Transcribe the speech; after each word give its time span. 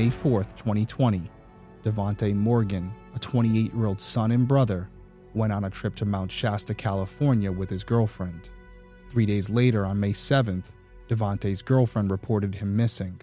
May 0.00 0.08
4, 0.08 0.44
2020, 0.44 1.30
Davohnte 1.84 2.34
Morgan, 2.34 2.90
a 3.14 3.18
28 3.18 3.74
year 3.74 3.84
old 3.84 4.00
son 4.00 4.30
and 4.30 4.48
brother, 4.48 4.88
went 5.34 5.52
on 5.52 5.64
a 5.64 5.68
trip 5.68 5.94
to 5.96 6.06
Mount 6.06 6.32
Shasta, 6.32 6.72
California 6.72 7.52
with 7.52 7.68
his 7.68 7.84
girlfriend. 7.84 8.48
Three 9.10 9.26
days 9.26 9.50
later, 9.50 9.84
on 9.84 10.00
May 10.00 10.12
7th, 10.12 10.70
Davohnte's 11.10 11.60
girlfriend 11.60 12.10
reported 12.10 12.54
him 12.54 12.74
missing. 12.74 13.20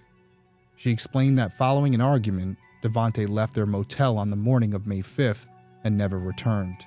She 0.76 0.92
explained 0.92 1.40
that 1.40 1.52
following 1.52 1.96
an 1.96 2.02
argument, 2.02 2.60
Davohnte 2.84 3.28
left 3.28 3.56
their 3.56 3.66
motel 3.66 4.20
on 4.20 4.30
the 4.30 4.36
morning 4.36 4.76
of 4.76 4.86
May 4.86 5.00
5th 5.00 5.50
and 5.84 5.98
never 5.98 6.20
returned. 6.20 6.86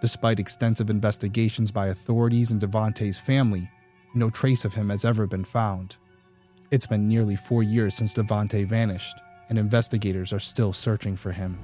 Despite 0.00 0.38
extensive 0.38 0.90
investigations 0.90 1.72
by 1.72 1.88
authorities 1.88 2.52
and 2.52 2.60
Davohnte's 2.60 3.18
family, 3.18 3.68
no 4.14 4.30
trace 4.30 4.64
of 4.64 4.74
him 4.74 4.90
has 4.90 5.04
ever 5.04 5.26
been 5.26 5.42
found. 5.42 5.96
It's 6.72 6.86
been 6.86 7.06
nearly 7.06 7.36
four 7.36 7.62
years 7.62 7.94
since 7.94 8.14
Davohnte 8.14 8.64
vanished, 8.64 9.20
and 9.50 9.58
investigators 9.58 10.32
are 10.32 10.40
still 10.40 10.72
searching 10.72 11.16
for 11.16 11.30
him. 11.30 11.58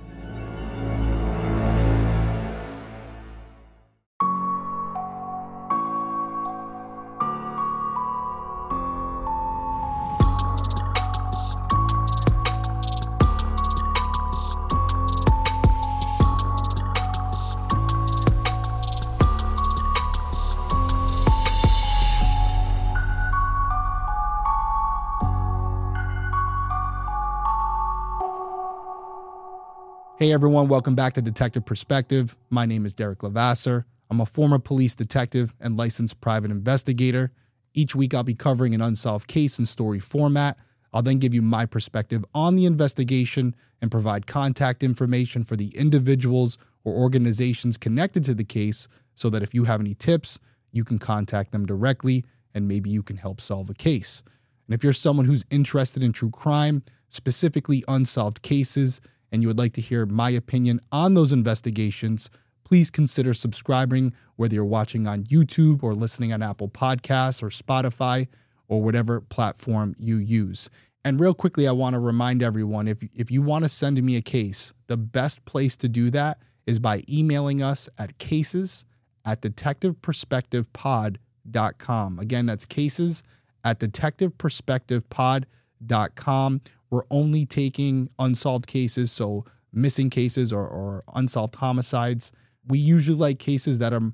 Hey 30.29 30.35
everyone, 30.35 30.69
welcome 30.69 30.95
back 30.95 31.15
to 31.15 31.23
Detective 31.23 31.65
Perspective. 31.65 32.37
My 32.51 32.67
name 32.67 32.85
is 32.85 32.93
Derrick 32.93 33.23
Levasseur. 33.23 33.87
I'm 34.11 34.21
a 34.21 34.27
former 34.27 34.59
police 34.59 34.95
detective 34.95 35.55
and 35.59 35.79
licensed 35.79 36.21
private 36.21 36.51
investigator. 36.51 37.33
Each 37.73 37.95
week 37.95 38.13
I'll 38.13 38.25
be 38.25 38.35
covering 38.35 38.75
an 38.75 38.83
unsolved 38.83 39.27
case 39.27 39.59
in 39.59 39.65
story 39.65 40.01
format. 40.01 40.59
I'll 40.93 41.01
then 41.01 41.17
give 41.17 41.33
you 41.33 41.41
my 41.41 41.65
perspective 41.65 42.27
on 42.35 42.57
the 42.57 42.67
investigation 42.67 43.57
and 43.81 43.91
provide 43.91 44.27
contact 44.27 44.83
information 44.83 45.45
for 45.45 45.57
the 45.57 45.69
individuals 45.69 46.59
or 46.85 46.93
organizations 46.93 47.79
connected 47.79 48.23
to 48.25 48.35
the 48.35 48.45
case 48.45 48.87
so 49.15 49.31
that 49.31 49.43
if 49.43 49.55
you 49.55 49.65
have 49.65 49.81
any 49.81 49.95
tips, 49.95 50.39
you 50.73 50.85
can 50.85 50.99
contact 50.99 51.53
them 51.53 51.65
directly 51.65 52.27
and 52.53 52.69
maybe 52.69 52.91
you 52.91 53.03
can 53.03 53.17
help 53.17 53.41
solve 53.41 53.71
a 53.71 53.75
case. 53.75 54.23
And 54.67 54.75
if 54.75 54.85
you're 54.85 54.93
someone 54.93 55.25
who's 55.25 55.47
interested 55.49 56.03
in 56.03 56.13
true 56.13 56.31
crime, 56.31 56.83
specifically 57.09 57.83
unsolved 57.89 58.43
cases, 58.43 59.01
and 59.31 59.43
you 59.43 59.49
would 59.49 59.59
like 59.59 59.73
to 59.75 59.81
hear 59.81 60.07
my 60.07 60.31
opinion 60.31 60.81
on 60.91 61.15
those 61.15 61.33
investigations, 61.33 62.31
please 62.65 62.91
consider 62.91 63.35
subscribing, 63.35 64.13
whether 64.37 64.55
you're 64.55 64.65
watching 64.65 65.07
on 65.07 65.25
YouTube 65.25 65.83
or 65.83 65.95
listening 65.95 66.33
on 66.33 66.43
Apple 66.43 66.69
Podcasts 66.69 67.43
or 67.43 67.49
Spotify 67.49 68.29
or 68.69 68.83
whatever 68.83 69.21
platform 69.21 69.95
you 69.99 70.17
use. 70.17 70.69
And 71.05 71.19
real 71.19 71.35
quickly, 71.35 71.67
I 71.67 71.73
want 71.73 71.95
to 71.95 72.01
remind 72.01 72.43
everyone 72.43 72.89
if, 72.89 73.03
if 73.15 73.31
you 73.31 73.41
want 73.41 73.65
to 73.65 73.69
send 73.69 74.03
me 74.03 74.17
a 74.17 74.21
case, 74.21 74.75
the 74.89 74.97
best 74.97 75.45
place 75.45 75.77
to 75.79 75.89
do 75.89 76.11
that 76.11 76.39
is 76.67 76.79
by 76.79 77.03
emailing 77.09 77.63
us 77.63 77.89
at 77.99 78.19
cases 78.19 78.85
at 79.25 79.41
detectiveperspectivepod.com. 79.41 82.19
Again, 82.19 82.47
that's 82.47 82.67
cases 82.67 83.23
at 83.65 83.81
detectiveperspectivepod.com. 83.81 86.61
We're 86.91 87.03
only 87.11 87.45
taking 87.47 88.11
unsolved 88.19 88.67
cases, 88.67 89.13
so 89.13 89.45
missing 89.73 90.11
cases 90.11 90.53
or, 90.53 90.67
or 90.67 91.05
unsolved 91.15 91.57
homicides. 91.57 92.33
We 92.67 92.79
usually 92.79 93.19
like 93.19 93.39
cases 93.39 93.79
that 93.79 93.93
are 93.93 94.13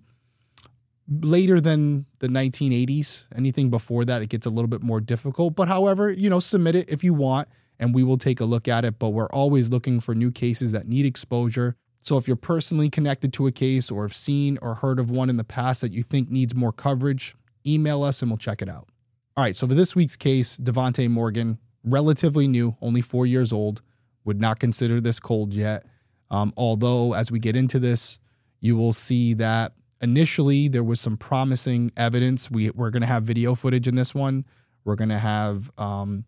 later 1.09 1.61
than 1.61 2.07
the 2.21 2.29
1980s. 2.29 3.27
Anything 3.35 3.71
before 3.71 4.05
that, 4.05 4.23
it 4.23 4.29
gets 4.29 4.47
a 4.47 4.51
little 4.51 4.69
bit 4.69 4.83
more 4.83 5.01
difficult. 5.01 5.55
But 5.55 5.69
however, 5.69 6.11
you 6.11 6.31
know, 6.31 6.41
submit 6.41 6.77
it 6.77 6.89
if 6.89 7.05
you 7.05 7.15
want, 7.15 7.49
and 7.79 7.95
we 7.95 8.03
will 8.03 8.19
take 8.19 8.41
a 8.41 8.45
look 8.45 8.69
at 8.69 8.85
it. 8.85 8.99
But 8.99 9.11
we're 9.11 9.31
always 9.31 9.71
looking 9.71 10.01
for 10.01 10.15
new 10.15 10.31
cases 10.31 10.73
that 10.73 10.89
need 10.89 11.07
exposure. 11.07 11.77
So 12.01 12.19
if 12.19 12.29
you're 12.29 12.37
personally 12.37 12.91
connected 12.91 13.33
to 13.35 13.47
a 13.47 13.53
case 13.53 13.91
or 13.91 14.03
have 14.03 14.15
seen 14.15 14.59
or 14.61 14.75
heard 14.75 14.99
of 14.99 15.11
one 15.11 15.31
in 15.31 15.37
the 15.37 15.45
past 15.45 15.81
that 15.81 15.93
you 15.93 16.03
think 16.03 16.31
needs 16.31 16.55
more 16.55 16.73
coverage, 16.73 17.35
email 17.67 18.03
us 18.03 18.21
and 18.21 18.31
we'll 18.31 18.39
check 18.39 18.61
it 18.61 18.69
out. 18.69 18.89
All 19.37 19.43
right, 19.43 19.57
so 19.57 19.67
for 19.67 19.75
this 19.75 19.97
week's 19.97 20.17
case, 20.17 20.57
Davohnte 20.59 21.11
Morgan, 21.11 21.59
relatively 21.85 22.49
new, 22.49 22.77
only 22.81 23.01
four 23.01 23.27
years 23.27 23.53
old, 23.53 23.83
would 24.25 24.41
not 24.41 24.59
consider 24.59 25.01
this 25.01 25.21
cold 25.21 25.55
yet. 25.55 25.87
Um, 26.31 26.53
although, 26.57 27.15
as 27.15 27.31
we 27.31 27.39
get 27.39 27.55
into 27.55 27.79
this, 27.79 28.19
you 28.61 28.77
will 28.77 28.93
see 28.93 29.35
that 29.35 29.73
initially 30.01 30.69
there 30.69 30.83
was 30.83 31.01
some 31.01 31.17
promising 31.17 31.93
evidence. 31.97 32.51
We, 32.51 32.71
we're 32.71 32.91
going 32.91 33.03
to 33.03 33.07
have 33.07 33.25
video 33.25 33.55
footage 33.55 33.87
in 33.87 33.95
this 33.95 34.15
one. 34.15 34.45
We're 34.85 34.97
going 34.97 35.11
to 35.11 35.19
have 35.19 35.71
um, 35.79 36.25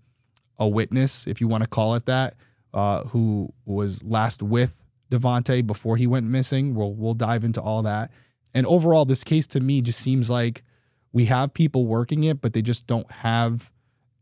a 0.59 0.69
witness, 0.69 1.27
if 1.27 1.41
you 1.41 1.49
want 1.49 1.63
to 1.63 1.69
call 1.69 1.95
it 1.95 2.07
that, 2.07 2.35
uh, 2.75 3.05
who 3.05 3.53
was 3.65 4.03
last 4.03 4.43
with 4.43 4.83
Davohnte 5.11 5.67
before 5.67 5.97
he 5.97 6.07
went 6.07 6.27
missing. 6.27 6.75
We'll, 6.75 6.95
we'll 6.95 7.15
dive 7.15 7.45
into 7.45 7.61
all 7.61 7.83
that. 7.83 8.11
And 8.55 8.67
overall, 8.67 9.05
this 9.05 9.25
case 9.25 9.47
to 9.49 9.61
me 9.61 9.81
just 9.81 9.99
seems 9.99 10.31
like 10.31 10.63
we 11.13 11.27
have 11.27 11.55
people 11.55 11.87
working 11.87 12.25
it, 12.25 12.41
but 12.41 12.53
they 12.53 12.63
just 12.63 12.87
don't 12.87 13.11
have 13.11 13.71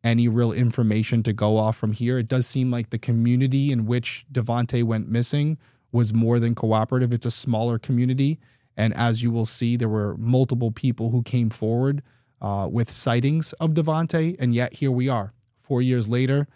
any 0.04 0.28
real 0.28 0.52
information 0.52 1.22
to 1.22 1.32
go 1.32 1.56
off 1.56 1.76
from 1.76 1.92
here. 1.92 2.18
It 2.18 2.28
does 2.28 2.46
seem 2.46 2.70
like 2.70 2.90
the 2.90 2.98
community 2.98 3.72
in 3.72 3.86
which 3.86 4.26
Davohnte 4.30 4.84
went 4.84 5.08
missing 5.08 5.58
was 5.90 6.12
more 6.12 6.38
than 6.38 6.54
cooperative. 6.54 7.12
It's 7.12 7.26
a 7.26 7.30
smaller 7.30 7.78
community. 7.78 8.38
And 8.76 8.92
as 8.94 9.22
you 9.22 9.30
will 9.30 9.46
see, 9.46 9.76
there 9.76 9.88
were 9.88 10.16
multiple 10.18 10.70
people 10.70 11.10
who 11.10 11.22
came 11.22 11.48
forward 11.48 12.02
uh, 12.42 12.68
with 12.70 12.90
sightings 12.90 13.52
of 13.54 13.70
Davohnte. 13.70 14.36
And 14.38 14.54
yet 14.54 14.74
here 14.74 14.90
we 14.90 15.08
are, 15.08 15.32
four 15.58 15.80
years 15.80 16.08
later, 16.08 16.46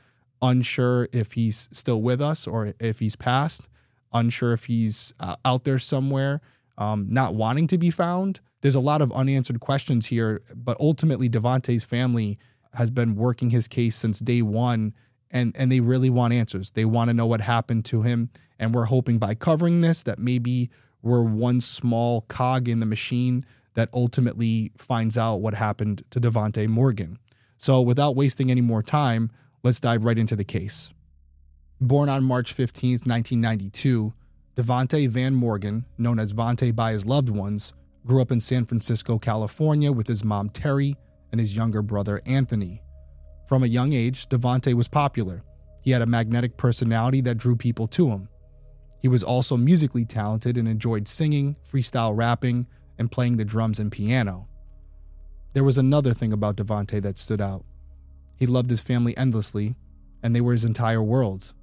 unsure 0.43 1.09
if 1.13 1.33
he's 1.33 1.69
still 1.73 2.03
with 2.03 2.21
us 2.21 2.47
or 2.47 2.75
if 2.79 2.99
he's 2.99 3.17
passed, 3.17 3.69
unsure 4.13 4.53
if 4.53 4.67
he's 4.67 5.15
uh, 5.21 5.37
out 5.45 5.65
there 5.65 5.79
somewhere, 5.79 6.41
um, 6.77 7.07
not 7.09 7.35
wanting 7.35 7.67
to 7.69 7.79
be 7.79 7.91
found. 7.91 8.41
There's 8.61 8.75
a 8.75 8.81
lot 8.81 9.01
of 9.01 9.13
unanswered 9.13 9.61
questions 9.61 10.07
here, 10.07 10.43
but 10.55 10.77
ultimately, 10.81 11.29
Davohnte's 11.29 11.85
family 11.85 12.39
has 12.79 12.93
been 12.93 13.17
working 13.17 13.51
his 13.51 13.67
case 13.67 13.97
since 13.97 14.21
day 14.21 14.41
one 14.41 14.95
and 15.33 15.55
and 15.59 15.71
they 15.71 15.81
really 15.81 16.09
want 16.09 16.33
answers. 16.33 16.71
They 16.71 16.85
want 16.85 17.09
to 17.09 17.15
know 17.15 17.27
what 17.27 17.41
happened 17.41 17.85
to 17.87 18.03
him 18.03 18.31
and 18.57 18.73
we're 18.73 18.85
hoping 18.85 19.19
by 19.19 19.35
covering 19.35 19.81
this 19.81 20.05
that 20.05 20.21
maybe 20.21 20.71
we're 21.03 21.25
one 21.25 21.61
small 21.61 22.23
cog 22.23 22.69
in 22.69 22.79
the 22.79 22.87
machine 22.87 23.45
that 23.75 23.89
ultimately 23.93 24.71
finds 24.79 25.19
out 25.19 25.37
what 25.37 25.55
happened 25.55 26.05
to 26.11 26.21
Davohnte 26.21 26.69
Morgan. 26.69 27.19
So 27.57 27.81
without 27.81 28.15
wasting 28.15 28.49
any 28.49 28.61
more 28.61 28.83
time, 28.83 29.31
let's 29.65 29.81
dive 29.81 30.05
right 30.05 30.19
into 30.19 30.37
the 30.37 30.45
case. 30.45 30.91
Born 31.81 32.09
on 32.09 32.23
March 32.23 32.55
15th, 32.55 33.07
1992, 33.07 34.13
Davohnte 34.55 35.09
Van 35.09 35.35
Morgan, 35.35 35.85
known 35.97 36.21
as 36.21 36.33
Vontae 36.33 36.75
by 36.75 36.93
his 36.93 37.07
loved 37.07 37.29
ones, 37.29 37.73
grew 38.07 38.23
up 38.23 38.31
in 38.31 38.41
San 38.41 38.65
Francisco, 38.65 39.19
California 39.19 39.91
with 39.91 40.07
his 40.07 40.25
mom 40.25 40.49
Terry 40.49 40.97
and 41.31 41.41
his 41.41 41.57
younger 41.57 41.83
brother 41.83 42.21
Anthony. 42.27 42.83
From 43.47 43.63
a 43.63 43.67
young 43.67 43.93
age, 43.93 44.29
Davohnte 44.29 44.75
was 44.75 44.89
popular. 44.89 45.43
He 45.81 45.91
had 45.91 46.03
a 46.03 46.07
magnetic 46.07 46.57
personality 46.57 47.21
that 47.23 47.39
drew 47.39 47.57
people 47.57 47.87
to 47.89 48.09
him. 48.11 48.29
He 49.01 49.09
was 49.09 49.23
also 49.23 49.57
musically 49.57 50.05
talented 50.05 50.59
and 50.59 50.69
enjoyed 50.69 51.09
singing, 51.09 51.57
freestyle 51.67 52.17
rapping, 52.17 52.67
and 52.99 53.11
playing 53.11 53.37
the 53.37 53.45
drums 53.45 53.79
and 53.79 53.93
piano. 53.93 54.49
There 55.55 55.65
was 55.65 55.79
another 55.79 56.13
thing 56.13 56.33
about 56.33 56.57
Davohnte 56.57 57.01
that 57.03 57.19
stood 57.19 57.41
out. 57.41 57.65
He 58.37 58.47
loved 58.47 58.71
his 58.71 58.83
family 58.83 59.17
endlessly, 59.17 59.77
and 60.23 60.35
they 60.35 60.41
were 60.41 60.53
his 60.53 60.65
entire 60.65 61.03
world. 61.03 61.55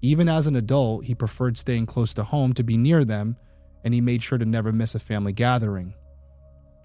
Even 0.00 0.28
as 0.28 0.46
an 0.46 0.56
adult, 0.56 1.04
he 1.04 1.14
preferred 1.14 1.56
staying 1.56 1.86
close 1.86 2.12
to 2.14 2.24
home 2.24 2.52
to 2.54 2.64
be 2.64 2.76
near 2.76 3.04
them, 3.04 3.36
and 3.84 3.94
he 3.94 4.00
made 4.00 4.22
sure 4.22 4.38
to 4.38 4.44
never 4.44 4.72
miss 4.72 4.94
a 4.94 5.00
family 5.00 5.32
gathering. 5.32 5.94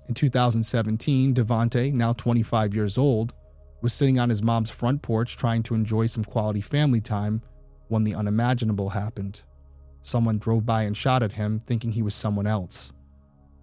In 0.07 0.13
2017, 0.13 1.33
Davohnte, 1.33 1.94
now 1.94 2.13
25 2.13 2.74
years 2.74 2.98
old, 2.98 3.33
was 3.81 3.94
sitting 3.94 4.19
on 4.19 4.30
his 4.30 4.42
mom's 4.42 4.71
front 4.71 5.01
porch 5.01 5.36
trying 5.36 5.63
to 5.63 5.75
enjoy 5.75 6.07
some 6.07 6.24
quality 6.24 6.62
family 6.62 7.01
time 7.01 7.42
when 7.89 8.06
the 8.06 8.15
unimaginable 8.15 8.89
happened. 8.89 9.42
Someone 10.04 10.38
drove 10.38 10.65
by 10.65 10.83
and 10.83 10.95
shot 10.95 11.24
at 11.24 11.33
him, 11.33 11.59
thinking 11.59 11.92
he 11.92 12.01
was 12.01 12.15
someone 12.15 12.48
else. 12.48 12.94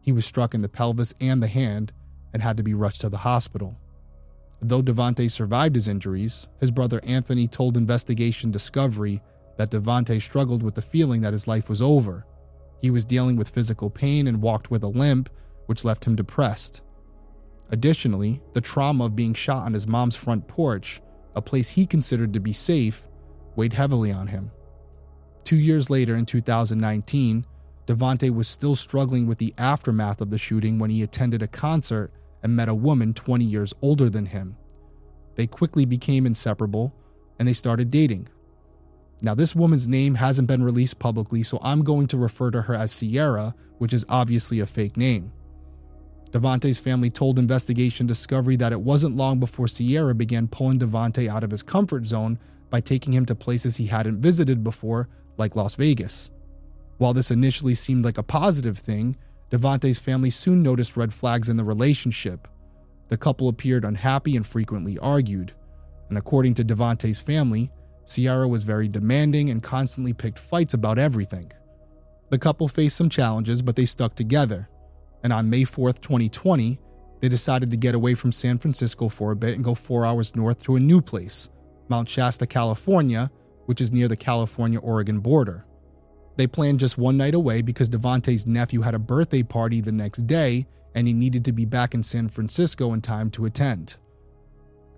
He 0.02 0.12
was 0.12 0.26
struck 0.26 0.54
in 0.54 0.60
the 0.60 0.68
pelvis 0.68 1.14
and 1.18 1.42
the 1.42 1.48
hand 1.48 1.92
and 2.34 2.42
had 2.42 2.58
to 2.58 2.62
be 2.62 2.74
rushed 2.74 3.00
to 3.00 3.08
the 3.08 3.16
hospital. 3.16 3.78
Though 4.60 4.82
Davohnte 4.82 5.30
survived 5.30 5.74
his 5.74 5.88
injuries, 5.88 6.46
his 6.60 6.70
brother 6.70 7.00
Anthony 7.04 7.48
told 7.48 7.76
Investigation 7.76 8.50
Discovery 8.50 9.22
that 9.56 9.70
Davohnte 9.70 10.20
struggled 10.20 10.62
with 10.62 10.74
the 10.74 10.82
feeling 10.82 11.22
that 11.22 11.32
his 11.32 11.48
life 11.48 11.70
was 11.70 11.80
over. 11.80 12.26
He 12.82 12.90
was 12.90 13.06
dealing 13.06 13.36
with 13.36 13.48
physical 13.48 13.88
pain 13.88 14.26
and 14.26 14.42
walked 14.42 14.70
with 14.70 14.82
a 14.82 14.88
limp, 14.88 15.30
which 15.66 15.84
left 15.84 16.04
him 16.04 16.16
depressed. 16.16 16.82
Additionally, 17.70 18.40
the 18.52 18.60
trauma 18.60 19.06
of 19.06 19.16
being 19.16 19.34
shot 19.34 19.64
on 19.64 19.74
his 19.74 19.86
mom's 19.86 20.16
front 20.16 20.46
porch, 20.46 21.00
a 21.34 21.42
place 21.42 21.70
he 21.70 21.86
considered 21.86 22.32
to 22.32 22.40
be 22.40 22.52
safe, 22.52 23.08
weighed 23.56 23.72
heavily 23.72 24.12
on 24.12 24.26
him. 24.26 24.50
Two 25.44 25.56
years 25.56 25.90
later, 25.90 26.14
in 26.14 26.26
2019, 26.26 27.46
Davohnte 27.86 28.30
was 28.30 28.48
still 28.48 28.74
struggling 28.74 29.26
with 29.26 29.38
the 29.38 29.54
aftermath 29.58 30.20
of 30.20 30.30
the 30.30 30.38
shooting 30.38 30.78
when 30.78 30.90
he 30.90 31.02
attended 31.02 31.42
a 31.42 31.48
concert 31.48 32.12
and 32.42 32.56
met 32.56 32.68
a 32.68 32.74
woman 32.74 33.12
20 33.12 33.44
years 33.44 33.74
older 33.82 34.08
than 34.08 34.26
him. 34.26 34.56
They 35.34 35.46
quickly 35.46 35.84
became 35.84 36.26
inseparable 36.26 36.94
and 37.38 37.46
they 37.46 37.52
started 37.52 37.90
dating. 37.90 38.28
Now, 39.20 39.34
this 39.34 39.54
woman's 39.54 39.88
name 39.88 40.14
hasn't 40.14 40.48
been 40.48 40.62
released 40.62 40.98
publicly, 40.98 41.42
so 41.42 41.58
I'm 41.62 41.82
going 41.82 42.06
to 42.08 42.16
refer 42.16 42.50
to 42.50 42.62
her 42.62 42.74
as 42.74 42.92
Sierra, 42.92 43.54
which 43.78 43.92
is 43.92 44.04
obviously 44.08 44.60
a 44.60 44.66
fake 44.66 44.96
name. 44.96 45.32
Davohnte's 46.34 46.80
family 46.80 47.10
told 47.10 47.38
Investigation 47.38 48.08
Discovery 48.08 48.56
that 48.56 48.72
it 48.72 48.80
wasn't 48.80 49.14
long 49.14 49.38
before 49.38 49.68
Sierra 49.68 50.16
began 50.16 50.48
pulling 50.48 50.80
Davohnte 50.80 51.28
out 51.28 51.44
of 51.44 51.50
his 51.52 51.62
comfort 51.62 52.04
zone 52.06 52.40
by 52.70 52.80
taking 52.80 53.12
him 53.12 53.24
to 53.26 53.36
places 53.36 53.76
he 53.76 53.86
hadn't 53.86 54.20
visited 54.20 54.64
before, 54.64 55.08
like 55.36 55.54
Las 55.54 55.76
Vegas. 55.76 56.30
While 56.98 57.14
this 57.14 57.30
initially 57.30 57.76
seemed 57.76 58.04
like 58.04 58.18
a 58.18 58.24
positive 58.24 58.76
thing, 58.76 59.16
Davohnte's 59.52 60.00
family 60.00 60.30
soon 60.30 60.60
noticed 60.60 60.96
red 60.96 61.14
flags 61.14 61.48
in 61.48 61.56
the 61.56 61.62
relationship. 61.62 62.48
The 63.10 63.16
couple 63.16 63.48
appeared 63.48 63.84
unhappy 63.84 64.34
and 64.34 64.44
frequently 64.44 64.98
argued. 64.98 65.52
And 66.08 66.18
according 66.18 66.54
to 66.54 66.64
Davohnte's 66.64 67.20
family, 67.20 67.70
Sierra 68.06 68.48
was 68.48 68.64
very 68.64 68.88
demanding 68.88 69.50
and 69.50 69.62
constantly 69.62 70.12
picked 70.12 70.40
fights 70.40 70.74
about 70.74 70.98
everything. 70.98 71.52
The 72.30 72.40
couple 72.40 72.66
faced 72.66 72.96
some 72.96 73.08
challenges, 73.08 73.62
but 73.62 73.76
they 73.76 73.84
stuck 73.84 74.16
together. 74.16 74.68
And 75.24 75.32
on 75.32 75.50
May 75.50 75.62
4th, 75.62 76.00
2020, 76.00 76.78
they 77.20 77.28
decided 77.28 77.70
to 77.70 77.78
get 77.78 77.94
away 77.94 78.14
from 78.14 78.30
San 78.30 78.58
Francisco 78.58 79.08
for 79.08 79.32
a 79.32 79.36
bit 79.36 79.54
and 79.54 79.64
go 79.64 79.74
four 79.74 80.04
hours 80.04 80.36
north 80.36 80.62
to 80.64 80.76
a 80.76 80.80
new 80.80 81.00
place, 81.00 81.48
Mount 81.88 82.08
Shasta, 82.08 82.46
California, 82.46 83.30
which 83.64 83.80
is 83.80 83.90
near 83.90 84.06
the 84.06 84.16
California 84.16 84.78
Oregon 84.78 85.20
border. 85.20 85.64
They 86.36 86.46
planned 86.46 86.80
just 86.80 86.98
one 86.98 87.16
night 87.16 87.34
away 87.34 87.62
because 87.62 87.88
Davohnte's 87.88 88.46
nephew 88.46 88.82
had 88.82 88.94
a 88.94 88.98
birthday 88.98 89.42
party 89.42 89.80
the 89.80 89.92
next 89.92 90.26
day 90.26 90.66
and 90.94 91.06
he 91.06 91.14
needed 91.14 91.44
to 91.46 91.52
be 91.52 91.64
back 91.64 91.94
in 91.94 92.02
San 92.02 92.28
Francisco 92.28 92.92
in 92.92 93.00
time 93.00 93.30
to 93.30 93.46
attend. 93.46 93.96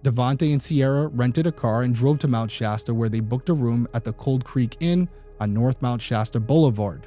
Davohnte 0.03 0.51
and 0.51 0.63
Sierra 0.63 1.09
rented 1.09 1.47
a 1.47 1.53
car 1.53 1.83
and 1.83 1.95
drove 1.95 2.19
to 2.21 2.29
Mount 2.29 2.51
Shasta 2.51 2.93
where 2.93 3.09
they 3.09 3.21
booked 3.21 3.49
a 3.49 3.55
room 3.55 3.87
at 3.95 4.03
the 4.03 4.13
Cold 4.15 4.45
Creek 4.45 4.77
Inn 4.81 5.09
on 5.41 5.55
North 5.55 5.81
Mount 5.83 6.03
Shasta 6.03 6.41
Boulevard. 6.41 7.07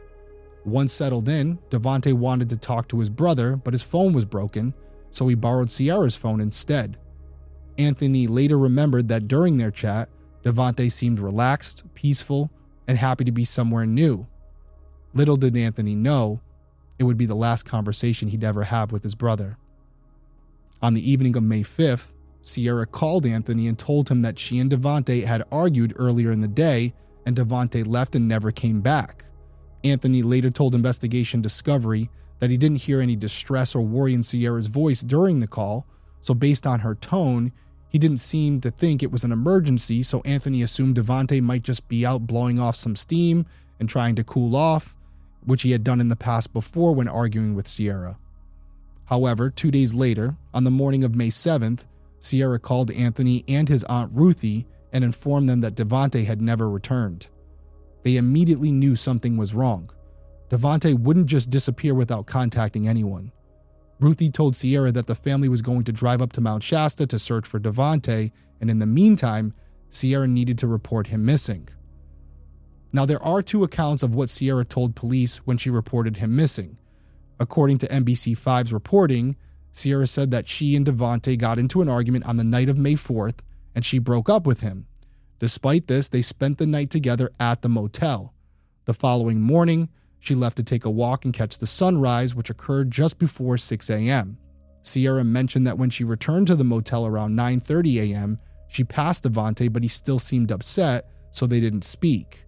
Once 0.66 0.94
settled 0.94 1.30
in, 1.30 1.58
Davohnte 1.70 2.14
wanted 2.14 2.50
to 2.50 2.58
talk 2.58 2.88
to 2.90 3.00
his 3.00 3.10
brother, 3.10 3.56
but 3.56 3.74
his 3.74 3.84
phone 3.84 4.14
was 4.14 4.26
broken, 4.26 4.74
so 5.10 5.28
he 5.28 5.36
borrowed 5.36 5.72
Sierra's 5.72 6.16
phone 6.16 6.42
instead. 6.42 6.98
Anthony 7.78 8.28
later 8.28 8.58
remembered 8.58 9.08
that 9.08 9.28
during 9.28 9.58
their 9.58 9.72
chat, 9.72 10.10
Davohnte 10.44 10.92
seemed 10.92 11.20
relaxed, 11.20 11.84
peaceful, 11.94 12.52
and 12.88 12.98
happy 12.98 13.24
to 13.24 13.32
be 13.32 13.46
somewhere 13.46 13.86
new. 13.86 14.28
Little 15.14 15.38
did 15.38 15.56
Anthony 15.56 15.96
know, 15.96 16.42
it 16.98 17.04
would 17.06 17.18
be 17.18 17.26
the 17.26 17.36
last 17.36 17.64
conversation 17.64 18.28
he'd 18.28 18.44
ever 18.44 18.64
have 18.64 18.92
with 18.92 19.04
his 19.04 19.16
brother. 19.16 19.58
On 20.82 20.94
the 20.94 21.10
evening 21.10 21.36
of 21.36 21.44
May 21.44 21.62
5th, 21.62 22.14
Sierra 22.42 22.86
called 22.86 23.26
Anthony 23.26 23.68
and 23.68 23.78
told 23.78 24.10
him 24.10 24.22
that 24.22 24.40
she 24.40 24.60
and 24.60 24.70
Davohnte 24.70 25.26
had 25.26 25.44
argued 25.52 25.94
earlier 25.96 26.32
in 26.32 26.42
the 26.42 26.48
day 26.48 26.94
and 27.26 27.36
Davohnte 27.36 27.88
left 27.88 28.16
and 28.16 28.28
never 28.28 28.52
came 28.52 28.82
back. 28.82 29.26
Anthony 29.84 30.22
later 30.22 30.50
told 30.50 30.76
Investigation 30.76 31.42
Discovery 31.42 32.10
that 32.40 32.50
he 32.50 32.58
didn't 32.58 32.82
hear 32.84 33.02
any 33.02 33.16
distress 33.16 33.76
or 33.76 33.82
worry 33.82 34.14
in 34.14 34.24
Sierra's 34.24 34.68
voice 34.68 35.02
during 35.02 35.40
the 35.40 35.48
call, 35.48 35.86
so 36.22 36.34
based 36.34 36.66
on 36.68 36.82
her 36.82 36.96
tone, 36.96 37.52
he 37.88 37.98
didn't 37.98 38.20
seem 38.20 38.62
to 38.62 38.72
think 38.72 39.02
it 39.02 39.12
was 39.12 39.24
an 39.24 39.32
emergency, 39.32 40.04
so 40.04 40.22
Anthony 40.24 40.62
assumed 40.62 40.96
Davohnte 40.96 41.42
might 41.42 41.64
just 41.64 41.88
be 41.88 42.06
out 42.06 42.28
blowing 42.28 42.60
off 42.60 42.76
some 42.76 42.96
steam 42.96 43.46
and 43.80 43.90
trying 43.90 44.16
to 44.16 44.24
cool 44.24 44.56
off, 44.56 44.96
which 45.44 45.64
he 45.64 45.72
had 45.72 45.84
done 45.84 46.02
in 46.02 46.10
the 46.10 46.16
past 46.16 46.54
before 46.54 46.94
when 46.94 47.08
arguing 47.08 47.56
with 47.56 47.68
Sierra. 47.68 48.18
However, 49.06 49.50
two 49.50 49.72
days 49.72 49.94
later, 49.94 50.36
on 50.54 50.66
the 50.66 50.72
morning 50.72 51.04
of 51.04 51.16
May 51.16 51.30
7th, 51.30 51.88
Sierra 52.20 52.60
called 52.60 52.92
Anthony 52.92 53.44
and 53.48 53.68
his 53.68 53.84
aunt 53.86 54.12
Ruthie 54.14 54.68
and 54.94 55.04
informed 55.04 55.50
them 55.50 55.62
that 55.62 55.76
Davohnte 55.76 56.26
had 56.26 56.42
never 56.42 56.70
returned. 56.70 57.30
They 58.04 58.18
immediately 58.18 58.72
knew 58.72 58.96
something 58.96 59.38
was 59.38 59.54
wrong. 59.54 59.92
Davohnte 60.50 61.00
wouldn't 61.00 61.28
just 61.28 61.50
disappear 61.50 61.94
without 61.94 62.26
contacting 62.26 62.88
anyone. 62.88 63.32
Ruthie 64.00 64.32
told 64.32 64.56
Sierra 64.56 64.92
that 64.94 65.08
the 65.08 65.16
family 65.16 65.50
was 65.50 65.62
going 65.62 65.84
to 65.84 65.92
drive 65.92 66.22
up 66.22 66.32
to 66.34 66.42
Mount 66.42 66.64
Shasta 66.64 67.06
to 67.08 67.20
search 67.20 67.46
for 67.46 67.60
Davohnte, 67.60 68.32
and 68.62 68.70
in 68.70 68.80
the 68.80 68.86
meantime, 68.86 69.54
Sierra 69.90 70.28
needed 70.28 70.58
to 70.60 70.68
report 70.68 71.08
him 71.08 71.26
missing. 71.26 71.68
Now, 72.92 73.06
there 73.06 73.22
are 73.22 73.42
two 73.42 73.64
accounts 73.64 74.02
of 74.02 74.16
what 74.16 74.30
Sierra 74.30 74.66
told 74.66 74.96
police 74.96 75.38
when 75.46 75.58
she 75.58 75.70
reported 75.70 76.18
him 76.18 76.36
missing. 76.36 76.78
According 77.40 77.78
to 77.80 77.88
NBC5's 77.88 78.74
reporting, 78.74 79.36
Sierra 79.72 80.08
said 80.08 80.32
that 80.32 80.48
she 80.48 80.76
and 80.76 80.86
Davohnte 80.86 81.38
got 81.38 81.60
into 81.60 81.82
an 81.82 81.90
argument 81.90 82.26
on 82.26 82.38
the 82.38 82.44
night 82.44 82.70
of 82.70 82.78
May 82.78 82.94
4th 82.94 83.40
and 83.76 83.86
she 83.86 84.00
broke 84.00 84.30
up 84.30 84.48
with 84.48 84.62
him. 84.62 84.88
Despite 85.40 85.88
this, 85.88 86.10
they 86.10 86.22
spent 86.22 86.58
the 86.58 86.68
night 86.68 86.90
together 86.90 87.32
at 87.40 87.62
the 87.62 87.70
motel. 87.70 88.34
The 88.86 88.94
following 88.94 89.40
morning, 89.40 89.90
she 90.20 90.36
left 90.36 90.58
to 90.58 90.64
take 90.64 90.84
a 90.84 90.90
walk 90.90 91.24
and 91.24 91.34
catch 91.34 91.58
the 91.58 91.68
sunrise, 91.68 92.36
which 92.36 92.50
occurred 92.50 92.92
just 92.92 93.18
before 93.18 93.58
6 93.58 93.90
a.m. 93.90 94.38
Sierra 94.82 95.24
mentioned 95.24 95.66
that 95.66 95.78
when 95.78 95.90
she 95.90 96.04
returned 96.04 96.48
to 96.48 96.56
the 96.56 96.64
motel 96.64 97.06
around 97.06 97.38
9:30 97.38 98.12
a.m., 98.12 98.40
she 98.68 98.84
passed 98.84 99.24
Davohnte, 99.24 99.72
but 99.72 99.82
he 99.82 99.90
still 99.90 100.20
seemed 100.20 100.52
upset, 100.52 101.10
so 101.32 101.48
they 101.48 101.60
didn't 101.60 101.84
speak. 101.84 102.46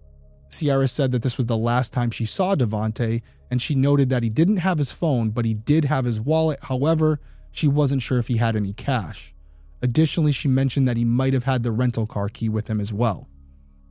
Sierra 0.50 0.86
said 0.86 1.12
that 1.12 1.22
this 1.22 1.38
was 1.38 1.46
the 1.46 1.56
last 1.56 1.92
time 1.92 2.10
she 2.10 2.26
saw 2.26 2.54
Davohnte, 2.54 3.22
and 3.50 3.62
she 3.62 3.74
noted 3.74 4.10
that 4.10 4.22
he 4.22 4.28
didn't 4.28 4.58
have 4.58 4.78
his 4.78 4.92
phone, 4.92 5.30
but 5.30 5.46
he 5.46 5.54
did 5.54 5.86
have 5.86 6.04
his 6.04 6.20
wallet. 6.20 6.58
However, 6.62 7.20
she 7.50 7.68
wasn't 7.68 8.02
sure 8.02 8.18
if 8.18 8.28
he 8.28 8.36
had 8.36 8.54
any 8.54 8.72
cash. 8.74 9.34
Additionally, 9.82 10.32
she 10.32 10.48
mentioned 10.48 10.86
that 10.86 10.96
he 10.96 11.04
might 11.04 11.32
have 11.32 11.44
had 11.44 11.62
the 11.62 11.72
rental 11.72 12.06
car 12.06 12.28
key 12.28 12.48
with 12.48 12.68
him 12.68 12.80
as 12.80 12.92
well. 12.92 13.28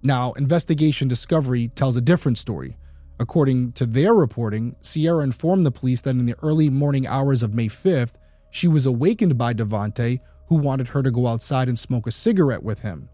Now, 0.03 0.31
Investigation 0.33 1.07
Discovery 1.07 1.67
tells 1.67 1.97
a 1.97 2.01
different 2.01 2.37
story. 2.37 2.77
According 3.19 3.73
to 3.73 3.85
their 3.85 4.13
reporting, 4.13 4.75
Sierra 4.81 5.23
informed 5.23 5.65
the 5.65 5.71
police 5.71 6.01
that 6.01 6.11
in 6.11 6.25
the 6.25 6.35
early 6.41 6.69
morning 6.69 7.05
hours 7.05 7.43
of 7.43 7.53
May 7.53 7.67
5th, 7.67 8.15
she 8.49 8.67
was 8.67 8.85
awakened 8.85 9.37
by 9.37 9.53
Davohnte, 9.53 10.19
who 10.47 10.55
wanted 10.55 10.87
her 10.87 11.03
to 11.03 11.11
go 11.11 11.27
outside 11.27 11.67
and 11.67 11.77
smoke 11.77 12.07
a 12.07 12.11
cigarette 12.11 12.63
with 12.63 12.79
him. 12.79 13.09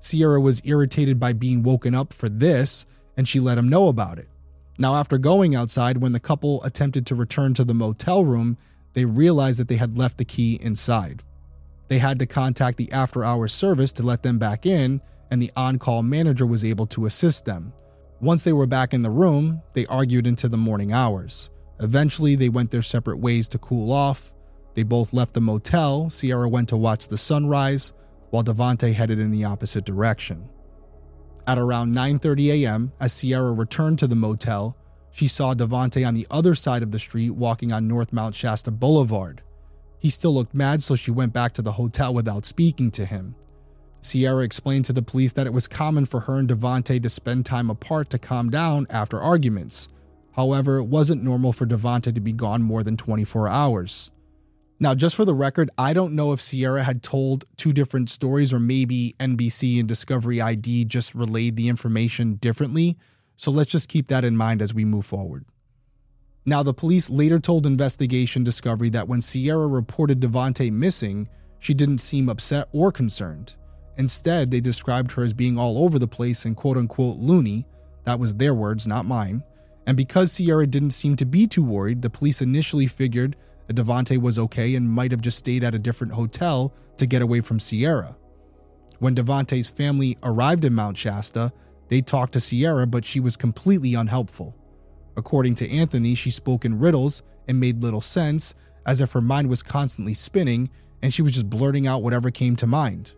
Sierra 0.00 0.40
was 0.40 0.60
irritated 0.64 1.20
by 1.20 1.32
being 1.32 1.62
woken 1.62 1.94
up 1.94 2.12
for 2.12 2.28
this, 2.28 2.84
and 3.16 3.28
she 3.28 3.38
let 3.38 3.56
him 3.58 3.68
know 3.68 3.88
about 3.88 4.18
it. 4.18 4.28
Now, 4.78 4.96
after 4.96 5.18
going 5.18 5.54
outside, 5.54 5.98
when 5.98 6.12
the 6.12 6.20
couple 6.20 6.62
attempted 6.64 7.06
to 7.06 7.14
return 7.14 7.54
to 7.54 7.64
the 7.64 7.74
motel 7.74 8.24
room, 8.24 8.56
they 8.94 9.04
realized 9.04 9.60
that 9.60 9.68
they 9.68 9.76
had 9.76 9.96
left 9.96 10.18
the 10.18 10.24
key 10.24 10.58
inside. 10.60 11.22
They 11.88 11.98
had 11.98 12.18
to 12.18 12.26
contact 12.26 12.78
the 12.78 12.90
after 12.92 13.24
hours 13.24 13.52
service 13.52 13.92
to 13.92 14.02
let 14.02 14.22
them 14.22 14.38
back 14.38 14.66
in, 14.66 15.00
and 15.30 15.40
the 15.40 15.52
on 15.56 15.78
call 15.78 16.02
manager 16.02 16.46
was 16.46 16.64
able 16.64 16.86
to 16.88 17.06
assist 17.06 17.44
them. 17.44 17.72
Once 18.20 18.44
they 18.44 18.52
were 18.52 18.66
back 18.66 18.94
in 18.94 19.02
the 19.02 19.10
room, 19.10 19.60
they 19.74 19.86
argued 19.86 20.26
into 20.26 20.48
the 20.48 20.56
morning 20.56 20.92
hours. 20.92 21.50
Eventually, 21.80 22.36
they 22.36 22.48
went 22.48 22.70
their 22.70 22.82
separate 22.82 23.18
ways 23.18 23.48
to 23.48 23.58
cool 23.58 23.92
off. 23.92 24.32
They 24.74 24.82
both 24.82 25.12
left 25.12 25.34
the 25.34 25.40
motel. 25.40 26.08
Sierra 26.08 26.48
went 26.48 26.68
to 26.70 26.76
watch 26.76 27.08
the 27.08 27.18
sunrise, 27.18 27.92
while 28.30 28.44
Davohnte 28.44 28.92
headed 28.92 29.18
in 29.18 29.30
the 29.30 29.44
opposite 29.44 29.84
direction. 29.84 30.48
At 31.46 31.58
around 31.58 31.94
9:30 31.94 32.64
a.m., 32.64 32.92
as 32.98 33.12
Sierra 33.12 33.52
returned 33.52 33.98
to 33.98 34.06
the 34.06 34.16
motel, 34.16 34.76
she 35.10 35.28
saw 35.28 35.54
Davohnte 35.54 36.06
on 36.06 36.14
the 36.14 36.26
other 36.30 36.54
side 36.54 36.82
of 36.82 36.90
the 36.90 36.98
street 36.98 37.30
walking 37.30 37.72
on 37.72 37.86
North 37.86 38.12
Mount 38.12 38.34
Shasta 38.34 38.70
Boulevard. 38.70 39.42
He 40.04 40.10
still 40.10 40.34
looked 40.34 40.52
mad, 40.52 40.82
so 40.82 40.96
she 40.96 41.10
went 41.10 41.32
back 41.32 41.54
to 41.54 41.62
the 41.62 41.72
hotel 41.72 42.12
without 42.12 42.44
speaking 42.44 42.90
to 42.90 43.06
him. 43.06 43.34
Sierra 44.02 44.44
explained 44.44 44.84
to 44.84 44.92
the 44.92 45.00
police 45.00 45.32
that 45.32 45.46
it 45.46 45.52
was 45.54 45.66
common 45.66 46.04
for 46.04 46.20
her 46.20 46.38
and 46.38 46.46
Davohnte 46.46 47.02
to 47.02 47.08
spend 47.08 47.46
time 47.46 47.70
apart 47.70 48.10
to 48.10 48.18
calm 48.18 48.50
down 48.50 48.86
after 48.90 49.18
arguments. 49.18 49.88
However, 50.32 50.76
it 50.76 50.84
wasn't 50.84 51.22
normal 51.22 51.54
for 51.54 51.64
Davohnte 51.64 52.14
to 52.14 52.20
be 52.20 52.34
gone 52.34 52.62
more 52.62 52.82
than 52.82 52.98
24 52.98 53.48
hours. 53.48 54.10
Now, 54.78 54.94
just 54.94 55.16
for 55.16 55.24
the 55.24 55.32
record, 55.32 55.70
I 55.78 55.94
don't 55.94 56.14
know 56.14 56.34
if 56.34 56.40
Sierra 56.42 56.82
had 56.82 57.02
told 57.02 57.46
two 57.56 57.72
different 57.72 58.10
stories 58.10 58.52
or 58.52 58.60
maybe 58.60 59.14
NBC 59.18 59.80
and 59.80 59.88
Discovery 59.88 60.38
ID 60.38 60.84
just 60.84 61.14
relayed 61.14 61.56
the 61.56 61.68
information 61.68 62.34
differently. 62.34 62.98
So 63.36 63.50
let's 63.50 63.70
just 63.70 63.88
keep 63.88 64.08
that 64.08 64.22
in 64.22 64.36
mind 64.36 64.60
as 64.60 64.74
we 64.74 64.84
move 64.84 65.06
forward. 65.06 65.46
Now, 66.46 66.62
the 66.62 66.74
police 66.74 67.08
later 67.08 67.38
told 67.38 67.64
Investigation 67.64 68.44
Discovery 68.44 68.90
that 68.90 69.08
when 69.08 69.22
Sierra 69.22 69.66
reported 69.66 70.20
Davohnte 70.20 70.70
missing, 70.70 71.28
she 71.58 71.72
didn't 71.72 71.98
seem 71.98 72.28
upset 72.28 72.68
or 72.72 72.92
concerned. 72.92 73.54
Instead, 73.96 74.50
they 74.50 74.60
described 74.60 75.12
her 75.12 75.22
as 75.22 75.32
being 75.32 75.58
all 75.58 75.82
over 75.82 75.98
the 75.98 76.06
place 76.08 76.44
and 76.44 76.56
quote 76.56 76.76
unquote 76.76 77.16
loony. 77.16 77.64
That 78.04 78.18
was 78.18 78.34
their 78.34 78.54
words, 78.54 78.86
not 78.86 79.06
mine. 79.06 79.42
And 79.86 79.96
because 79.96 80.32
Sierra 80.32 80.66
didn't 80.66 80.90
seem 80.90 81.16
to 81.16 81.24
be 81.24 81.46
too 81.46 81.64
worried, 81.64 82.02
the 82.02 82.10
police 82.10 82.42
initially 82.42 82.86
figured 82.86 83.36
that 83.66 83.76
Davohnte 83.76 84.18
was 84.18 84.38
okay 84.38 84.74
and 84.74 84.90
might 84.90 85.10
have 85.10 85.20
just 85.22 85.38
stayed 85.38 85.64
at 85.64 85.74
a 85.74 85.78
different 85.78 86.12
hotel 86.12 86.74
to 86.98 87.06
get 87.06 87.22
away 87.22 87.40
from 87.40 87.60
Sierra. 87.60 88.16
When 88.98 89.14
Davohnte's 89.14 89.68
family 89.68 90.18
arrived 90.22 90.64
in 90.64 90.74
Mount 90.74 90.96
Shasta, 90.98 91.52
they 91.88 92.00
talked 92.00 92.34
to 92.34 92.40
Sierra, 92.40 92.86
but 92.86 93.04
she 93.04 93.20
was 93.20 93.36
completely 93.36 93.94
unhelpful. 93.94 94.54
According 95.16 95.54
to 95.56 95.70
Anthony, 95.70 96.14
she 96.14 96.30
spoke 96.30 96.64
in 96.64 96.78
riddles 96.78 97.22
and 97.46 97.60
made 97.60 97.82
little 97.82 98.00
sense, 98.00 98.54
as 98.86 99.00
if 99.00 99.12
her 99.12 99.20
mind 99.20 99.48
was 99.48 99.62
constantly 99.62 100.14
spinning 100.14 100.70
and 101.02 101.12
she 101.12 101.22
was 101.22 101.32
just 101.32 101.50
blurting 101.50 101.86
out 101.86 102.02
whatever 102.02 102.30
came 102.30 102.56
to 102.56 102.66
mind. 102.66 103.14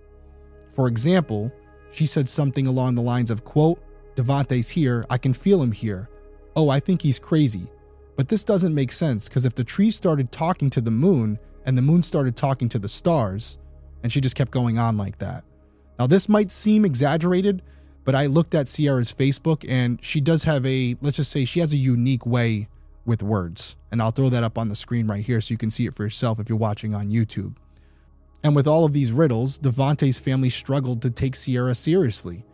For 0.70 0.88
example, 0.88 1.52
she 1.90 2.06
said 2.06 2.28
something 2.28 2.66
along 2.66 2.94
the 2.94 3.02
lines 3.02 3.30
of, 3.30 3.44
quote, 3.44 3.80
Davohnte's 4.16 4.68
here, 4.68 5.04
I 5.08 5.18
can 5.18 5.32
feel 5.32 5.62
him 5.62 5.72
here. 5.72 6.08
Oh, 6.54 6.68
I 6.68 6.80
think 6.80 7.02
he's 7.02 7.18
crazy. 7.18 7.70
But 8.16 8.28
this 8.28 8.44
doesn't 8.44 8.74
make 8.74 8.92
sense 8.92 9.28
because 9.28 9.44
if 9.44 9.54
the 9.54 9.64
tree 9.64 9.90
started 9.90 10.32
talking 10.32 10.70
to 10.70 10.80
the 10.80 10.90
moon 10.90 11.38
and 11.64 11.76
the 11.76 11.82
moon 11.82 12.02
started 12.02 12.34
talking 12.34 12.68
to 12.70 12.78
the 12.78 12.88
stars, 12.88 13.58
and 14.02 14.12
she 14.12 14.20
just 14.20 14.36
kept 14.36 14.50
going 14.50 14.78
on 14.78 14.96
like 14.96 15.18
that. 15.18 15.44
Now, 15.98 16.06
this 16.06 16.28
might 16.28 16.50
seem 16.52 16.84
exaggerated, 16.84 17.62
but 18.06 18.14
I 18.14 18.26
looked 18.26 18.54
at 18.54 18.68
Sierra's 18.68 19.12
Facebook 19.12 19.68
and 19.68 20.02
she 20.02 20.20
does 20.20 20.44
have 20.44 20.64
a, 20.64 20.96
let's 21.02 21.16
just 21.16 21.32
say, 21.32 21.44
she 21.44 21.58
has 21.58 21.72
a 21.72 21.76
unique 21.76 22.24
way 22.24 22.68
with 23.04 23.20
words. 23.20 23.74
And 23.90 24.00
I'll 24.00 24.12
throw 24.12 24.28
that 24.28 24.44
up 24.44 24.56
on 24.56 24.68
the 24.68 24.76
screen 24.76 25.08
right 25.08 25.24
here 25.24 25.40
so 25.40 25.52
you 25.52 25.58
can 25.58 25.72
see 25.72 25.86
it 25.86 25.94
for 25.94 26.04
yourself 26.04 26.38
if 26.38 26.48
you're 26.48 26.56
watching 26.56 26.94
on 26.94 27.10
YouTube. 27.10 27.56
And 28.44 28.54
with 28.54 28.68
all 28.68 28.84
of 28.84 28.92
these 28.92 29.10
riddles, 29.10 29.58
Davohnte's 29.58 30.20
family 30.20 30.50
struggled 30.50 31.02
to 31.02 31.10
take 31.10 31.34
Sierra 31.34 31.74
seriously. 31.74 32.44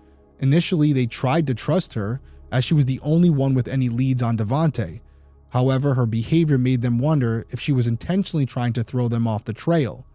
Initially, 0.40 0.94
they 0.94 1.04
tried 1.04 1.46
to 1.48 1.54
trust 1.54 1.92
her, 1.94 2.22
as 2.50 2.64
she 2.64 2.72
was 2.72 2.86
the 2.86 3.00
only 3.02 3.28
one 3.28 3.52
with 3.52 3.68
any 3.68 3.90
leads 3.90 4.22
on 4.22 4.38
Davohnte. 4.38 5.00
However, 5.50 5.92
her 5.94 6.06
behavior 6.06 6.56
made 6.56 6.80
them 6.80 6.98
wonder 6.98 7.44
if 7.50 7.60
she 7.60 7.72
was 7.72 7.86
intentionally 7.86 8.46
trying 8.46 8.72
to 8.72 8.82
throw 8.82 9.08
them 9.08 9.28
off 9.28 9.44
the 9.44 9.52
trail. 9.52 10.06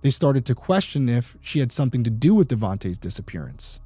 They 0.00 0.10
started 0.10 0.46
to 0.46 0.54
question 0.54 1.10
if 1.10 1.36
she 1.42 1.58
had 1.58 1.70
something 1.70 2.02
to 2.04 2.10
do 2.10 2.34
with 2.34 2.48
Davohnte's 2.48 2.96
disappearance. 2.96 3.80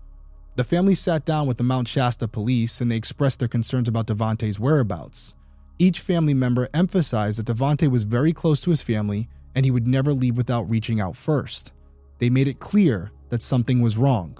The 0.60 0.64
family 0.64 0.94
sat 0.94 1.24
down 1.24 1.46
with 1.46 1.56
the 1.56 1.64
Mount 1.64 1.88
Shasta 1.88 2.28
police 2.28 2.82
and 2.82 2.92
they 2.92 2.96
expressed 2.96 3.38
their 3.38 3.48
concerns 3.48 3.88
about 3.88 4.06
Davohnte's 4.06 4.60
whereabouts. 4.60 5.34
Each 5.78 6.00
family 6.00 6.34
member 6.34 6.68
emphasized 6.74 7.38
that 7.38 7.46
Davohnte 7.46 7.90
was 7.90 8.04
very 8.04 8.34
close 8.34 8.60
to 8.60 8.68
his 8.68 8.82
family 8.82 9.30
and 9.54 9.64
he 9.64 9.70
would 9.70 9.86
never 9.86 10.12
leave 10.12 10.36
without 10.36 10.68
reaching 10.68 11.00
out 11.00 11.16
first. 11.16 11.72
They 12.18 12.28
made 12.28 12.46
it 12.46 12.60
clear 12.60 13.10
that 13.30 13.40
something 13.40 13.80
was 13.80 13.96
wrong. 13.96 14.36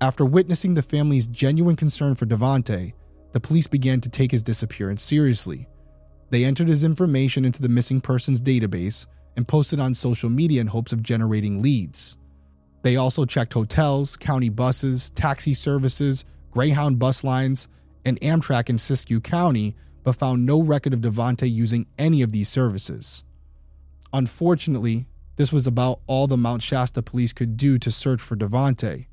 After 0.00 0.24
witnessing 0.24 0.74
the 0.74 0.80
family's 0.80 1.26
genuine 1.26 1.74
concern 1.74 2.14
for 2.14 2.26
Davohnte, 2.26 2.92
the 3.32 3.40
police 3.40 3.66
began 3.66 4.00
to 4.02 4.08
take 4.08 4.30
his 4.30 4.44
disappearance 4.44 5.02
seriously. 5.02 5.66
They 6.30 6.44
entered 6.44 6.68
his 6.68 6.84
information 6.84 7.44
into 7.44 7.62
the 7.62 7.68
missing 7.68 8.00
persons 8.00 8.40
database 8.40 9.06
and 9.36 9.48
posted 9.48 9.80
on 9.80 9.92
social 9.92 10.30
media 10.30 10.60
in 10.60 10.68
hopes 10.68 10.92
of 10.92 11.02
generating 11.02 11.60
leads. 11.60 12.16
They 12.82 12.96
also 12.96 13.24
checked 13.24 13.52
hotels, 13.52 14.16
county 14.16 14.48
buses, 14.48 15.10
taxi 15.10 15.54
services, 15.54 16.24
Greyhound 16.50 16.98
bus 16.98 17.22
lines, 17.22 17.68
and 18.04 18.20
Amtrak 18.20 18.68
in 18.68 18.76
Siskiyou 18.76 19.22
County, 19.22 19.76
but 20.02 20.16
found 20.16 20.46
no 20.46 20.62
record 20.62 20.94
of 20.94 21.00
Davohnte 21.00 21.50
using 21.50 21.86
any 21.98 22.22
of 22.22 22.32
these 22.32 22.48
services. 22.48 23.22
Unfortunately, 24.12 25.06
this 25.36 25.52
was 25.52 25.66
about 25.66 26.00
all 26.06 26.26
the 26.26 26.36
Mount 26.36 26.62
Shasta 26.62 27.02
police 27.02 27.32
could 27.32 27.56
do 27.56 27.78
to 27.78 27.90
search 27.90 28.20
for 28.20 28.36
Davohnte. 28.36 29.06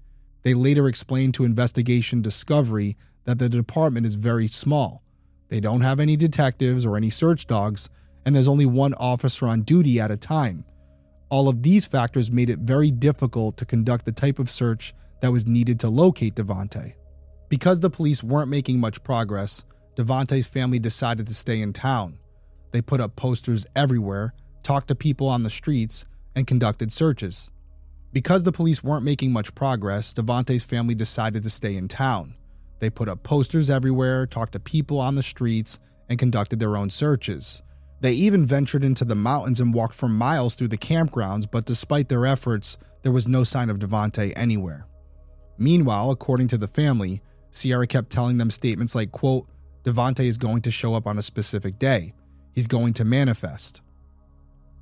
They 0.44 0.54
later 0.54 0.88
explained 0.88 1.34
to 1.36 1.44
Investigation 1.44 2.22
Discovery 2.22 2.98
that 3.26 3.38
the 3.38 3.50
department 3.50 4.06
is 4.06 4.16
very 4.16 4.48
small. 4.48 5.04
They 5.50 5.60
don't 5.60 5.82
have 5.82 6.00
any 6.00 6.16
detectives 6.16 6.86
or 6.86 6.98
any 6.98 7.10
search 7.10 7.48
dogs, 7.48 7.90
and 8.26 8.36
there's 8.36 8.48
only 8.48 8.66
one 8.66 8.94
officer 8.96 9.46
on 9.48 9.62
duty 9.64 10.00
at 10.00 10.12
a 10.12 10.18
time. 10.18 10.66
All 11.30 11.50
of 11.50 11.62
these 11.62 11.86
factors 11.86 12.32
made 12.32 12.50
it 12.50 12.60
very 12.60 12.90
difficult 12.90 13.58
to 13.58 13.66
conduct 13.66 14.06
the 14.06 14.12
type 14.14 14.40
of 14.40 14.50
search 14.50 14.94
that 15.22 15.32
was 15.32 15.46
needed 15.46 15.80
to 15.82 15.90
locate 15.90 16.36
Davohnte. 16.36 16.94
Because 17.50 17.82
the 17.82 17.90
police 17.90 18.24
weren't 18.24 18.50
making 18.50 18.80
much 18.80 19.04
progress, 19.04 19.66
Davohnte's 19.96 20.48
family 20.48 20.80
decided 20.80 21.28
to 21.28 21.34
stay 21.34 21.62
in 21.62 21.74
town. 21.74 22.20
They 22.72 22.82
put 22.82 23.02
up 23.02 23.16
posters 23.16 23.66
everywhere, 23.76 24.34
talked 24.64 24.88
to 24.90 24.96
people 24.96 25.28
on 25.28 25.44
the 25.44 25.50
streets, 25.50 26.06
and 26.36 26.48
conducted 26.48 26.92
searches. 26.92 27.52
Because 28.14 28.44
the 28.44 28.52
police 28.52 28.84
weren't 28.84 29.04
making 29.04 29.32
much 29.32 29.54
progress, 29.54 30.14
Davohnte's 30.14 30.64
family 30.64 30.96
decided 30.96 31.44
to 31.44 31.50
stay 31.50 31.76
in 31.76 31.88
town. 31.88 32.36
They 32.80 32.90
put 32.90 33.10
up 33.10 33.24
posters 33.24 33.70
everywhere, 33.70 34.28
talked 34.28 34.54
to 34.54 34.60
people 34.60 35.00
on 35.00 35.16
the 35.16 35.24
streets, 35.24 35.80
and 36.10 36.20
conducted 36.20 36.60
their 36.60 36.78
own 36.78 36.90
searches. 36.90 37.64
They 38.00 38.14
even 38.14 38.46
ventured 38.46 38.84
into 38.84 39.06
the 39.06 39.16
mountains 39.16 39.60
and 39.60 39.74
walked 39.74 39.96
for 39.96 40.08
miles 40.08 40.56
through 40.56 40.68
the 40.68 40.78
campgrounds, 40.78 41.50
but 41.50 41.66
despite 41.66 42.10
their 42.10 42.26
efforts, 42.26 42.78
there 43.02 43.12
was 43.12 43.28
no 43.28 43.44
sign 43.44 43.70
of 43.70 43.80
Davohnte 43.80 44.34
anywhere. 44.36 44.86
Meanwhile, 45.58 46.12
according 46.12 46.50
to 46.50 46.58
the 46.58 46.68
family, 46.68 47.22
Sierra 47.50 47.88
kept 47.88 48.12
telling 48.12 48.38
them 48.38 48.52
statements 48.52 48.94
like, 48.94 49.12
quote, 49.12 49.48
Davohnte 49.84 50.20
is 50.20 50.38
going 50.38 50.62
to 50.62 50.72
show 50.72 50.94
up 50.94 51.08
on 51.08 51.18
a 51.18 51.24
specific 51.24 51.80
day. 51.80 52.14
He's 52.54 52.68
going 52.68 52.94
to 52.94 53.06
manifest. 53.06 53.82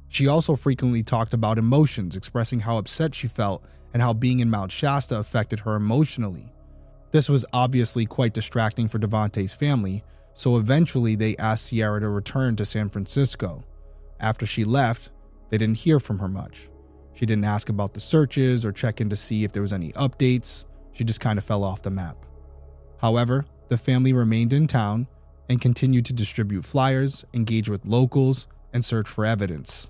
She 0.09 0.27
also 0.27 0.55
frequently 0.55 1.03
talked 1.03 1.33
about 1.33 1.57
emotions, 1.57 2.15
expressing 2.15 2.59
how 2.59 2.77
upset 2.77 3.15
she 3.15 3.27
felt 3.27 3.63
and 3.93 4.01
how 4.01 4.13
being 4.13 4.39
in 4.39 4.49
Mount 4.49 4.71
Shasta 4.71 5.17
affected 5.17 5.59
her 5.61 5.75
emotionally. 5.75 6.51
This 7.11 7.29
was 7.29 7.45
obviously 7.53 8.05
quite 8.05 8.33
distracting 8.33 8.87
for 8.87 8.99
Davohnte's 8.99 9.53
family, 9.53 10.03
so 10.35 10.57
eventually 10.57 11.15
they 11.15 11.35
asked 11.37 11.65
Sierra 11.65 11.99
to 12.01 12.09
return 12.09 12.55
to 12.57 12.65
San 12.65 12.89
Francisco. 12.89 13.63
After 14.19 14.45
she 14.45 14.63
left, 14.63 15.09
they 15.49 15.57
didn't 15.57 15.79
hear 15.79 15.99
from 15.99 16.19
her 16.19 16.27
much. 16.27 16.69
She 17.13 17.25
didn't 17.25 17.45
ask 17.45 17.69
about 17.69 17.93
the 17.93 18.01
searches 18.01 18.65
or 18.65 18.71
check 18.71 19.01
in 19.01 19.09
to 19.09 19.15
see 19.15 19.43
if 19.43 19.53
there 19.53 19.61
was 19.61 19.73
any 19.73 19.93
updates. 19.93 20.65
She 20.91 21.05
just 21.05 21.21
kind 21.21 21.39
of 21.39 21.45
fell 21.45 21.63
off 21.63 21.81
the 21.81 21.89
map. 21.89 22.17
However, 22.99 23.45
the 23.69 23.77
family 23.77 24.13
remained 24.13 24.53
in 24.53 24.67
town 24.67 25.07
and 25.49 25.61
continued 25.61 26.05
to 26.05 26.13
distribute 26.13 26.65
flyers, 26.65 27.23
engage 27.33 27.69
with 27.69 27.85
locals, 27.85 28.47
and 28.73 28.83
search 28.83 29.07
for 29.07 29.25
evidence. 29.25 29.89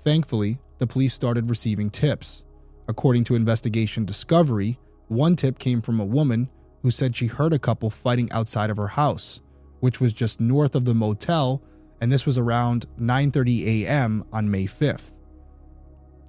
Thankfully, 0.00 0.58
the 0.78 0.86
police 0.86 1.14
started 1.14 1.48
receiving 1.48 1.90
tips. 1.90 2.44
According 2.88 3.24
to 3.24 3.34
Investigation 3.34 4.04
Discovery, 4.04 4.78
one 5.08 5.36
tip 5.36 5.58
came 5.58 5.80
from 5.80 6.00
a 6.00 6.04
woman 6.04 6.50
who 6.82 6.90
said 6.90 7.16
she 7.16 7.26
heard 7.26 7.52
a 7.52 7.58
couple 7.58 7.88
fighting 7.88 8.30
outside 8.32 8.70
of 8.70 8.76
her 8.76 8.88
house, 8.88 9.40
which 9.80 10.00
was 10.00 10.12
just 10.12 10.40
north 10.40 10.74
of 10.74 10.84
the 10.84 10.94
motel, 10.94 11.62
and 12.00 12.12
this 12.12 12.26
was 12.26 12.38
around 12.38 12.86
9:30 12.98 13.84
a.m. 13.84 14.24
on 14.32 14.50
May 14.50 14.64
5th. 14.64 15.12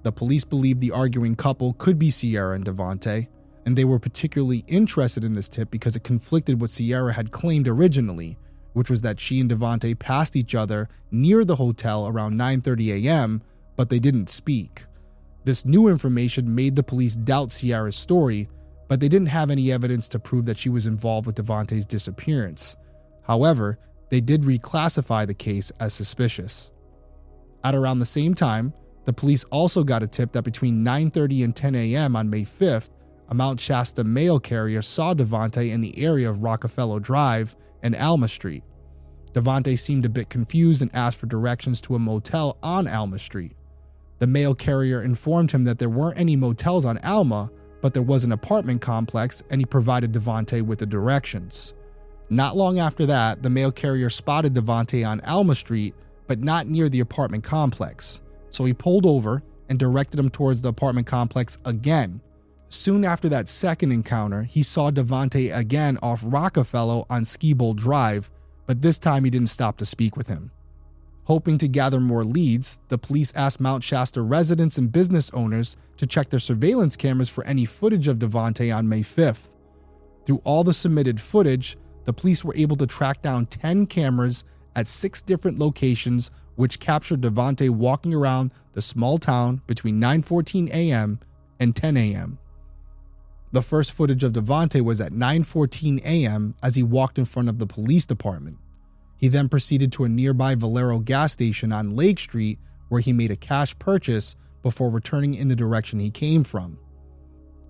The 0.02 0.12
police 0.12 0.44
believed 0.44 0.80
the 0.80 0.90
arguing 0.90 1.36
couple 1.36 1.74
could 1.74 1.98
be 1.98 2.10
Sierra 2.10 2.54
and 2.54 2.64
Davohnte, 2.64 3.28
and 3.64 3.76
they 3.76 3.84
were 3.84 3.98
particularly 3.98 4.64
interested 4.66 5.22
in 5.22 5.34
this 5.34 5.48
tip 5.48 5.70
because 5.70 5.94
it 5.94 6.02
conflicted 6.02 6.60
what 6.60 6.70
Sierra 6.70 7.12
had 7.12 7.30
claimed 7.30 7.68
originally, 7.68 8.36
which 8.72 8.90
was 8.90 9.02
that 9.02 9.20
she 9.20 9.38
and 9.38 9.50
Davohnte 9.50 9.98
passed 9.98 10.34
each 10.34 10.54
other 10.54 10.88
near 11.10 11.44
the 11.44 11.56
hotel 11.56 12.08
around 12.08 12.34
9:30 12.34 13.04
a.m., 13.04 13.42
but 13.76 13.88
they 13.88 13.98
didn't 13.98 14.28
speak. 14.28 14.86
This 15.44 15.64
new 15.64 15.88
information 15.88 16.54
made 16.54 16.76
the 16.76 16.82
police 16.82 17.14
doubt 17.14 17.52
Sierra's 17.52 17.96
story 17.96 18.48
but 18.92 19.00
they 19.00 19.08
didn't 19.08 19.28
have 19.28 19.50
any 19.50 19.72
evidence 19.72 20.06
to 20.06 20.18
prove 20.18 20.44
that 20.44 20.58
she 20.58 20.68
was 20.68 20.84
involved 20.84 21.26
with 21.26 21.36
Davohnte's 21.36 21.86
disappearance. 21.86 22.76
However, 23.22 23.78
they 24.10 24.20
did 24.20 24.42
reclassify 24.42 25.26
the 25.26 25.34
case 25.34 25.70
as 25.80 25.94
suspicious. 25.94 26.70
At 27.64 27.74
around 27.74 27.98
the 28.00 28.06
same 28.06 28.34
time, 28.34 28.74
the 29.04 29.12
police 29.12 29.44
also 29.44 29.84
got 29.84 30.02
a 30.02 30.06
tip 30.06 30.32
that 30.32 30.42
between 30.44 30.84
9:30 30.84 31.44
and 31.44 31.56
10 31.56 31.74
a.m. 31.74 32.16
on 32.16 32.30
May 32.30 32.42
5th, 32.42 32.90
a 33.28 33.34
Mount 33.34 33.58
Shasta 33.58 34.04
mail 34.04 34.38
carrier 34.38 34.82
saw 34.82 35.14
Davohnte 35.14 35.70
in 35.70 35.80
the 35.80 35.98
area 35.98 36.28
of 36.28 36.38
Rockfellow 36.38 37.00
Drive 37.00 37.56
and 37.82 37.96
Alma 37.96 38.28
Street. 38.28 38.62
Davohnte 39.32 39.78
seemed 39.78 40.04
a 40.04 40.10
bit 40.10 40.28
confused 40.28 40.82
and 40.82 40.94
asked 40.94 41.18
for 41.18 41.26
directions 41.26 41.80
to 41.80 41.94
a 41.94 41.98
motel 41.98 42.58
on 42.62 42.86
Alma 42.86 43.18
Street. 43.18 43.56
The 44.18 44.26
mail 44.26 44.54
carrier 44.54 45.02
informed 45.02 45.50
him 45.50 45.64
that 45.64 45.78
there 45.78 45.88
weren't 45.88 46.18
any 46.18 46.36
motels 46.36 46.84
on 46.84 46.98
Alma, 46.98 47.50
but 47.80 47.94
there 47.94 48.02
was 48.02 48.24
an 48.24 48.32
apartment 48.32 48.82
complex 48.82 49.42
and 49.50 49.60
he 49.60 49.64
provided 49.64 50.12
Davohnte 50.12 50.62
with 50.62 50.78
the 50.78 50.86
directions. 50.86 51.74
Not 52.32 52.56
long 52.56 52.78
after 52.78 53.04
that, 53.04 53.42
the 53.42 53.50
mail 53.50 53.70
carrier 53.70 54.08
spotted 54.08 54.54
Davohnte 54.54 55.06
on 55.06 55.20
Alma 55.20 55.54
Street, 55.54 55.94
but 56.26 56.40
not 56.40 56.66
near 56.66 56.88
the 56.88 57.00
apartment 57.00 57.44
complex. 57.44 58.22
So 58.48 58.64
he 58.64 58.72
pulled 58.72 59.04
over 59.04 59.42
and 59.68 59.78
directed 59.78 60.18
him 60.18 60.30
towards 60.30 60.62
the 60.62 60.70
apartment 60.70 61.06
complex 61.06 61.58
again. 61.66 62.22
Soon 62.70 63.04
after 63.04 63.28
that 63.28 63.50
second 63.50 63.92
encounter, 63.92 64.44
he 64.44 64.62
saw 64.62 64.90
Davohnte 64.90 65.54
again 65.54 65.98
off 66.02 66.22
Rockfellow 66.22 67.04
on 67.10 67.24
Skibold 67.24 67.76
Drive, 67.76 68.30
but 68.64 68.80
this 68.80 68.98
time 68.98 69.24
he 69.24 69.30
didn't 69.30 69.50
stop 69.50 69.76
to 69.76 69.84
speak 69.84 70.16
with 70.16 70.28
him. 70.28 70.52
Hoping 71.24 71.58
to 71.58 71.68
gather 71.68 72.00
more 72.00 72.24
leads, 72.24 72.80
the 72.88 72.96
police 72.96 73.34
asked 73.36 73.60
Mount 73.60 73.84
Shasta 73.84 74.22
residents 74.22 74.78
and 74.78 74.90
business 74.90 75.30
owners 75.34 75.76
to 75.98 76.06
check 76.06 76.30
their 76.30 76.40
surveillance 76.40 76.96
cameras 76.96 77.28
for 77.28 77.44
any 77.44 77.66
footage 77.66 78.08
of 78.08 78.18
Davohnte 78.18 78.74
on 78.74 78.88
May 78.88 79.02
5th. 79.02 79.48
Through 80.24 80.40
all 80.44 80.64
the 80.64 80.72
submitted 80.72 81.20
footage, 81.20 81.76
the 82.04 82.12
police 82.12 82.44
were 82.44 82.54
able 82.56 82.76
to 82.76 82.86
track 82.86 83.22
down 83.22 83.46
10 83.46 83.86
cameras 83.86 84.44
at 84.74 84.88
six 84.88 85.22
different 85.22 85.58
locations 85.58 86.30
which 86.56 86.80
captured 86.80 87.20
Davohnte 87.20 87.68
walking 87.70 88.14
around 88.14 88.52
the 88.72 88.82
small 88.82 89.18
town 89.18 89.62
between 89.66 90.00
9:14 90.00 90.70
a.m. 90.70 91.20
and 91.58 91.74
10 91.74 91.96
a.m. 91.96 92.38
The 93.52 93.62
first 93.62 93.92
footage 93.92 94.24
of 94.24 94.32
Davohnte 94.32 94.80
was 94.82 95.00
at 95.00 95.12
9:14 95.12 96.02
a.m. 96.04 96.54
as 96.62 96.74
he 96.74 96.82
walked 96.82 97.18
in 97.18 97.24
front 97.24 97.48
of 97.48 97.58
the 97.58 97.66
police 97.66 98.06
department. 98.06 98.58
He 99.16 99.28
then 99.28 99.48
proceeded 99.48 99.92
to 99.92 100.04
a 100.04 100.08
nearby 100.08 100.54
Valero 100.54 100.98
gas 100.98 101.32
station 101.32 101.72
on 101.72 101.94
Lake 101.94 102.18
Street 102.18 102.58
where 102.88 103.00
he 103.00 103.12
made 103.12 103.30
a 103.30 103.36
cash 103.36 103.78
purchase 103.78 104.36
before 104.62 104.90
returning 104.90 105.34
in 105.34 105.48
the 105.48 105.56
direction 105.56 106.00
he 106.00 106.10
came 106.10 106.44
from. 106.44 106.78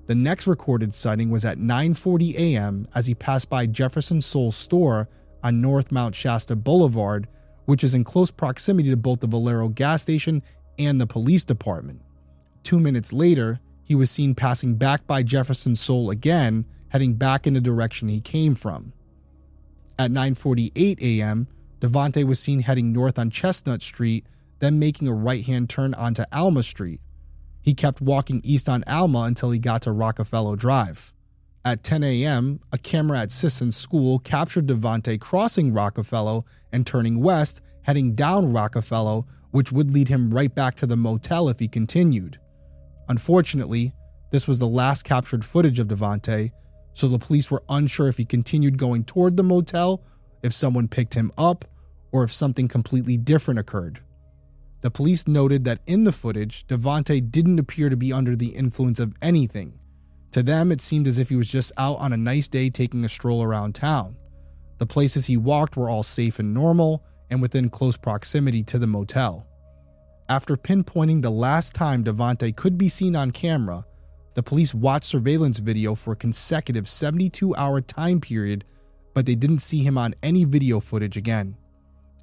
The 0.06 0.14
next 0.14 0.46
recorded 0.46 0.94
sighting 0.94 1.30
was 1.30 1.44
at 1.44 1.58
9:40 1.58 2.34
a.m. 2.34 2.88
as 2.94 3.06
he 3.06 3.14
passed 3.14 3.48
by 3.48 3.66
Jefferson 3.66 4.20
Soul 4.20 4.50
store 4.50 5.08
on 5.42 5.60
North 5.60 5.92
Mount 5.92 6.14
Shasta 6.14 6.56
Boulevard, 6.56 7.28
which 7.66 7.84
is 7.84 7.94
in 7.94 8.04
close 8.04 8.30
proximity 8.30 8.90
to 8.90 8.96
both 8.96 9.20
the 9.20 9.26
Valero 9.26 9.68
gas 9.68 10.02
station 10.02 10.42
and 10.78 11.00
the 11.00 11.06
police 11.06 11.44
department. 11.44 12.02
2 12.64 12.80
minutes 12.80 13.12
later, 13.12 13.60
he 13.84 13.94
was 13.94 14.10
seen 14.10 14.34
passing 14.34 14.74
back 14.74 15.06
by 15.06 15.22
Jefferson 15.22 15.76
Soul 15.76 16.10
again, 16.10 16.64
heading 16.88 17.14
back 17.14 17.46
in 17.46 17.54
the 17.54 17.60
direction 17.60 18.08
he 18.08 18.20
came 18.20 18.54
from. 18.54 18.92
At 19.98 20.10
9:48 20.10 21.00
a.m., 21.00 21.46
Davohnte 21.80 22.24
was 22.24 22.40
seen 22.40 22.60
heading 22.60 22.92
north 22.92 23.18
on 23.18 23.30
Chestnut 23.30 23.82
Street, 23.82 24.26
then 24.58 24.78
making 24.78 25.08
a 25.08 25.14
right-hand 25.14 25.68
turn 25.68 25.94
onto 25.94 26.24
Alma 26.32 26.62
Street. 26.62 27.00
He 27.62 27.74
kept 27.74 28.00
walking 28.00 28.40
east 28.44 28.68
on 28.68 28.84
Alma 28.86 29.20
until 29.20 29.52
he 29.52 29.58
got 29.58 29.82
to 29.82 29.90
Rockfellow 29.90 30.58
Drive. 30.58 31.12
At 31.64 31.84
10 31.84 32.02
a.m., 32.02 32.60
a 32.72 32.78
camera 32.78 33.20
at 33.20 33.30
Sisson 33.30 33.70
School 33.70 34.18
captured 34.18 34.66
Davohnte 34.66 35.20
crossing 35.20 35.72
Rockfellow 35.72 36.44
and 36.72 36.84
turning 36.84 37.20
west, 37.20 37.62
heading 37.82 38.16
down 38.16 38.52
Rockfellow, 38.52 39.26
which 39.52 39.70
would 39.70 39.92
lead 39.92 40.08
him 40.08 40.34
right 40.34 40.52
back 40.52 40.74
to 40.76 40.86
the 40.86 40.96
motel 40.96 41.48
if 41.48 41.60
he 41.60 41.68
continued. 41.68 42.40
Unfortunately, 43.08 43.94
this 44.32 44.48
was 44.48 44.58
the 44.58 44.66
last 44.66 45.04
captured 45.04 45.44
footage 45.44 45.78
of 45.78 45.86
Davohnte, 45.86 46.50
so 46.94 47.06
the 47.06 47.18
police 47.18 47.50
were 47.50 47.62
unsure 47.68 48.08
if 48.08 48.16
he 48.16 48.24
continued 48.24 48.76
going 48.76 49.04
toward 49.04 49.36
the 49.36 49.44
motel, 49.44 50.02
if 50.42 50.52
someone 50.52 50.88
picked 50.88 51.14
him 51.14 51.30
up, 51.38 51.64
or 52.10 52.24
if 52.24 52.32
something 52.32 52.66
completely 52.66 53.16
different 53.16 53.60
occurred. 53.60 54.00
The 54.82 54.90
police 54.90 55.28
noted 55.28 55.64
that 55.64 55.80
in 55.86 56.04
the 56.04 56.12
footage, 56.12 56.66
Davohnte 56.66 57.30
didn't 57.30 57.60
appear 57.60 57.88
to 57.88 57.96
be 57.96 58.12
under 58.12 58.34
the 58.34 58.48
influence 58.48 58.98
of 58.98 59.14
anything. 59.22 59.78
To 60.32 60.42
them, 60.42 60.72
it 60.72 60.80
seemed 60.80 61.06
as 61.06 61.18
if 61.18 61.28
he 61.28 61.36
was 61.36 61.48
just 61.48 61.72
out 61.78 61.98
on 61.98 62.12
a 62.12 62.16
nice 62.16 62.48
day 62.48 62.68
taking 62.68 63.04
a 63.04 63.08
stroll 63.08 63.42
around 63.42 63.74
town. 63.74 64.16
The 64.78 64.86
places 64.86 65.26
he 65.26 65.36
walked 65.36 65.76
were 65.76 65.88
all 65.88 66.02
safe 66.02 66.40
and 66.40 66.52
normal 66.52 67.04
and 67.30 67.40
within 67.40 67.70
close 67.70 67.96
proximity 67.96 68.64
to 68.64 68.78
the 68.78 68.86
motel. 68.86 69.46
After 70.28 70.56
pinpointing 70.56 71.22
the 71.22 71.30
last 71.30 71.74
time 71.74 72.02
Davohnte 72.02 72.56
could 72.56 72.76
be 72.76 72.88
seen 72.88 73.14
on 73.14 73.30
camera, 73.30 73.84
the 74.34 74.42
police 74.42 74.74
watched 74.74 75.04
surveillance 75.04 75.58
video 75.58 75.94
for 75.94 76.14
a 76.14 76.16
consecutive 76.16 76.88
72 76.88 77.54
hour 77.54 77.80
time 77.80 78.20
period, 78.20 78.64
but 79.14 79.26
they 79.26 79.34
didn't 79.36 79.60
see 79.60 79.84
him 79.84 79.96
on 79.96 80.14
any 80.22 80.44
video 80.44 80.80
footage 80.80 81.16
again. 81.16 81.56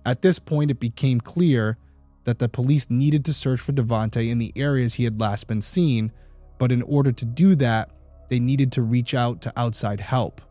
At 0.06 0.22
this 0.22 0.39
point, 0.39 0.72
it 0.72 0.80
became 0.80 1.22
clear 1.22 1.78
that 2.23 2.39
the 2.39 2.49
police 2.49 2.89
needed 2.89 3.25
to 3.25 3.33
search 3.33 3.59
for 3.59 3.71
Davohnte 3.71 4.29
in 4.29 4.38
the 4.38 4.53
areas 4.55 4.95
he 4.95 5.03
had 5.03 5.19
last 5.19 5.47
been 5.47 5.61
seen, 5.61 6.11
but 6.57 6.71
in 6.71 6.81
order 6.83 7.11
to 7.11 7.25
do 7.25 7.55
that, 7.55 7.91
they 8.29 8.39
needed 8.39 8.71
to 8.73 8.81
reach 8.81 9.13
out 9.13 9.41
to 9.41 9.53
outside 9.57 9.99
help. 9.99 10.41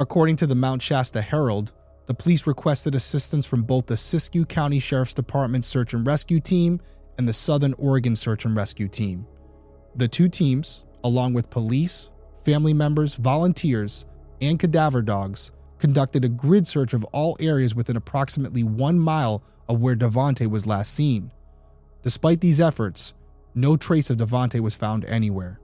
According 0.00 0.36
to 0.36 0.46
the 0.46 0.54
Mount 0.54 0.82
Shasta 0.82 1.22
Herald, 1.22 1.72
the 2.06 2.14
police 2.14 2.46
requested 2.46 2.94
assistance 2.94 3.46
from 3.46 3.62
both 3.62 3.86
the 3.86 3.94
Siskiyou 3.94 4.48
County 4.48 4.78
Sheriff's 4.78 5.14
Department 5.14 5.64
search 5.64 5.92
and 5.92 6.06
rescue 6.06 6.40
team 6.40 6.80
and 7.18 7.28
the 7.28 7.32
Southern 7.32 7.74
Oregon 7.74 8.16
search 8.16 8.44
and 8.44 8.56
rescue 8.56 8.88
team. 8.88 9.26
The 9.96 10.08
two 10.08 10.28
teams, 10.28 10.84
along 11.04 11.34
with 11.34 11.50
police, 11.50 12.10
family 12.44 12.72
members, 12.72 13.14
volunteers, 13.14 14.06
and 14.40 14.58
cadaver 14.58 15.02
dogs, 15.02 15.50
conducted 15.78 16.24
a 16.24 16.28
grid 16.28 16.66
search 16.66 16.94
of 16.94 17.04
all 17.06 17.36
areas 17.40 17.74
within 17.74 17.96
approximately 17.96 18.62
one 18.62 18.98
mile 18.98 19.42
of 19.68 19.80
where 19.80 19.96
Davohnte 19.96 20.48
was 20.48 20.66
last 20.66 20.94
seen. 20.94 21.32
Despite 22.02 22.40
these 22.40 22.60
efforts, 22.60 23.14
no 23.54 23.76
trace 23.76 24.10
of 24.10 24.16
Davohnte 24.16 24.60
was 24.60 24.74
found 24.74 25.04
anywhere. 25.04 25.60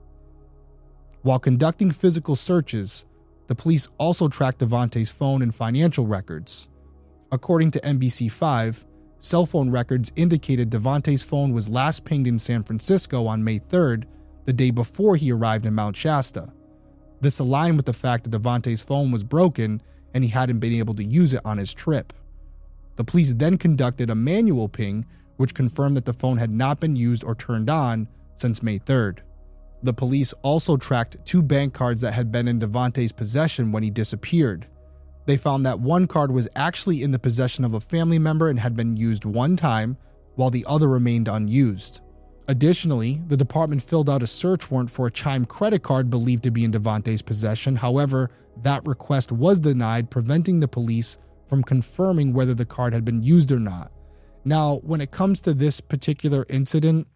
While 1.21 1.39
conducting 1.39 1.91
physical 1.91 2.35
searches, 2.35 3.05
the 3.47 3.55
police 3.55 3.87
also 3.97 4.27
tracked 4.27 4.59
Davohnte's 4.59 5.11
phone 5.11 5.41
and 5.41 5.53
financial 5.53 6.05
records. 6.05 6.67
According 7.31 7.71
to 7.71 7.79
NBC5, 7.81 8.85
cell 9.19 9.45
phone 9.45 9.69
records 9.69 10.11
indicated 10.15 10.69
Davohnte's 10.69 11.23
phone 11.23 11.53
was 11.53 11.69
last 11.69 12.05
pinged 12.05 12.27
in 12.27 12.37
San 12.37 12.63
Francisco 12.63 13.25
on 13.25 13.43
May 13.43 13.59
3rd 13.59 14.05
the 14.45 14.53
day 14.53 14.71
before 14.71 15.15
he 15.15 15.31
arrived 15.31 15.65
in 15.65 15.73
Mount 15.73 15.95
Shasta. 15.95 16.53
This 17.21 17.39
aligned 17.39 17.77
with 17.77 17.85
the 17.85 17.93
fact 17.93 18.23
that 18.23 18.39
Davohnte's 18.39 18.83
phone 18.83 19.11
was 19.11 19.23
broken 19.23 19.81
and 20.13 20.23
he 20.23 20.29
hadn't 20.29 20.59
been 20.59 20.73
able 20.73 20.93
to 20.95 21.03
use 21.03 21.33
it 21.33 21.41
on 21.43 21.57
his 21.57 21.73
trip. 21.73 22.13
The 22.95 23.03
police 23.03 23.33
then 23.33 23.57
conducted 23.57 24.09
a 24.09 24.15
manual 24.15 24.69
ping, 24.69 25.05
which 25.37 25.53
confirmed 25.53 25.97
that 25.97 26.05
the 26.05 26.13
phone 26.13 26.37
had 26.37 26.49
not 26.49 26.79
been 26.79 26.95
used 26.95 27.23
or 27.23 27.35
turned 27.35 27.69
on 27.69 28.07
since 28.35 28.63
May 28.63 28.79
3rd. 28.79 29.19
The 29.83 29.93
police 29.93 30.33
also 30.41 30.77
tracked 30.77 31.17
two 31.25 31.41
bank 31.41 31.73
cards 31.73 32.01
that 32.01 32.13
had 32.13 32.31
been 32.31 32.47
in 32.47 32.59
Davohnte's 32.59 33.11
possession 33.11 33.71
when 33.71 33.83
he 33.83 33.89
disappeared. 33.89 34.67
They 35.25 35.37
found 35.37 35.65
that 35.65 35.79
one 35.79 36.07
card 36.07 36.31
was 36.31 36.47
actually 36.55 37.03
in 37.03 37.11
the 37.11 37.19
possession 37.19 37.65
of 37.65 37.73
a 37.73 37.79
family 37.79 38.19
member 38.19 38.49
and 38.49 38.59
had 38.59 38.75
been 38.75 38.95
used 38.95 39.25
one 39.25 39.55
time, 39.55 39.97
while 40.35 40.49
the 40.49 40.65
other 40.67 40.87
remained 40.87 41.27
unused. 41.27 42.01
Additionally, 42.47 43.21
the 43.27 43.37
department 43.37 43.81
filled 43.81 44.09
out 44.09 44.21
a 44.21 44.27
search 44.27 44.69
warrant 44.69 44.91
for 44.91 45.07
a 45.07 45.11
Chime 45.11 45.45
credit 45.45 45.81
card 45.81 46.09
believed 46.09 46.43
to 46.43 46.51
be 46.51 46.63
in 46.63 46.71
Davohnte's 46.71 47.23
possession. 47.23 47.75
However, 47.75 48.29
that 48.61 48.85
request 48.85 49.31
was 49.31 49.59
denied, 49.59 50.11
preventing 50.11 50.59
the 50.59 50.67
police 50.67 51.17
from 51.47 51.63
confirming 51.63 52.33
whether 52.33 52.53
the 52.53 52.65
card 52.65 52.93
had 52.93 53.05
been 53.05 53.21
used 53.21 53.51
or 53.51 53.59
not. 53.59 53.91
Now, 54.43 54.77
when 54.83 55.01
it 55.01 55.11
comes 55.11 55.41
to 55.41 55.53
this 55.53 55.81
particular 55.81 56.45
incident, 56.49 57.07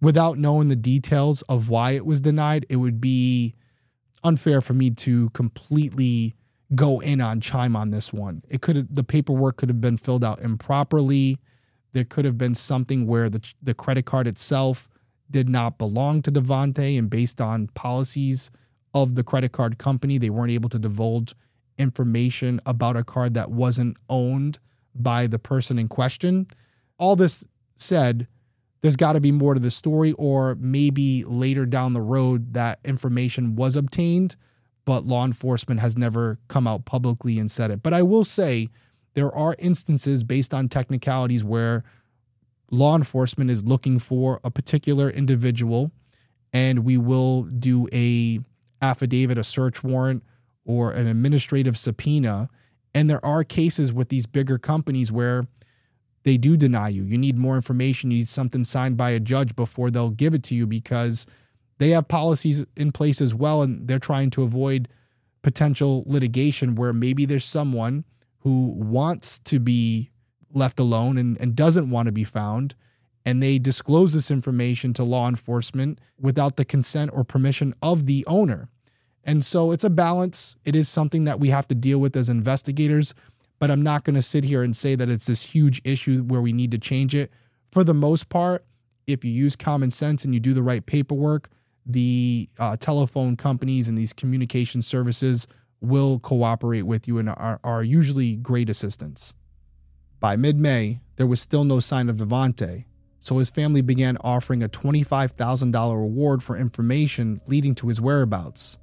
without 0.00 0.38
knowing 0.38 0.68
the 0.68 0.76
details 0.76 1.42
of 1.42 1.68
why 1.68 1.92
it 1.92 2.04
was 2.04 2.20
denied, 2.20 2.66
it 2.68 2.76
would 2.76 3.00
be 3.00 3.54
unfair 4.22 4.60
for 4.60 4.74
me 4.74 4.90
to 4.90 5.30
completely 5.30 6.34
go 6.74 7.00
in 7.00 7.20
on 7.20 7.40
Chime 7.40 7.76
on 7.76 7.90
this 7.90 8.12
one. 8.12 8.42
It 8.48 8.60
could 8.60 8.94
the 8.94 9.04
paperwork 9.04 9.56
could 9.56 9.68
have 9.68 9.80
been 9.80 9.96
filled 9.96 10.24
out 10.24 10.40
improperly. 10.40 11.38
There 11.92 12.04
could 12.04 12.24
have 12.24 12.38
been 12.38 12.54
something 12.54 13.06
where 13.06 13.28
the, 13.28 13.54
the 13.62 13.74
credit 13.74 14.04
card 14.04 14.26
itself 14.26 14.88
did 15.30 15.48
not 15.48 15.78
belong 15.78 16.22
to 16.22 16.32
Davohnte 16.32 16.98
and 16.98 17.08
based 17.08 17.40
on 17.40 17.68
policies 17.68 18.50
of 18.92 19.14
the 19.14 19.24
credit 19.24 19.52
card 19.52 19.78
company, 19.78 20.18
they 20.18 20.30
weren't 20.30 20.52
able 20.52 20.68
to 20.68 20.78
divulge 20.78 21.34
information 21.78 22.60
about 22.66 22.96
a 22.96 23.04
card 23.04 23.34
that 23.34 23.50
wasn't 23.50 23.96
owned 24.08 24.58
by 24.94 25.26
the 25.26 25.38
person 25.38 25.78
in 25.78 25.88
question. 25.88 26.46
All 26.98 27.16
this 27.16 27.44
said, 27.76 28.28
there's 28.80 28.96
got 28.96 29.14
to 29.14 29.20
be 29.20 29.32
more 29.32 29.54
to 29.54 29.60
the 29.60 29.70
story, 29.70 30.12
or 30.12 30.56
maybe 30.56 31.24
later 31.24 31.64
down 31.64 31.94
the 31.94 32.02
road 32.02 32.54
that 32.54 32.78
information 32.84 33.56
was 33.56 33.76
obtained, 33.76 34.36
but 34.84 35.06
law 35.06 35.24
enforcement 35.24 35.80
has 35.80 35.96
never 35.96 36.38
come 36.48 36.66
out 36.66 36.84
publicly 36.84 37.38
and 37.38 37.50
said 37.50 37.70
it. 37.70 37.82
But 37.82 37.94
I 37.94 38.02
will 38.02 38.24
say, 38.24 38.68
there 39.14 39.34
are 39.34 39.56
instances 39.58 40.22
based 40.22 40.52
on 40.52 40.68
technicalities 40.68 41.42
where 41.42 41.84
law 42.70 42.96
enforcement 42.96 43.50
is 43.50 43.64
looking 43.64 43.98
for 43.98 44.40
a 44.44 44.50
particular 44.50 45.08
individual 45.08 45.92
and 46.52 46.80
we 46.84 46.98
will 46.98 47.44
do 47.44 47.88
a 47.92 48.40
affidavit 48.82 49.38
a 49.38 49.44
search 49.44 49.82
warrant 49.82 50.22
or 50.64 50.92
an 50.92 51.06
administrative 51.06 51.76
subpoena 51.76 52.48
and 52.94 53.10
there 53.10 53.24
are 53.24 53.44
cases 53.44 53.92
with 53.92 54.08
these 54.08 54.26
bigger 54.26 54.58
companies 54.58 55.10
where 55.10 55.46
they 56.22 56.36
do 56.36 56.56
deny 56.56 56.88
you 56.88 57.04
you 57.04 57.18
need 57.18 57.38
more 57.38 57.56
information 57.56 58.10
you 58.10 58.18
need 58.18 58.28
something 58.28 58.64
signed 58.64 58.96
by 58.96 59.10
a 59.10 59.20
judge 59.20 59.54
before 59.56 59.90
they'll 59.90 60.10
give 60.10 60.34
it 60.34 60.42
to 60.42 60.54
you 60.54 60.66
because 60.66 61.26
they 61.78 61.90
have 61.90 62.08
policies 62.08 62.64
in 62.76 62.92
place 62.92 63.20
as 63.20 63.34
well 63.34 63.62
and 63.62 63.88
they're 63.88 63.98
trying 63.98 64.30
to 64.30 64.42
avoid 64.42 64.88
potential 65.42 66.02
litigation 66.06 66.74
where 66.74 66.92
maybe 66.92 67.26
there's 67.26 67.44
someone 67.44 68.04
who 68.38 68.74
wants 68.76 69.38
to 69.40 69.60
be 69.60 70.10
left 70.52 70.80
alone 70.80 71.18
and, 71.18 71.40
and 71.40 71.54
doesn't 71.54 71.90
want 71.90 72.06
to 72.06 72.12
be 72.12 72.24
found. 72.24 72.74
And 73.26 73.42
they 73.42 73.58
disclose 73.58 74.12
this 74.12 74.30
information 74.30 74.92
to 74.94 75.04
law 75.04 75.28
enforcement 75.28 76.00
without 76.18 76.56
the 76.56 76.64
consent 76.64 77.10
or 77.14 77.24
permission 77.24 77.74
of 77.82 78.06
the 78.06 78.24
owner. 78.26 78.68
And 79.24 79.44
so 79.44 79.72
it's 79.72 79.84
a 79.84 79.90
balance. 79.90 80.56
It 80.64 80.76
is 80.76 80.88
something 80.88 81.24
that 81.24 81.40
we 81.40 81.48
have 81.48 81.66
to 81.68 81.74
deal 81.74 81.98
with 81.98 82.16
as 82.16 82.28
investigators. 82.28 83.14
But 83.58 83.70
I'm 83.70 83.82
not 83.82 84.04
going 84.04 84.16
to 84.16 84.22
sit 84.22 84.44
here 84.44 84.62
and 84.62 84.76
say 84.76 84.94
that 84.94 85.08
it's 85.08 85.26
this 85.26 85.42
huge 85.42 85.80
issue 85.84 86.22
where 86.22 86.40
we 86.40 86.52
need 86.52 86.70
to 86.72 86.78
change 86.78 87.14
it. 87.14 87.30
For 87.72 87.84
the 87.84 87.94
most 87.94 88.28
part, 88.28 88.64
if 89.06 89.24
you 89.24 89.30
use 89.30 89.56
common 89.56 89.90
sense 89.90 90.24
and 90.24 90.34
you 90.34 90.40
do 90.40 90.52
the 90.52 90.62
right 90.62 90.84
paperwork, 90.84 91.48
the 91.86 92.48
uh, 92.58 92.76
telephone 92.76 93.36
companies 93.36 93.88
and 93.88 93.96
these 93.96 94.12
communication 94.12 94.82
services 94.82 95.46
will 95.80 96.18
cooperate 96.18 96.82
with 96.82 97.06
you 97.06 97.18
and 97.18 97.28
are, 97.28 97.60
are 97.62 97.82
usually 97.82 98.36
great 98.36 98.70
assistants. 98.70 99.34
By 100.20 100.36
mid 100.36 100.58
May, 100.58 101.00
there 101.16 101.26
was 101.26 101.40
still 101.40 101.64
no 101.64 101.80
sign 101.80 102.08
of 102.08 102.16
Davohnte, 102.16 102.84
so 103.20 103.38
his 103.38 103.50
family 103.50 103.82
began 103.82 104.16
offering 104.22 104.62
a 104.62 104.68
$25,000 104.68 105.94
reward 105.94 106.42
for 106.42 106.56
information 106.56 107.40
leading 107.46 107.74
to 107.76 107.88
his 107.88 108.00
whereabouts. 108.00 108.78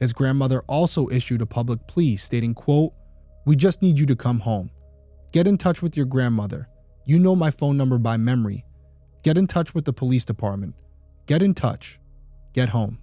His 0.00 0.12
grandmother 0.12 0.62
also 0.68 1.08
issued 1.08 1.42
a 1.42 1.46
public 1.46 1.86
plea 1.86 2.16
stating, 2.16 2.54
quote, 2.54 2.92
"We 3.44 3.56
just 3.56 3.82
need 3.82 3.98
you 3.98 4.06
to 4.06 4.16
come 4.16 4.40
home. 4.40 4.70
Get 5.32 5.46
in 5.46 5.58
touch 5.58 5.82
with 5.82 5.96
your 5.96 6.06
grandmother. 6.06 6.68
You 7.04 7.18
know 7.18 7.34
my 7.34 7.50
phone 7.50 7.76
number 7.76 7.98
by 7.98 8.16
memory. 8.16 8.64
Get 9.22 9.36
in 9.36 9.46
touch 9.46 9.74
with 9.74 9.84
the 9.84 9.92
police 9.92 10.24
department. 10.24 10.74
Get 11.26 11.42
in 11.42 11.54
touch. 11.54 12.00
Get 12.52 12.68
home." 12.68 12.98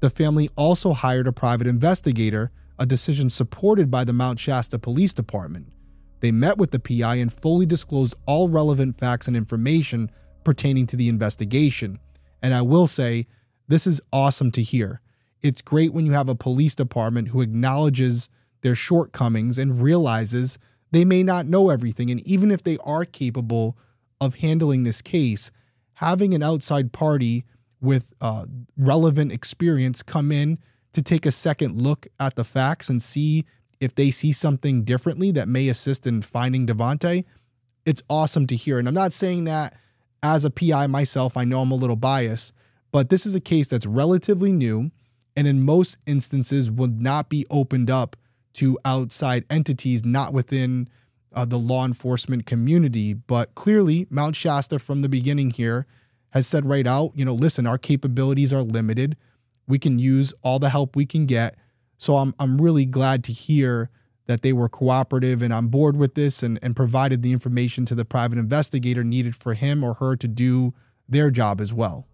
The 0.00 0.10
family 0.10 0.48
also 0.56 0.92
hired 0.92 1.26
a 1.26 1.32
private 1.32 1.66
investigator, 1.66 2.52
a 2.78 2.86
decision 2.86 3.28
supported 3.28 3.90
by 3.90 4.04
the 4.04 4.14
Mount 4.14 4.38
Shasta 4.38 4.78
Police 4.78 5.12
Department. 5.12 5.72
They 6.20 6.32
met 6.32 6.56
with 6.56 6.70
the 6.70 6.78
PI 6.78 7.16
and 7.16 7.32
fully 7.32 7.66
disclosed 7.66 8.14
all 8.26 8.48
relevant 8.48 8.96
facts 8.96 9.26
and 9.28 9.36
information 9.36 10.10
pertaining 10.44 10.86
to 10.86 10.96
the 10.96 11.08
investigation. 11.08 11.98
And 12.42 12.54
I 12.54 12.62
will 12.62 12.86
say, 12.86 13.26
this 13.68 13.86
is 13.86 14.00
awesome 14.12 14.50
to 14.52 14.62
hear. 14.62 15.02
It's 15.42 15.62
great 15.62 15.92
when 15.92 16.06
you 16.06 16.12
have 16.12 16.28
a 16.28 16.34
police 16.34 16.74
department 16.74 17.28
who 17.28 17.40
acknowledges 17.40 18.28
their 18.62 18.74
shortcomings 18.74 19.58
and 19.58 19.82
realizes 19.82 20.58
they 20.92 21.04
may 21.04 21.22
not 21.22 21.46
know 21.46 21.70
everything. 21.70 22.10
And 22.10 22.20
even 22.26 22.50
if 22.50 22.62
they 22.62 22.76
are 22.84 23.04
capable 23.04 23.76
of 24.20 24.36
handling 24.36 24.84
this 24.84 25.00
case, 25.00 25.50
having 25.94 26.34
an 26.34 26.42
outside 26.42 26.92
party 26.92 27.44
with 27.80 28.12
uh, 28.20 28.46
relevant 28.76 29.32
experience 29.32 30.02
come 30.02 30.30
in 30.30 30.58
to 30.92 31.00
take 31.00 31.24
a 31.24 31.32
second 31.32 31.80
look 31.80 32.06
at 32.18 32.36
the 32.36 32.44
facts 32.44 32.88
and 32.88 33.02
see 33.02 33.46
if 33.80 33.94
they 33.94 34.10
see 34.10 34.32
something 34.32 34.84
differently 34.84 35.30
that 35.30 35.48
may 35.48 35.68
assist 35.68 36.06
in 36.06 36.20
finding 36.20 36.66
Davohnte, 36.66 37.24
it's 37.86 38.02
awesome 38.10 38.46
to 38.48 38.56
hear. 38.56 38.78
And 38.78 38.86
I'm 38.86 38.94
not 38.94 39.14
saying 39.14 39.44
that 39.44 39.74
as 40.22 40.44
a 40.44 40.50
PI 40.50 40.86
myself, 40.88 41.36
I 41.36 41.44
know 41.44 41.60
I'm 41.60 41.70
a 41.70 41.76
little 41.76 41.96
biased, 41.96 42.52
but 42.92 43.08
this 43.08 43.24
is 43.24 43.34
a 43.34 43.40
case 43.40 43.68
that's 43.68 43.86
relatively 43.86 44.52
new 44.52 44.90
and 45.36 45.46
in 45.46 45.64
most 45.64 45.98
instances 46.06 46.70
would 46.70 47.00
not 47.00 47.28
be 47.28 47.46
opened 47.50 47.90
up 47.90 48.16
to 48.54 48.78
outside 48.84 49.44
entities 49.48 50.04
not 50.04 50.32
within 50.32 50.88
uh, 51.32 51.44
the 51.44 51.56
law 51.56 51.84
enforcement 51.84 52.46
community. 52.46 53.14
But 53.14 53.54
clearly, 53.54 54.06
Mount 54.10 54.36
Shasta 54.36 54.78
from 54.78 55.02
the 55.02 55.08
beginning 55.08 55.50
here 55.50 55.86
has 56.30 56.46
said 56.46 56.66
right 56.66 56.86
out, 56.86 57.12
you 57.14 57.24
know, 57.24 57.34
listen, 57.34 57.66
our 57.66 57.78
capabilities 57.78 58.52
are 58.52 58.62
limited. 58.62 59.16
We 59.66 59.78
can 59.78 59.98
use 59.98 60.32
all 60.42 60.58
the 60.58 60.70
help 60.70 60.96
we 60.96 61.06
can 61.06 61.26
get. 61.26 61.56
So 61.98 62.16
I'm 62.16 62.34
I'm 62.38 62.60
really 62.60 62.86
glad 62.86 63.22
to 63.24 63.32
hear 63.32 63.90
that 64.26 64.42
they 64.42 64.52
were 64.52 64.68
cooperative 64.68 65.42
and 65.42 65.52
on 65.52 65.66
board 65.68 65.96
with 65.96 66.14
this 66.14 66.42
and, 66.42 66.58
and 66.62 66.76
provided 66.76 67.22
the 67.22 67.32
information 67.32 67.84
to 67.86 67.96
the 67.96 68.04
private 68.04 68.38
investigator 68.38 69.02
needed 69.02 69.34
for 69.34 69.54
him 69.54 69.82
or 69.82 69.94
her 69.94 70.14
to 70.16 70.28
do 70.28 70.72
their 71.08 71.30
job 71.30 71.60
as 71.60 71.72
well. 71.72 72.06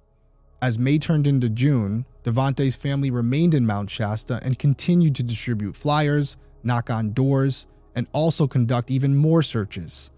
As 0.62 0.78
May 0.78 0.98
turned 0.98 1.26
into 1.26 1.50
June, 1.50 2.06
Davohnte's 2.24 2.76
family 2.76 3.10
remained 3.10 3.54
in 3.54 3.66
Mount 3.66 3.90
Shasta 3.90 4.40
and 4.42 4.58
continued 4.58 5.14
to 5.16 5.22
distribute 5.22 5.76
flyers, 5.76 6.36
knock 6.62 6.90
on 6.90 7.12
doors, 7.12 7.66
and 7.94 8.06
also 8.12 8.46
conduct 8.46 8.90
even 8.90 9.14
more 9.14 9.42
searches. 9.42 10.10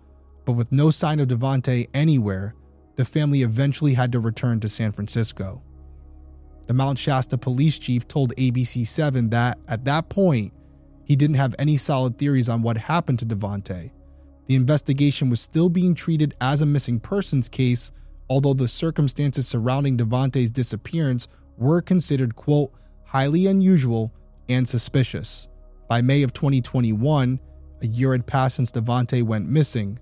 But 0.44 0.52
with 0.52 0.70
no 0.72 0.90
sign 0.90 1.20
of 1.20 1.28
Davohnte 1.28 1.88
anywhere, 1.92 2.54
the 2.96 3.04
family 3.04 3.42
eventually 3.42 3.94
had 3.94 4.12
to 4.12 4.20
return 4.20 4.60
to 4.60 4.68
San 4.68 4.92
Francisco. 4.92 5.62
The 6.66 6.74
Mount 6.74 6.98
Shasta 6.98 7.36
police 7.36 7.78
chief 7.78 8.06
told 8.06 8.34
ABC7 8.36 9.30
that 9.30 9.58
at 9.68 9.84
that 9.86 10.08
point, 10.08 10.52
he 11.04 11.16
didn't 11.16 11.36
have 11.36 11.54
any 11.58 11.76
solid 11.76 12.18
theories 12.18 12.48
on 12.48 12.62
what 12.62 12.76
happened 12.76 13.18
to 13.20 13.26
Davohnte. 13.26 13.90
The 14.46 14.54
investigation 14.54 15.30
was 15.30 15.40
still 15.40 15.68
being 15.68 15.94
treated 15.94 16.34
as 16.40 16.60
a 16.60 16.66
missing 16.66 17.00
persons 17.00 17.48
case, 17.48 17.90
although 18.28 18.54
the 18.54 18.68
circumstances 18.68 19.46
surrounding 19.48 19.96
Davohnte's 19.96 20.50
disappearance 20.50 21.28
were 21.56 21.80
considered, 21.80 22.36
quote, 22.36 22.72
highly 23.04 23.46
unusual 23.46 24.12
and 24.48 24.68
suspicious. 24.68 25.48
By 25.88 26.02
May 26.02 26.22
of 26.22 26.32
2021, 26.32 27.40
a 27.80 27.86
year 27.86 28.12
had 28.12 28.26
passed 28.26 28.56
since 28.56 28.72
Davohnte 28.72 29.22
went 29.22 29.48
missing. 29.48 29.98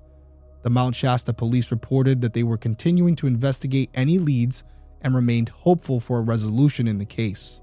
The 0.62 0.70
Mount 0.70 0.96
Shasta 0.96 1.32
police 1.32 1.70
reported 1.70 2.20
that 2.20 2.34
they 2.34 2.42
were 2.42 2.56
continuing 2.56 3.14
to 3.16 3.26
investigate 3.26 3.90
any 3.94 4.18
leads 4.18 4.64
and 5.02 5.14
remained 5.14 5.50
hopeful 5.50 6.00
for 6.00 6.18
a 6.18 6.22
resolution 6.22 6.88
in 6.88 6.98
the 6.98 7.04
case. 7.04 7.60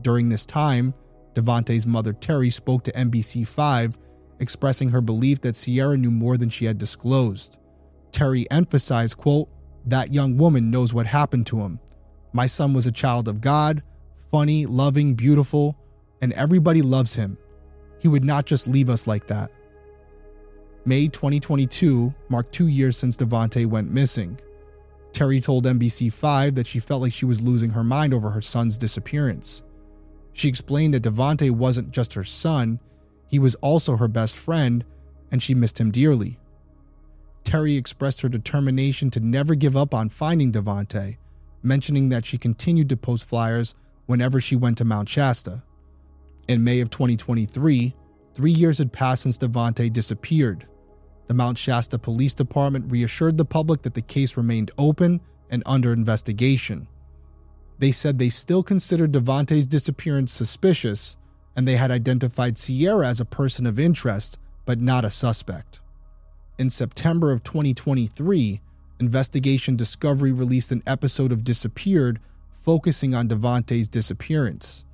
During 0.00 0.28
this 0.28 0.44
time, 0.44 0.94
Davohnte's 1.34 1.86
mother 1.86 2.12
Terry 2.12 2.50
spoke 2.50 2.82
to 2.84 2.92
NBC5, 2.92 3.96
expressing 4.40 4.88
her 4.90 5.00
belief 5.00 5.40
that 5.42 5.56
Sierra 5.56 5.96
knew 5.96 6.10
more 6.10 6.36
than 6.36 6.48
she 6.48 6.64
had 6.64 6.78
disclosed. 6.78 7.58
Terry 8.10 8.50
emphasized, 8.50 9.16
quote, 9.16 9.48
that 9.90 10.12
young 10.12 10.36
woman 10.36 10.70
knows 10.70 10.92
what 10.92 11.06
happened 11.06 11.46
to 11.46 11.60
him. 11.60 11.80
My 12.32 12.46
son 12.46 12.74
was 12.74 12.86
a 12.86 12.92
child 12.92 13.28
of 13.28 13.40
God, 13.40 13.82
funny, 14.30 14.66
loving, 14.66 15.14
beautiful, 15.14 15.78
and 16.20 16.32
everybody 16.34 16.82
loves 16.82 17.14
him. 17.14 17.38
He 17.98 18.08
would 18.08 18.24
not 18.24 18.46
just 18.46 18.68
leave 18.68 18.90
us 18.90 19.06
like 19.06 19.26
that. 19.28 19.50
May 20.84 21.08
2022 21.08 22.14
marked 22.28 22.52
two 22.52 22.68
years 22.68 22.96
since 22.96 23.16
Davohnte 23.16 23.66
went 23.66 23.90
missing. 23.90 24.38
Terry 25.12 25.40
told 25.40 25.64
NBC5 25.64 26.54
that 26.54 26.66
she 26.66 26.80
felt 26.80 27.02
like 27.02 27.12
she 27.12 27.24
was 27.24 27.40
losing 27.40 27.70
her 27.70 27.84
mind 27.84 28.14
over 28.14 28.30
her 28.30 28.42
son's 28.42 28.78
disappearance. 28.78 29.62
She 30.32 30.48
explained 30.48 30.94
that 30.94 31.02
Davohnte 31.02 31.50
wasn't 31.50 31.90
just 31.90 32.14
her 32.14 32.24
son, 32.24 32.78
he 33.26 33.38
was 33.38 33.54
also 33.56 33.96
her 33.96 34.08
best 34.08 34.36
friend, 34.36 34.84
and 35.30 35.42
she 35.42 35.54
missed 35.54 35.78
him 35.80 35.90
dearly. 35.90 36.38
Terry 37.48 37.76
expressed 37.76 38.20
her 38.20 38.28
determination 38.28 39.08
to 39.08 39.20
never 39.20 39.54
give 39.54 39.74
up 39.74 39.94
on 39.94 40.10
finding 40.10 40.52
Davohnte, 40.52 41.16
mentioning 41.62 42.10
that 42.10 42.26
she 42.26 42.36
continued 42.36 42.90
to 42.90 42.96
post 42.98 43.26
flyers 43.26 43.74
whenever 44.04 44.38
she 44.38 44.54
went 44.54 44.76
to 44.76 44.84
Mount 44.84 45.08
Shasta. 45.08 45.62
In 46.46 46.62
May 46.62 46.80
of 46.80 46.90
2023, 46.90 47.94
three 48.34 48.50
years 48.50 48.76
had 48.76 48.92
passed 48.92 49.22
since 49.22 49.38
Davohnte 49.38 49.90
disappeared. 49.94 50.66
The 51.26 51.32
Mount 51.32 51.56
Shasta 51.56 51.98
Police 51.98 52.34
Department 52.34 52.92
reassured 52.92 53.38
the 53.38 53.46
public 53.46 53.80
that 53.80 53.94
the 53.94 54.02
case 54.02 54.36
remained 54.36 54.70
open 54.76 55.22
and 55.48 55.62
under 55.64 55.94
investigation. 55.94 56.86
They 57.78 57.92
said 57.92 58.18
they 58.18 58.28
still 58.28 58.62
considered 58.62 59.12
Davohnte's 59.12 59.64
disappearance 59.64 60.34
suspicious 60.34 61.16
and 61.56 61.66
they 61.66 61.76
had 61.76 61.90
identified 61.90 62.58
Sierra 62.58 63.08
as 63.08 63.20
a 63.20 63.24
person 63.24 63.64
of 63.64 63.80
interest, 63.80 64.38
but 64.66 64.82
not 64.82 65.06
a 65.06 65.10
suspect. 65.10 65.80
In 66.58 66.70
September 66.70 67.30
of 67.30 67.44
2023, 67.44 68.60
Investigation 68.98 69.76
Discovery 69.76 70.32
released 70.32 70.72
an 70.72 70.82
episode 70.88 71.30
of 71.30 71.44
Disappeared 71.44 72.18
focusing 72.50 73.14
on 73.14 73.28
Davohnte's 73.28 73.88
disappearance. 73.88 74.84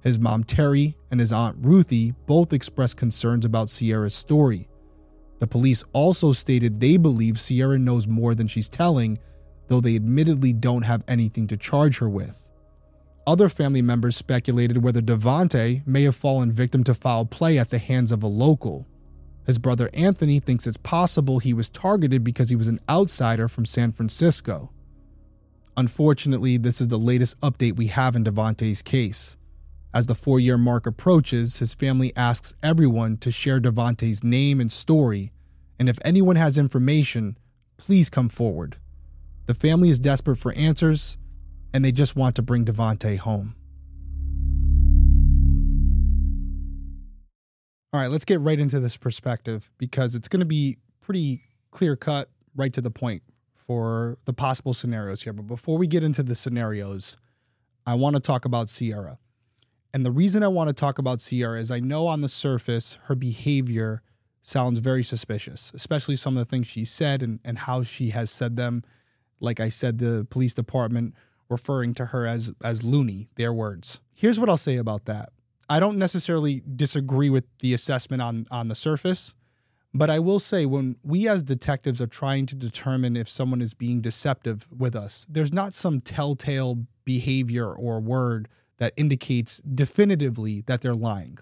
His 0.00 0.16
mom 0.16 0.44
Terry 0.44 0.96
and 1.10 1.18
his 1.18 1.32
aunt 1.32 1.56
Ruthie 1.60 2.14
both 2.26 2.52
expressed 2.52 2.96
concerns 2.96 3.44
about 3.44 3.68
Sierra's 3.68 4.14
story. 4.14 4.68
The 5.40 5.48
police 5.48 5.82
also 5.92 6.30
stated 6.30 6.78
they 6.78 6.96
believe 6.96 7.40
Sierra 7.40 7.80
knows 7.80 8.06
more 8.06 8.36
than 8.36 8.46
she's 8.46 8.68
telling, 8.68 9.18
though 9.66 9.80
they 9.80 9.96
admittedly 9.96 10.52
don't 10.52 10.82
have 10.82 11.02
anything 11.08 11.48
to 11.48 11.56
charge 11.56 11.98
her 11.98 12.08
with. 12.08 12.48
Other 13.26 13.48
family 13.48 13.82
members 13.82 14.16
speculated 14.16 14.84
whether 14.84 15.00
Davohnte 15.00 15.84
may 15.84 16.04
have 16.04 16.14
fallen 16.14 16.52
victim 16.52 16.84
to 16.84 16.94
foul 16.94 17.26
play 17.26 17.58
at 17.58 17.70
the 17.70 17.78
hands 17.78 18.12
of 18.12 18.22
a 18.22 18.28
local. 18.28 18.86
His 19.48 19.58
brother 19.58 19.88
Anthony 19.94 20.40
thinks 20.40 20.66
it's 20.66 20.76
possible 20.76 21.38
he 21.38 21.54
was 21.54 21.70
targeted 21.70 22.22
because 22.22 22.50
he 22.50 22.56
was 22.56 22.68
an 22.68 22.80
outsider 22.86 23.48
from 23.48 23.64
San 23.64 23.92
Francisco. 23.92 24.70
Unfortunately, 25.74 26.58
this 26.58 26.82
is 26.82 26.88
the 26.88 26.98
latest 26.98 27.40
update 27.40 27.76
we 27.76 27.86
have 27.86 28.14
in 28.14 28.24
Davohnte's 28.24 28.82
case. 28.82 29.38
As 29.94 30.06
the 30.06 30.14
four 30.14 30.38
year 30.38 30.58
mark 30.58 30.86
approaches, 30.86 31.60
his 31.60 31.72
family 31.72 32.12
asks 32.14 32.52
everyone 32.62 33.16
to 33.16 33.30
share 33.30 33.58
Davohnte's 33.58 34.22
name 34.22 34.60
and 34.60 34.70
story, 34.70 35.32
and 35.78 35.88
if 35.88 35.98
anyone 36.04 36.36
has 36.36 36.58
information, 36.58 37.38
please 37.78 38.10
come 38.10 38.28
forward. 38.28 38.76
The 39.46 39.54
family 39.54 39.88
is 39.88 39.98
desperate 39.98 40.36
for 40.36 40.52
answers, 40.52 41.16
and 41.72 41.82
they 41.82 41.90
just 41.90 42.14
want 42.14 42.36
to 42.36 42.42
bring 42.42 42.66
Davohnte 42.66 43.16
home. 43.16 43.54
All 47.92 48.00
right, 48.00 48.10
let's 48.10 48.26
get 48.26 48.40
right 48.40 48.58
into 48.58 48.80
this 48.80 48.98
perspective 48.98 49.70
because 49.78 50.14
it's 50.14 50.28
going 50.28 50.40
to 50.40 50.46
be 50.46 50.76
pretty 51.00 51.40
clear 51.70 51.96
cut, 51.96 52.28
right 52.54 52.72
to 52.74 52.82
the 52.82 52.90
point 52.90 53.22
for 53.54 54.18
the 54.26 54.34
possible 54.34 54.74
scenarios 54.74 55.22
here. 55.22 55.32
But 55.32 55.46
before 55.46 55.78
we 55.78 55.86
get 55.86 56.02
into 56.02 56.22
the 56.22 56.34
scenarios, 56.34 57.16
I 57.86 57.94
want 57.94 58.16
to 58.16 58.20
talk 58.20 58.44
about 58.44 58.68
Sierra. 58.68 59.18
And 59.94 60.04
the 60.04 60.10
reason 60.10 60.42
I 60.42 60.48
want 60.48 60.68
to 60.68 60.74
talk 60.74 60.98
about 60.98 61.22
Sierra 61.22 61.58
is 61.58 61.70
I 61.70 61.80
know 61.80 62.06
on 62.06 62.20
the 62.20 62.28
surface 62.28 62.98
her 63.04 63.14
behavior 63.14 64.02
sounds 64.42 64.80
very 64.80 65.02
suspicious, 65.02 65.72
especially 65.74 66.16
some 66.16 66.36
of 66.36 66.40
the 66.40 66.50
things 66.50 66.66
she 66.66 66.84
said 66.84 67.22
and, 67.22 67.40
and 67.42 67.58
how 67.58 67.82
she 67.82 68.10
has 68.10 68.30
said 68.30 68.56
them. 68.56 68.82
Like 69.40 69.60
I 69.60 69.70
said, 69.70 69.98
the 69.98 70.26
police 70.28 70.52
department 70.52 71.14
referring 71.48 71.94
to 71.94 72.06
her 72.06 72.26
as 72.26 72.52
as 72.62 72.82
loony, 72.82 73.28
their 73.36 73.52
words. 73.52 73.98
Here's 74.12 74.38
what 74.38 74.50
I'll 74.50 74.58
say 74.58 74.76
about 74.76 75.06
that. 75.06 75.30
I 75.68 75.80
don't 75.80 75.98
necessarily 75.98 76.62
disagree 76.76 77.30
with 77.30 77.44
the 77.60 77.74
assessment 77.74 78.22
on 78.22 78.46
on 78.50 78.68
the 78.68 78.74
surface, 78.74 79.34
but 79.92 80.10
I 80.10 80.18
will 80.18 80.38
say 80.38 80.64
when 80.64 80.96
we 81.02 81.28
as 81.28 81.42
detectives 81.42 82.00
are 82.00 82.06
trying 82.06 82.46
to 82.46 82.54
determine 82.54 83.16
if 83.16 83.28
someone 83.28 83.60
is 83.60 83.74
being 83.74 84.00
deceptive 84.00 84.66
with 84.76 84.96
us, 84.96 85.26
there's 85.28 85.52
not 85.52 85.74
some 85.74 86.00
telltale 86.00 86.86
behavior 87.04 87.72
or 87.72 88.00
word 88.00 88.48
that 88.78 88.92
indicates 88.96 89.58
definitively 89.58 90.62
that 90.62 90.80
they're 90.80 90.94
lying. 90.94 91.38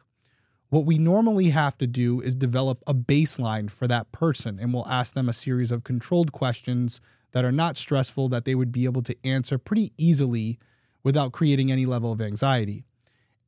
What 0.68 0.86
we 0.86 0.98
normally 0.98 1.50
have 1.50 1.78
to 1.78 1.86
do 1.86 2.20
is 2.20 2.34
develop 2.34 2.82
a 2.86 2.94
baseline 2.94 3.70
for 3.70 3.86
that 3.86 4.10
person, 4.10 4.58
and 4.58 4.74
we'll 4.74 4.88
ask 4.88 5.14
them 5.14 5.28
a 5.28 5.32
series 5.32 5.70
of 5.70 5.84
controlled 5.84 6.32
questions 6.32 7.00
that 7.32 7.44
are 7.44 7.52
not 7.52 7.76
stressful 7.76 8.28
that 8.30 8.44
they 8.44 8.54
would 8.54 8.72
be 8.72 8.84
able 8.84 9.02
to 9.02 9.16
answer 9.22 9.58
pretty 9.58 9.92
easily 9.96 10.58
without 11.04 11.32
creating 11.32 11.70
any 11.70 11.86
level 11.86 12.10
of 12.10 12.20
anxiety. 12.20 12.86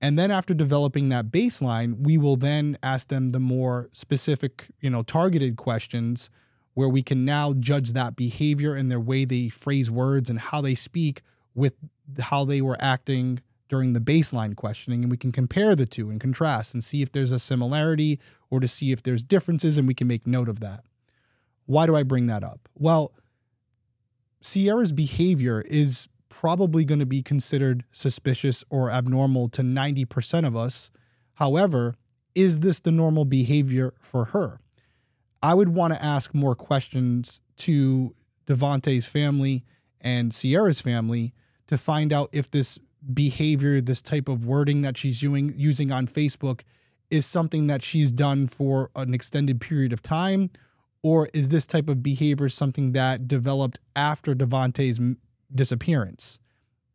And 0.00 0.18
then 0.18 0.30
after 0.30 0.54
developing 0.54 1.08
that 1.08 1.26
baseline, 1.26 2.04
we 2.04 2.18
will 2.18 2.36
then 2.36 2.78
ask 2.82 3.08
them 3.08 3.30
the 3.30 3.40
more 3.40 3.88
specific, 3.92 4.68
you 4.80 4.90
know, 4.90 5.02
targeted 5.02 5.56
questions 5.56 6.30
where 6.74 6.88
we 6.88 7.02
can 7.02 7.24
now 7.24 7.52
judge 7.54 7.92
that 7.92 8.14
behavior 8.14 8.76
and 8.76 8.90
their 8.90 9.00
way 9.00 9.24
they 9.24 9.48
phrase 9.48 9.90
words 9.90 10.30
and 10.30 10.38
how 10.38 10.60
they 10.60 10.76
speak 10.76 11.22
with 11.52 11.74
how 12.20 12.44
they 12.44 12.60
were 12.60 12.76
acting 12.78 13.40
during 13.68 13.92
the 13.92 14.00
baseline 14.00 14.54
questioning 14.54 15.02
and 15.02 15.10
we 15.10 15.16
can 15.16 15.32
compare 15.32 15.74
the 15.74 15.84
two 15.84 16.08
and 16.08 16.20
contrast 16.20 16.72
and 16.72 16.82
see 16.82 17.02
if 17.02 17.10
there's 17.10 17.32
a 17.32 17.38
similarity 17.38 18.18
or 18.48 18.60
to 18.60 18.68
see 18.68 18.92
if 18.92 19.02
there's 19.02 19.24
differences 19.24 19.76
and 19.76 19.88
we 19.88 19.94
can 19.94 20.06
make 20.06 20.26
note 20.26 20.48
of 20.48 20.60
that. 20.60 20.84
Why 21.66 21.86
do 21.86 21.96
I 21.96 22.04
bring 22.04 22.28
that 22.28 22.44
up? 22.44 22.68
Well, 22.76 23.12
Sierra's 24.40 24.92
behavior 24.92 25.62
is 25.62 26.08
probably 26.40 26.84
going 26.84 27.00
to 27.00 27.06
be 27.06 27.20
considered 27.20 27.84
suspicious 27.90 28.62
or 28.70 28.92
abnormal 28.92 29.48
to 29.48 29.60
90% 29.60 30.46
of 30.46 30.54
us. 30.54 30.88
However, 31.34 31.96
is 32.32 32.60
this 32.60 32.78
the 32.78 32.92
normal 32.92 33.24
behavior 33.24 33.92
for 33.98 34.26
her? 34.26 34.60
I 35.42 35.54
would 35.54 35.70
want 35.70 35.94
to 35.94 36.04
ask 36.04 36.36
more 36.36 36.54
questions 36.54 37.40
to 37.56 38.14
Davohnte's 38.46 39.04
family 39.04 39.64
and 40.00 40.32
Sierra's 40.32 40.80
family 40.80 41.34
to 41.66 41.76
find 41.76 42.12
out 42.12 42.28
if 42.30 42.48
this 42.52 42.78
behavior, 43.12 43.80
this 43.80 44.00
type 44.00 44.28
of 44.28 44.46
wording 44.46 44.82
that 44.82 44.96
she's 44.96 45.20
using 45.24 45.90
on 45.90 46.06
Facebook 46.06 46.60
is 47.10 47.26
something 47.26 47.66
that 47.66 47.82
she's 47.82 48.12
done 48.12 48.46
for 48.46 48.92
an 48.94 49.12
extended 49.12 49.60
period 49.60 49.92
of 49.92 50.02
time 50.02 50.50
or 51.02 51.28
is 51.34 51.48
this 51.48 51.66
type 51.66 51.88
of 51.88 52.00
behavior 52.00 52.48
something 52.48 52.92
that 52.92 53.26
developed 53.26 53.80
after 53.96 54.36
Davohnte's 54.36 55.00
disappearance? 55.54 56.38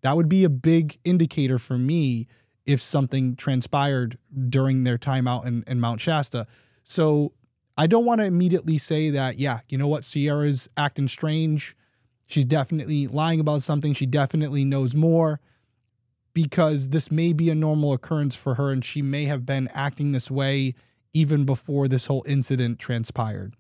That 0.02 0.16
would 0.16 0.30
be 0.30 0.44
a 0.44 0.50
big 0.50 1.00
indicator 1.04 1.58
for 1.58 1.78
me 1.78 2.28
if 2.66 2.82
something 2.82 3.36
transpired 3.36 4.18
during 4.50 4.84
their 4.84 4.98
time 4.98 5.28
out 5.28 5.46
in, 5.46 5.64
in 5.68 5.80
Mount 5.80 6.00
Shasta. 6.02 6.48
So 6.84 7.34
I 7.78 7.88
don't 7.88 8.06
want 8.06 8.22
to 8.22 8.26
immediately 8.26 8.78
say 8.78 9.10
that, 9.10 9.40
yeah, 9.40 9.60
you 9.68 9.78
know 9.78 9.88
what, 9.88 10.06
Sierra's 10.06 10.70
acting 10.78 11.08
strange. 11.08 11.76
She's 12.26 12.46
definitely 12.46 13.08
lying 13.08 13.40
about 13.40 13.64
something. 13.64 13.94
She 13.94 14.06
definitely 14.06 14.64
knows 14.64 14.96
more 14.96 15.40
because 16.34 16.90
this 16.90 17.12
may 17.12 17.34
be 17.34 17.50
a 17.50 17.56
normal 17.56 17.94
occurrence 17.94 18.36
for 18.36 18.56
her 18.56 18.72
and 18.72 18.84
she 18.84 19.02
may 19.02 19.26
have 19.26 19.46
been 19.46 19.70
acting 19.74 20.12
this 20.12 20.32
way 20.32 20.74
even 21.14 21.46
before 21.46 21.88
this 21.88 22.08
whole 22.08 22.24
incident 22.28 22.80
transpired. 22.80 23.56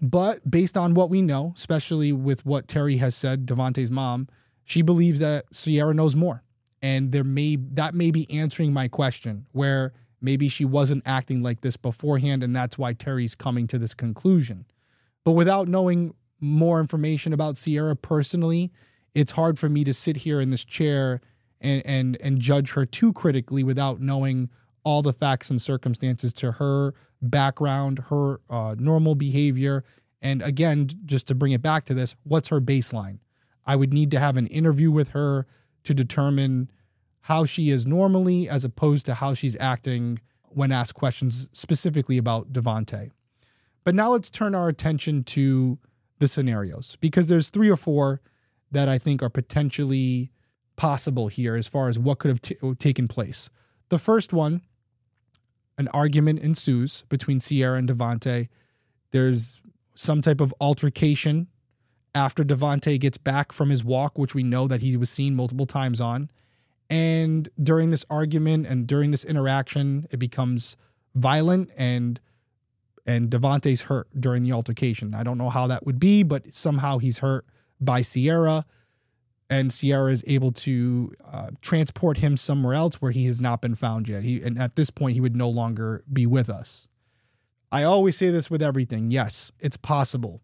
But 0.00 0.48
based 0.50 0.76
on 0.76 0.94
what 0.94 1.10
we 1.10 1.22
know, 1.22 1.52
especially 1.56 2.12
with 2.12 2.44
what 2.44 2.68
Terry 2.68 2.96
has 2.98 3.14
said, 3.14 3.46
Davohnte's 3.46 3.90
mom, 3.90 4.28
she 4.64 4.82
believes 4.82 5.20
that 5.20 5.44
Sierra 5.52 5.94
knows 5.94 6.16
more. 6.16 6.42
And 6.82 7.12
there 7.12 7.24
may 7.24 7.56
that 7.56 7.94
may 7.94 8.10
be 8.10 8.30
answering 8.30 8.72
my 8.72 8.88
question 8.88 9.46
where 9.52 9.92
maybe 10.20 10.48
she 10.48 10.64
wasn't 10.64 11.02
acting 11.06 11.42
like 11.42 11.60
this 11.60 11.76
beforehand 11.76 12.42
and 12.42 12.54
that's 12.54 12.76
why 12.76 12.92
Terry's 12.92 13.34
coming 13.34 13.66
to 13.68 13.78
this 13.78 13.94
conclusion. 13.94 14.66
But 15.24 15.32
without 15.32 15.68
knowing 15.68 16.14
more 16.40 16.80
information 16.80 17.32
about 17.32 17.56
Sierra 17.56 17.96
personally, 17.96 18.70
it's 19.14 19.32
hard 19.32 19.58
for 19.58 19.68
me 19.68 19.84
to 19.84 19.94
sit 19.94 20.18
here 20.18 20.40
in 20.40 20.50
this 20.50 20.64
chair 20.64 21.20
and 21.60 21.82
and 21.86 22.18
and 22.20 22.38
judge 22.38 22.72
her 22.72 22.84
too 22.84 23.12
critically 23.12 23.64
without 23.64 24.00
knowing 24.00 24.50
all 24.84 25.00
the 25.00 25.12
facts 25.12 25.48
and 25.48 25.62
circumstances 25.62 26.32
to 26.34 26.52
her 26.52 26.94
background, 27.30 28.04
her 28.10 28.40
uh, 28.48 28.74
normal 28.78 29.14
behavior, 29.14 29.84
and 30.24 30.40
again, 30.40 30.88
just 31.04 31.26
to 31.28 31.34
bring 31.34 31.52
it 31.52 31.60
back 31.60 31.84
to 31.84 31.94
this, 31.94 32.16
what's 32.22 32.48
her 32.48 32.60
baseline? 32.60 33.18
I 33.66 33.76
would 33.76 33.92
need 33.92 34.10
to 34.12 34.18
have 34.18 34.36
an 34.36 34.46
interview 34.46 34.90
with 34.90 35.10
her 35.10 35.46
to 35.84 35.94
determine 35.94 36.70
how 37.20 37.44
she 37.44 37.70
is 37.70 37.86
normally 37.86 38.48
as 38.48 38.64
opposed 38.64 39.06
to 39.06 39.14
how 39.14 39.34
she's 39.34 39.56
acting 39.60 40.20
when 40.42 40.72
asked 40.72 40.94
questions 40.94 41.48
specifically 41.52 42.16
about 42.16 42.52
Davohnte. 42.52 43.10
But 43.84 43.94
now 43.94 44.12
let's 44.12 44.30
turn 44.30 44.54
our 44.54 44.68
attention 44.68 45.24
to 45.24 45.78
the 46.18 46.28
scenarios 46.28 46.96
because 47.00 47.26
there's 47.26 47.50
three 47.50 47.70
or 47.70 47.76
four 47.76 48.22
that 48.70 48.88
I 48.88 48.98
think 48.98 49.22
are 49.22 49.30
potentially 49.30 50.30
possible 50.76 51.28
here 51.28 51.54
as 51.54 51.68
far 51.68 51.88
as 51.88 51.98
what 51.98 52.18
could 52.18 52.30
have 52.30 52.40
t- 52.40 52.56
taken 52.78 53.08
place. 53.08 53.50
The 53.90 53.98
first 53.98 54.32
one, 54.32 54.62
an 55.78 55.88
argument 55.88 56.40
ensues 56.40 57.04
between 57.08 57.40
Sierra 57.40 57.78
and 57.78 57.88
Davohnte. 57.88 58.48
There's 59.10 59.60
some 59.94 60.22
type 60.22 60.40
of 60.40 60.54
altercation 60.60 61.48
after 62.14 62.44
Davohnte 62.44 63.00
gets 63.00 63.18
back 63.18 63.52
from 63.52 63.70
his 63.70 63.84
walk, 63.84 64.18
which 64.18 64.34
we 64.34 64.42
know 64.42 64.68
that 64.68 64.80
he 64.80 64.96
was 64.96 65.10
seen 65.10 65.34
multiple 65.34 65.66
times 65.66 66.00
on. 66.00 66.30
And 66.88 67.48
during 67.60 67.90
this 67.90 68.04
argument 68.08 68.66
and 68.66 68.86
during 68.86 69.10
this 69.10 69.24
interaction, 69.24 70.06
it 70.10 70.18
becomes 70.18 70.76
violent 71.14 71.70
and 71.76 72.20
and 73.06 73.30
Davohnte's 73.30 73.82
hurt 73.82 74.08
during 74.18 74.42
the 74.42 74.52
altercation. 74.52 75.12
I 75.12 75.24
don't 75.24 75.36
know 75.36 75.50
how 75.50 75.66
that 75.66 75.84
would 75.84 76.00
be, 76.00 76.22
but 76.22 76.54
somehow 76.54 76.96
he's 76.96 77.18
hurt 77.18 77.44
by 77.78 78.00
Sierra 78.00 78.64
and 79.50 79.72
Sierra 79.72 80.10
is 80.10 80.24
able 80.26 80.52
to 80.52 81.12
uh, 81.24 81.50
transport 81.60 82.18
him 82.18 82.36
somewhere 82.36 82.74
else 82.74 82.96
where 82.96 83.10
he 83.10 83.26
has 83.26 83.40
not 83.40 83.60
been 83.60 83.74
found 83.74 84.08
yet. 84.08 84.22
He 84.22 84.42
and 84.42 84.58
at 84.58 84.76
this 84.76 84.90
point 84.90 85.14
he 85.14 85.20
would 85.20 85.36
no 85.36 85.48
longer 85.48 86.02
be 86.10 86.26
with 86.26 86.48
us. 86.48 86.88
I 87.70 87.82
always 87.82 88.16
say 88.16 88.30
this 88.30 88.50
with 88.50 88.62
everything. 88.62 89.10
Yes, 89.10 89.52
it's 89.58 89.76
possible. 89.76 90.42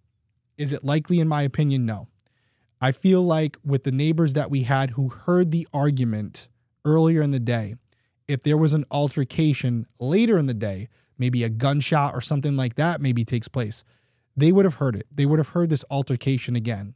Is 0.59 0.73
it 0.73 0.85
likely 0.85 1.21
in 1.21 1.29
my 1.29 1.43
opinion? 1.43 1.87
No. 1.87 2.09
I 2.81 2.93
feel 2.93 3.23
like 3.23 3.57
with 3.65 3.85
the 3.85 3.93
neighbors 3.93 4.33
that 4.35 4.51
we 4.51 4.63
had 4.63 4.91
who 4.91 5.09
heard 5.09 5.51
the 5.51 5.69
argument 5.73 6.49
earlier 6.85 7.23
in 7.23 7.31
the 7.31 7.41
day, 7.41 7.75
if 8.27 8.43
there 8.43 8.57
was 8.57 8.73
an 8.73 8.85
altercation 8.91 9.87
later 9.99 10.39
in 10.39 10.47
the 10.47 10.55
day, 10.55 10.89
maybe 11.19 11.45
a 11.45 11.51
gunshot 11.51 12.15
or 12.15 12.21
something 12.21 12.57
like 12.57 12.77
that 12.77 13.01
maybe 13.01 13.25
takes 13.25 13.49
place, 13.49 13.85
they 14.37 14.53
would 14.53 14.65
have 14.65 14.77
heard 14.77 14.97
it. 14.97 15.07
They 15.11 15.27
would 15.27 15.39
have 15.39 15.49
heard 15.49 15.69
this 15.71 15.85
altercation 15.91 16.57
again 16.57 16.95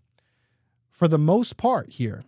for 0.95 1.09
the 1.09 1.19
most 1.19 1.57
part 1.57 1.91
here, 1.91 2.23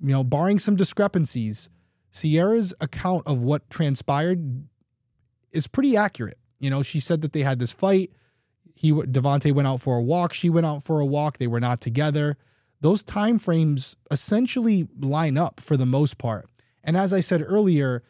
you 0.00 0.12
know, 0.12 0.22
barring 0.22 0.58
some 0.58 0.76
discrepancies, 0.76 1.70
Sierra's 2.10 2.74
account 2.78 3.26
of 3.26 3.40
what 3.40 3.68
transpired 3.70 4.68
is 5.50 5.66
pretty 5.66 5.96
accurate. 5.96 6.38
You 6.58 6.68
know, 6.68 6.82
she 6.82 7.00
said 7.00 7.22
that 7.22 7.32
they 7.32 7.40
had 7.40 7.58
this 7.58 7.72
fight. 7.72 8.12
He 8.74 8.92
Davohnte 8.92 9.50
went 9.52 9.66
out 9.66 9.80
for 9.80 9.96
a 9.96 10.02
walk. 10.02 10.34
She 10.34 10.50
went 10.50 10.66
out 10.66 10.82
for 10.82 11.00
a 11.00 11.06
walk. 11.06 11.38
They 11.38 11.46
were 11.46 11.60
not 11.60 11.80
together. 11.80 12.36
Those 12.82 13.02
time 13.02 13.38
frames 13.38 13.96
essentially 14.10 14.86
line 15.00 15.38
up 15.38 15.58
for 15.58 15.78
the 15.78 15.86
most 15.86 16.18
part. 16.18 16.44
And 16.84 16.98
as 16.98 17.14
I 17.14 17.20
said 17.20 17.42
earlier, 17.46 18.02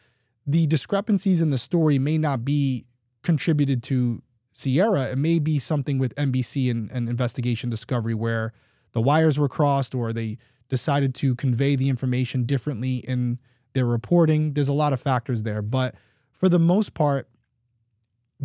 the 0.45 0.67
discrepancies 0.67 1.39
in 1.39 1.49
the 1.49 1.57
story 1.57 1.97
may 1.97 2.17
not 2.17 2.43
be 2.43 2.85
contributed 3.23 3.83
to 3.83 4.21
Sierra. 4.51 5.03
It 5.11 5.17
may 5.17 5.39
be 5.39 5.59
something 5.59 5.97
with 5.97 6.13
NBC 6.15 6.69
and, 6.69 6.91
and 6.91 7.07
Investigation 7.07 7.69
Discovery 7.69 8.13
where 8.13 8.51
the 8.97 9.01
wires 9.01 9.37
were 9.37 9.47
crossed 9.47 9.93
or 9.93 10.11
they 10.11 10.39
decided 10.69 11.13
to 11.13 11.35
convey 11.35 11.75
the 11.75 11.87
information 11.87 12.45
differently 12.45 12.95
in 12.95 13.37
their 13.73 13.85
reporting. 13.85 14.53
There's 14.53 14.69
a 14.69 14.73
lot 14.73 14.91
of 14.91 14.99
factors 14.99 15.43
there, 15.43 15.61
but 15.61 15.93
for 16.31 16.49
the 16.49 16.57
most 16.57 16.95
part, 16.95 17.29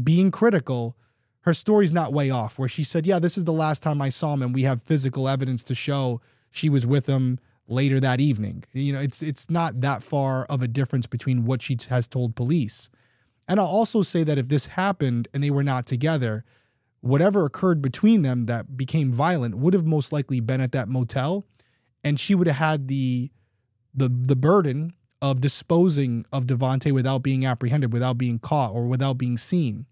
being 0.03 0.31
critical, 0.31 0.95
her 1.41 1.55
story's 1.55 1.95
not 1.95 2.13
way 2.13 2.29
off. 2.29 2.59
Where 2.59 2.69
she 2.69 2.85
said, 2.85 3.07
"Yeah, 3.07 3.19
this 3.19 3.39
is 3.39 3.45
the 3.45 3.53
last 3.55 3.83
time 3.83 4.03
I 4.03 4.11
saw 4.11 4.35
him, 4.35 4.43
and 4.43 4.55
we 4.55 4.65
have 4.65 4.83
physical 4.83 5.27
evidence 5.27 5.65
to 5.65 5.75
show 5.75 6.21
she 6.51 6.69
was 6.69 6.85
with 6.87 7.07
him 7.07 7.39
later 7.67 7.99
that 8.01 8.21
evening." 8.21 8.65
You 8.75 8.93
know, 8.93 9.01
it's 9.01 9.23
it's 9.23 9.49
not 9.49 9.81
that 9.81 10.03
far 10.03 10.45
of 10.51 10.61
a 10.61 10.69
difference 10.69 11.07
between 11.07 11.47
what 11.47 11.63
she 11.63 11.79
has 11.89 12.07
told 12.07 12.37
police. 12.37 12.91
And 13.49 13.59
I'll 13.59 13.65
also 13.65 14.03
say 14.03 14.23
that 14.25 14.37
if 14.37 14.49
this 14.49 14.67
happened 14.67 15.29
and 15.33 15.43
they 15.43 15.51
were 15.51 15.65
not 15.65 15.87
together, 15.87 16.45
whatever 17.03 17.45
occurred 17.45 17.83
between 17.83 18.23
them 18.23 18.47
that 18.47 18.77
became 18.77 19.13
violent 19.13 19.57
would 19.57 19.75
have 19.75 19.85
most 19.85 20.13
likely 20.13 20.41
been 20.41 20.61
at 20.61 20.73
that 20.73 20.89
motel 20.89 21.45
and 22.03 22.19
she 22.19 22.35
would 22.35 22.47
have 22.47 22.57
had 22.57 22.89
the 22.89 23.31
the 23.95 24.09
the 24.09 24.37
burden 24.37 24.95
of 25.21 25.41
disposing 25.41 26.25
of 26.33 26.47
Davohnte 26.47 26.91
without 26.93 27.23
being 27.23 27.47
apprehended, 27.47 27.93
without 27.93 28.19
being 28.19 28.41
caught, 28.41 28.73
or 28.73 28.89
without 28.89 29.19
being 29.19 29.39
seen. 29.39 29.87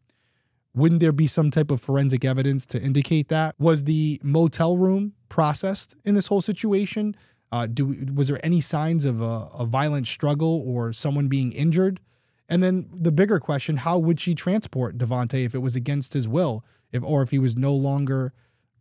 Wouldn't 0.74 1.00
there 1.00 1.12
be 1.12 1.28
some 1.28 1.50
type 1.50 1.70
of 1.70 1.80
forensic 1.80 2.24
evidence 2.24 2.66
to 2.66 2.82
indicate 2.82 3.28
that? 3.28 3.54
Was 3.58 3.84
the 3.84 4.20
motel 4.24 4.76
room 4.76 5.12
processed 5.28 5.94
in 6.04 6.14
this 6.14 6.26
whole 6.26 6.40
situation? 6.40 7.14
Uh, 7.52 7.66
do 7.66 8.12
was 8.14 8.28
there 8.28 8.44
any 8.44 8.60
signs 8.60 9.04
of 9.04 9.20
a, 9.20 9.48
a 9.58 9.66
violent 9.66 10.06
struggle 10.06 10.62
or 10.66 10.92
someone 10.92 11.28
being 11.28 11.52
injured? 11.52 12.00
And 12.48 12.62
then 12.62 12.88
the 12.92 13.12
bigger 13.12 13.38
question: 13.38 13.78
How 13.78 13.98
would 13.98 14.20
she 14.20 14.34
transport 14.34 14.98
Davohnte 14.98 15.44
if 15.44 15.54
it 15.54 15.58
was 15.58 15.76
against 15.76 16.12
his 16.12 16.26
will? 16.26 16.64
If 16.92 17.02
or 17.02 17.22
if 17.22 17.30
he 17.30 17.38
was 17.38 17.56
no 17.56 17.74
longer 17.74 18.32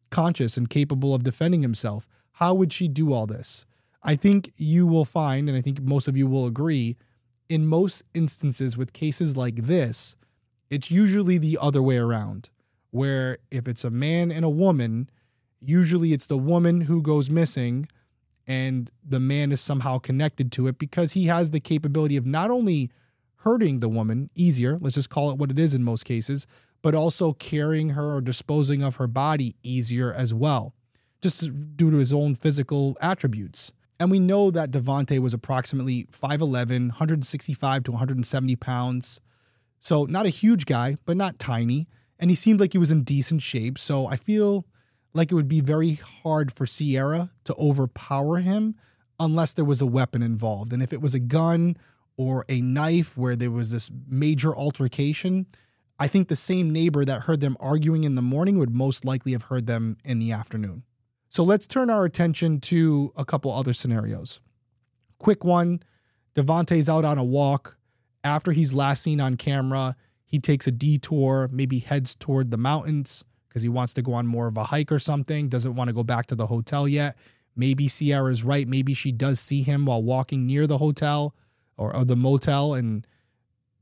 conscious 0.10 0.58
and 0.58 0.70
capable 0.70 1.14
of 1.14 1.24
defending 1.24 1.62
himself, 1.62 2.08
how 2.34 2.54
would 2.54 2.74
she 2.74 2.88
do 2.88 3.14
all 3.14 3.28
this? 3.28 3.66
I 4.02 4.16
think 4.16 4.52
you 4.56 4.88
will 4.88 5.06
find, 5.06 5.50
and 5.50 5.58
I 5.58 5.62
think 5.62 5.82
most 5.82 6.08
of 6.08 6.16
you 6.16 6.28
will 6.28 6.46
agree, 6.46 6.98
in 7.50 7.68
most 7.68 8.04
instances 8.14 8.78
with 8.78 8.94
cases 8.94 9.36
like 9.36 9.56
this, 9.56 10.16
it's 10.70 10.92
usually 10.92 11.38
the 11.38 11.58
other 11.60 11.82
way 11.82 11.98
around, 11.98 12.50
where 12.92 13.40
if 13.52 13.68
it's 13.68 13.84
a 13.84 13.90
man 13.90 14.32
and 14.32 14.46
a 14.46 14.50
woman, 14.50 15.10
usually 15.60 16.14
it's 16.14 16.28
the 16.28 16.38
woman 16.38 16.82
who 16.82 17.02
goes 17.02 17.30
missing 17.30 17.88
and 18.48 18.90
the 19.04 19.20
man 19.20 19.52
is 19.52 19.62
somehow 19.62 20.00
connected 20.00 20.52
to 20.54 20.68
it 20.68 20.80
because 20.80 21.14
he 21.14 21.26
has 21.26 21.52
the 21.52 21.60
capability 21.60 22.18
of 22.18 22.26
not 22.26 22.50
only 22.50 22.90
hurting 23.38 23.80
the 23.80 23.90
woman 23.90 24.30
easier, 24.36 24.78
let's 24.80 24.96
just 24.96 25.10
call 25.10 25.32
it 25.32 25.38
what 25.38 25.52
it 25.52 25.60
is 25.60 25.74
in 25.74 25.84
most 25.84 26.04
cases, 26.04 26.48
but 26.82 26.96
also 26.96 27.34
carrying 27.34 27.90
her 27.90 28.16
or 28.16 28.22
disposing 28.22 28.82
of 28.84 28.98
her 28.98 29.08
body 29.08 29.56
easier 29.64 30.14
as 30.14 30.34
well, 30.34 30.74
just 31.22 31.76
due 31.76 31.92
to 31.92 31.98
his 31.98 32.14
own 32.14 32.36
physical 32.36 32.98
attributes. 33.02 33.74
And 34.00 34.10
we 34.10 34.20
know 34.20 34.50
that 34.52 34.72
Davohnte 34.72 35.20
was 35.20 35.34
approximately 35.34 36.06
5'11, 36.06 36.70
165 36.90 37.84
to 37.84 37.92
170 37.92 38.56
pounds. 38.56 39.20
So, 39.80 40.06
not 40.06 40.26
a 40.26 40.30
huge 40.30 40.66
guy, 40.66 40.96
but 41.06 41.18
not 41.18 41.40
tiny. 41.40 41.88
And 42.18 42.30
he 42.30 42.36
seemed 42.36 42.60
like 42.60 42.74
he 42.74 42.80
was 42.80 42.92
in 42.92 43.04
decent 43.04 43.42
shape. 43.42 43.78
So, 43.78 44.08
I 44.08 44.16
feel 44.16 44.66
like 45.14 45.32
it 45.32 45.36
would 45.36 45.48
be 45.48 45.62
very 45.62 45.96
hard 46.24 46.52
for 46.52 46.66
Sierra 46.66 47.32
to 47.46 47.56
overpower 47.56 48.38
him 48.38 48.76
unless 49.20 49.54
there 49.54 49.66
was 49.66 49.82
a 49.82 49.86
weapon 49.86 50.22
involved. 50.22 50.72
And 50.72 50.82
if 50.82 50.94
it 50.94 51.02
was 51.02 51.14
a 51.14 51.20
gun 51.20 51.76
or 52.18 52.46
a 52.48 52.62
knife 52.62 53.18
where 53.18 53.36
there 53.36 53.52
was 53.52 53.72
this 53.72 53.90
major 54.08 54.56
altercation, 54.56 55.48
I 56.00 56.08
think 56.08 56.30
the 56.30 56.36
same 56.36 56.72
neighbor 56.72 57.04
that 57.04 57.24
heard 57.24 57.42
them 57.42 57.58
arguing 57.60 58.06
in 58.06 58.16
the 58.16 58.22
morning 58.22 58.58
would 58.58 58.74
most 58.74 59.04
likely 59.04 59.34
have 59.34 59.44
heard 59.44 59.68
them 59.68 59.98
in 60.06 60.20
the 60.20 60.32
afternoon. 60.32 60.84
So 61.28 61.44
let's 61.44 61.68
turn 61.68 61.90
our 61.90 62.06
attention 62.06 62.62
to 62.62 63.12
a 63.18 63.26
couple 63.26 63.52
other 63.54 63.74
scenarios. 63.74 64.40
Quick 65.20 65.44
one 65.44 65.84
Davohnte's 66.36 66.88
out 66.88 67.06
on 67.06 67.18
a 67.18 67.24
walk. 67.24 67.78
After 68.24 68.52
he's 68.52 68.74
last 68.74 69.04
seen 69.04 69.20
on 69.20 69.36
camera, 69.36 69.96
he 70.26 70.40
takes 70.40 70.68
a 70.68 70.72
detour, 70.72 71.50
maybe 71.52 71.80
heads 71.80 72.16
toward 72.16 72.52
the 72.52 72.58
mountains 72.58 73.26
because 73.48 73.62
he 73.62 73.70
wants 73.70 73.94
to 73.94 74.02
go 74.02 74.14
on 74.14 74.28
more 74.28 74.48
of 74.48 74.58
a 74.58 74.66
hike 74.66 74.92
or 74.92 75.00
something, 75.00 75.50
doesn't 75.50 75.76
want 75.76 75.90
to 75.90 75.94
go 75.94 76.04
back 76.04 76.28
to 76.28 76.36
the 76.36 76.48
hotel 76.48 76.88
yet. 76.88 77.18
Maybe 77.56 77.88
Sierra's 77.88 78.44
right. 78.44 78.68
Maybe 78.68 78.94
she 78.94 79.12
does 79.12 79.40
see 79.40 79.64
him 79.64 79.86
while 79.86 80.04
walking 80.04 80.46
near 80.46 80.68
the 80.68 80.78
hotel 80.78 81.36
or, 81.78 81.96
or 81.96 82.06
the 82.06 82.16
motel 82.16 82.74
and 82.74 83.06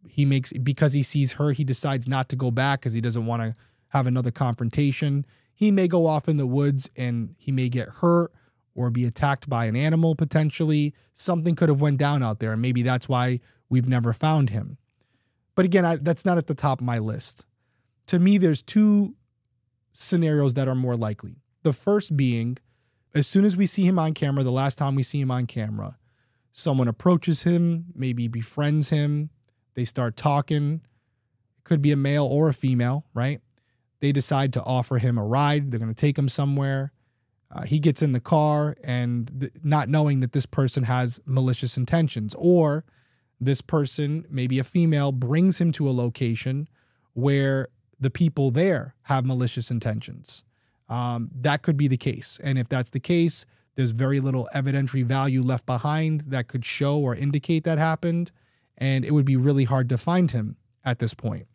he 0.10 0.26
makes 0.26 0.54
because 0.54 0.94
he 0.94 1.04
sees 1.04 1.34
her, 1.34 1.52
he 1.52 1.64
decides 1.64 2.08
not 2.08 2.30
to 2.30 2.36
go 2.36 2.52
back 2.52 2.80
because 2.80 2.94
he 2.94 3.02
doesn't 3.02 3.26
want 3.26 3.42
to 3.42 3.56
have 3.90 4.08
another 4.08 4.32
confrontation. 4.32 5.26
He 5.54 5.72
may 5.72 5.88
go 5.88 6.06
off 6.06 6.28
in 6.28 6.38
the 6.38 6.48
woods 6.48 6.90
and 6.96 7.36
he 7.38 7.52
may 7.52 7.70
get 7.70 7.90
hurt 7.90 8.32
or 8.76 8.90
be 8.92 9.06
attacked 9.06 9.50
by 9.50 9.66
an 9.66 9.76
animal 9.76 10.16
potentially. 10.16 10.94
Something 11.14 11.56
could 11.56 11.70
have 11.70 11.82
went 11.82 11.98
down 11.98 12.22
out 12.22 12.40
there, 12.40 12.54
and 12.54 12.62
maybe 12.62 12.84
that's 12.84 13.10
why 13.10 13.40
we've 13.70 13.90
never 13.90 14.14
found 14.14 14.52
him. 14.52 14.78
But 15.56 15.66
again, 15.66 15.84
I, 15.84 15.96
that's 15.96 16.26
not 16.26 16.38
at 16.38 16.48
the 16.48 16.54
top 16.54 16.80
of 16.80 16.86
my 16.86 17.00
list. 17.00 17.46
To 18.08 18.20
me, 18.20 18.38
there's 18.38 18.62
two 18.62 19.16
scenarios 19.94 20.54
that 20.54 20.68
are 20.68 20.76
more 20.76 20.96
likely. 20.96 21.38
The 21.64 21.74
first 21.74 22.16
being, 22.16 22.60
as 23.16 23.26
soon 23.26 23.44
as 23.44 23.58
we 23.58 23.66
see 23.66 23.84
him 23.84 23.98
on 23.98 24.14
camera, 24.14 24.44
the 24.44 24.52
last 24.52 24.78
time 24.78 24.94
we 24.94 25.02
see 25.02 25.20
him 25.20 25.32
on 25.32 25.48
camera, 25.48 25.98
someone 26.52 26.88
approaches 26.88 27.42
him, 27.44 27.86
maybe 27.96 28.28
befriends 28.28 28.92
him, 28.92 29.32
they 29.78 29.86
start 29.86 30.18
talking. 30.18 30.82
It 31.60 31.64
could 31.64 31.84
be 31.84 31.92
a 31.92 31.96
male 31.96 32.26
or 32.26 32.50
a 32.50 32.54
female, 32.54 33.06
right? 33.14 33.40
They 34.00 34.12
decide 34.12 34.52
to 34.54 34.64
offer 34.64 34.98
him 34.98 35.20
a 35.20 35.24
ride. 35.24 35.70
They're 35.70 35.80
going 35.80 35.94
to 35.94 35.96
take 35.96 36.18
him 36.18 36.28
somewhere. 36.28 36.92
Uh, 37.52 37.62
he 37.62 37.78
gets 37.78 38.02
in 38.02 38.12
the 38.12 38.20
car 38.20 38.76
and 38.84 39.40
th- 39.40 39.54
not 39.64 39.88
knowing 39.88 40.20
that 40.22 40.32
this 40.32 40.48
person 40.48 40.84
has 40.84 41.22
malicious 41.26 41.78
intentions, 41.78 42.36
or 42.40 42.86
this 43.40 43.62
person, 43.62 44.26
maybe 44.32 44.58
a 44.58 44.64
female, 44.64 45.12
brings 45.12 45.62
him 45.62 45.72
to 45.74 45.88
a 45.88 45.92
location 45.92 46.68
where 47.14 47.68
the 48.00 48.10
people 48.10 48.50
there 48.50 48.96
have 49.04 49.28
malicious 49.28 49.70
intentions. 49.70 50.44
Um, 50.90 51.30
that 51.36 51.62
could 51.62 51.78
be 51.78 51.88
the 51.88 51.98
case. 51.98 52.40
And 52.44 52.58
if 52.58 52.68
that's 52.68 52.90
the 52.90 53.00
case, 53.00 53.46
there's 53.76 53.92
very 53.92 54.20
little 54.20 54.50
evidentiary 54.56 55.06
value 55.06 55.44
left 55.44 55.68
behind 55.68 56.22
that 56.28 56.48
could 56.48 56.66
show 56.66 56.98
or 56.98 57.16
indicate 57.16 57.64
that 57.66 57.78
happened. 57.78 58.32
And 58.78 59.04
it 59.04 59.12
would 59.12 59.26
be 59.26 59.36
really 59.36 59.64
hard 59.64 59.90
to 59.90 59.98
find 59.98 60.32
him 60.32 60.58
at 60.86 61.00
this 61.00 61.14
point. 61.14 61.48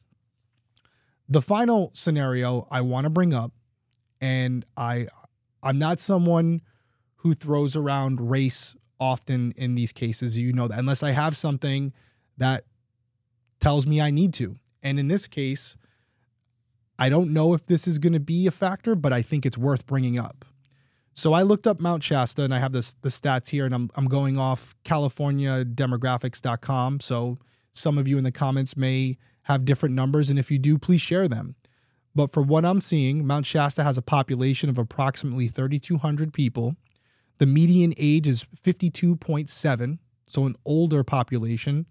The 1.28 1.42
final 1.42 1.90
scenario 1.94 2.66
I 2.70 2.80
want 2.80 3.04
to 3.04 3.10
bring 3.10 3.32
up, 3.32 3.52
and 4.20 4.64
I 4.76 5.06
I'm 5.62 5.78
not 5.78 6.00
someone 6.00 6.62
who 7.16 7.34
throws 7.34 7.76
around 7.76 8.30
race 8.30 8.74
often 8.98 9.52
in 9.56 9.74
these 9.74 9.92
cases. 9.92 10.36
You 10.36 10.52
know 10.52 10.68
that 10.68 10.78
unless 10.78 11.02
I 11.02 11.10
have 11.10 11.36
something 11.36 11.92
that 12.36 12.64
tells 13.60 13.86
me 13.86 14.00
I 14.00 14.10
need 14.10 14.34
to. 14.34 14.56
And 14.82 14.98
in 14.98 15.08
this 15.08 15.28
case, 15.28 15.76
I 16.98 17.08
don't 17.08 17.32
know 17.32 17.54
if 17.54 17.66
this 17.66 17.86
is 17.86 17.98
going 17.98 18.12
to 18.12 18.20
be 18.20 18.46
a 18.46 18.50
factor, 18.50 18.94
but 18.94 19.12
I 19.12 19.22
think 19.22 19.46
it's 19.46 19.56
worth 19.56 19.86
bringing 19.86 20.18
up. 20.18 20.44
So 21.14 21.34
I 21.34 21.42
looked 21.42 21.66
up 21.66 21.78
Mount 21.78 22.02
Shasta 22.02 22.42
and 22.42 22.54
I 22.54 22.58
have 22.58 22.72
this 22.72 22.94
the 23.02 23.10
stats 23.10 23.50
here 23.50 23.66
and 23.66 23.74
I'm 23.74 23.90
I'm 23.96 24.06
going 24.06 24.38
off 24.38 24.74
californiademographics.com. 24.84 27.00
So 27.00 27.36
some 27.72 27.98
of 27.98 28.08
you 28.08 28.16
in 28.18 28.24
the 28.24 28.32
comments 28.32 28.76
may 28.76 29.18
have 29.42 29.64
different 29.64 29.94
numbers 29.94 30.30
and 30.30 30.38
if 30.38 30.50
you 30.50 30.58
do 30.58 30.78
please 30.78 31.00
share 31.00 31.28
them. 31.28 31.54
But 32.14 32.32
for 32.32 32.42
what 32.42 32.64
I'm 32.64 32.80
seeing, 32.80 33.26
Mount 33.26 33.46
Shasta 33.46 33.82
has 33.82 33.96
a 33.96 34.02
population 34.02 34.68
of 34.68 34.78
approximately 34.78 35.48
3200 35.48 36.32
people. 36.32 36.76
The 37.38 37.46
median 37.46 37.94
age 37.96 38.28
is 38.28 38.46
52.7, 38.62 39.98
so 40.26 40.44
an 40.44 40.54
older 40.66 41.02
population, 41.02 41.86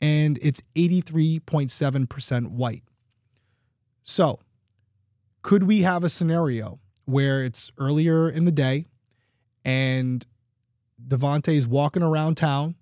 and 0.00 0.38
it's 0.40 0.62
83.7% 0.76 2.50
white. 2.52 2.84
So, 4.04 4.38
could 5.42 5.64
we 5.64 5.82
have 5.82 6.04
a 6.04 6.08
scenario 6.08 6.78
where 7.06 7.44
it's 7.44 7.70
earlier 7.78 8.28
in 8.28 8.44
the 8.44 8.52
day 8.52 8.84
and 9.64 10.26
Davohnte 11.08 11.48
is 11.48 11.66
walking 11.66 12.02
around 12.02 12.36
town 12.36 12.74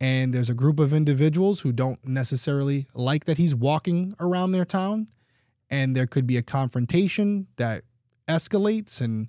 and 0.00 0.34
there's 0.34 0.50
a 0.50 0.54
group 0.54 0.78
of 0.78 0.92
individuals 0.92 1.60
who 1.60 1.72
don't 1.72 2.04
necessarily 2.06 2.86
like 2.94 3.24
that 3.24 3.38
he's 3.38 3.54
walking 3.54 4.14
around 4.20 4.52
their 4.52 4.64
town 4.64 5.08
and 5.70 5.96
there 5.96 6.06
could 6.06 6.26
be 6.26 6.36
a 6.36 6.42
confrontation 6.42 7.46
that 7.56 7.84
escalates 8.28 9.00
and 9.00 9.28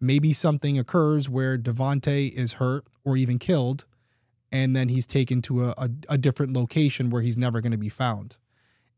maybe 0.00 0.32
something 0.32 0.78
occurs 0.78 1.28
where 1.28 1.58
Davohnte 1.58 2.32
is 2.32 2.54
hurt 2.54 2.84
or 3.04 3.16
even 3.16 3.38
killed 3.38 3.84
and 4.50 4.74
then 4.74 4.88
he's 4.88 5.06
taken 5.06 5.42
to 5.42 5.66
a, 5.66 5.74
a, 5.76 5.90
a 6.10 6.18
different 6.18 6.54
location 6.54 7.10
where 7.10 7.22
he's 7.22 7.36
never 7.36 7.60
going 7.60 7.72
to 7.72 7.78
be 7.78 7.88
found. 7.88 8.38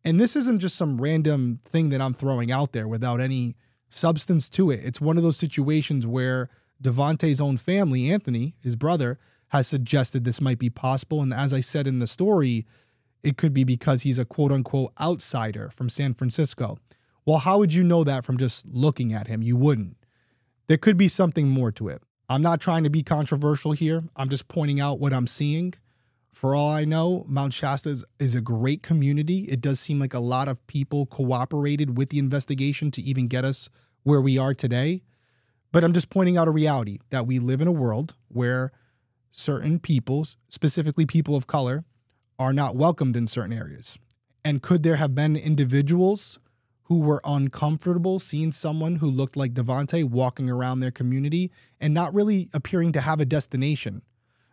And 0.05 0.19
this 0.19 0.37
isn't 0.37 0.61
just 0.61 0.77
some 0.77 1.01
random 1.01 1.61
thing 1.65 1.91
that 1.91 2.01
I'm 2.01 2.15
throwing 2.15 2.51
out 2.51 2.73
there 2.73 2.89
without 2.89 3.21
any 3.21 3.57
substance 3.91 4.49
to 4.51 4.71
it. 4.71 4.81
It's 4.83 5.01
one 5.01 5.17
of 5.17 5.23
those 5.23 5.37
situations 5.37 6.07
where 6.07 6.49
Davohnte's 6.83 7.41
own 7.41 7.57
family, 7.59 8.11
Anthony, 8.11 8.55
his 8.63 8.77
brother, 8.77 9.19
has 9.49 9.67
suggested 9.67 10.25
this 10.25 10.41
might 10.41 10.59
be 10.59 10.71
possible. 10.71 11.21
And 11.21 11.35
as 11.35 11.53
I 11.53 11.61
said 11.61 11.87
in 11.87 11.99
the 11.99 12.07
story, 12.07 12.65
it 13.23 13.37
could 13.37 13.53
be 13.53 13.65
because 13.65 14.03
he's 14.03 14.19
a 14.19 14.25
quote 14.25 14.53
unquote 14.53 14.93
outsider 15.01 15.71
from 15.71 15.89
San 15.91 16.15
Francisco. 16.15 16.79
Well, 17.27 17.39
how 17.39 17.59
would 17.59 17.75
you 17.75 17.83
know 17.83 18.05
that 18.05 18.25
from 18.25 18.39
just 18.39 18.67
looking 18.67 19.13
at 19.13 19.27
him? 19.27 19.43
You 19.43 19.57
wouldn't. 19.57 19.97
There 20.69 20.79
could 20.79 20.97
be 20.97 21.09
something 21.09 21.49
more 21.49 21.73
to 21.73 21.89
it. 21.89 22.03
I'm 22.29 22.43
not 22.43 22.61
trying 22.61 22.85
to 22.85 22.91
be 22.91 23.03
controversial 23.03 23.73
here. 23.73 24.03
I'm 24.17 24.29
just 24.29 24.49
pointing 24.49 24.81
out 24.81 25.01
what 25.01 25.13
I'm 25.13 25.27
seeing. 25.27 25.75
For 26.33 26.55
all 26.55 26.71
I 26.71 26.85
know, 26.85 27.25
Mount 27.29 27.53
Shasta 27.53 27.91
is, 27.91 28.05
is, 28.19 28.35
a 28.35 28.41
great 28.41 28.83
community. 28.83 29.41
It 29.49 29.61
does 29.61 29.81
seem 29.81 29.99
like 29.99 30.15
a 30.15 30.21
lot 30.21 30.49
of 30.49 30.65
people 30.67 31.07
cooperated 31.07 31.99
with 31.99 32.11
the 32.11 32.19
investigation 32.19 32.91
to 32.93 33.03
even 33.03 33.27
get 33.27 33.45
us 33.45 33.69
where 34.05 34.21
we 34.21 34.39
are 34.39 34.55
today. 34.55 35.03
But 35.73 35.85
I'm 35.85 35.93
just 35.93 36.11
pointing 36.11 36.37
out 36.37 36.49
a 36.49 36.53
reality 36.53 36.99
that 37.11 37.27
we 37.27 37.39
live 37.39 37.61
in 37.61 37.69
a 37.69 37.73
world 37.73 38.15
where 38.29 38.73
certain 39.31 39.79
people, 39.79 40.27
specifically 40.49 41.07
people 41.07 41.37
of 41.37 41.47
color, 41.47 41.85
are 42.39 42.53
not 42.53 42.77
welcomed 42.77 43.17
in 43.17 43.27
certain 43.27 43.53
areas. 43.53 43.99
And 44.45 44.63
could 44.63 44.83
there 44.83 44.97
have 44.97 45.15
been 45.15 45.37
individuals 45.37 46.39
who 46.85 47.01
were 47.01 47.21
uncomfortable 47.25 48.19
seeing 48.19 48.51
someone 48.51 48.97
who 48.97 49.09
looked 49.09 49.37
like 49.37 49.55
Davohnte 49.55 50.05
walking 50.05 50.51
around 50.51 50.81
their 50.81 50.91
community 50.91 51.51
and 51.81 51.95
not 51.95 52.15
really 52.15 52.49
appearing 52.53 52.93
to 52.93 53.01
have 53.01 53.21
a 53.21 53.25
destination? 53.25 54.03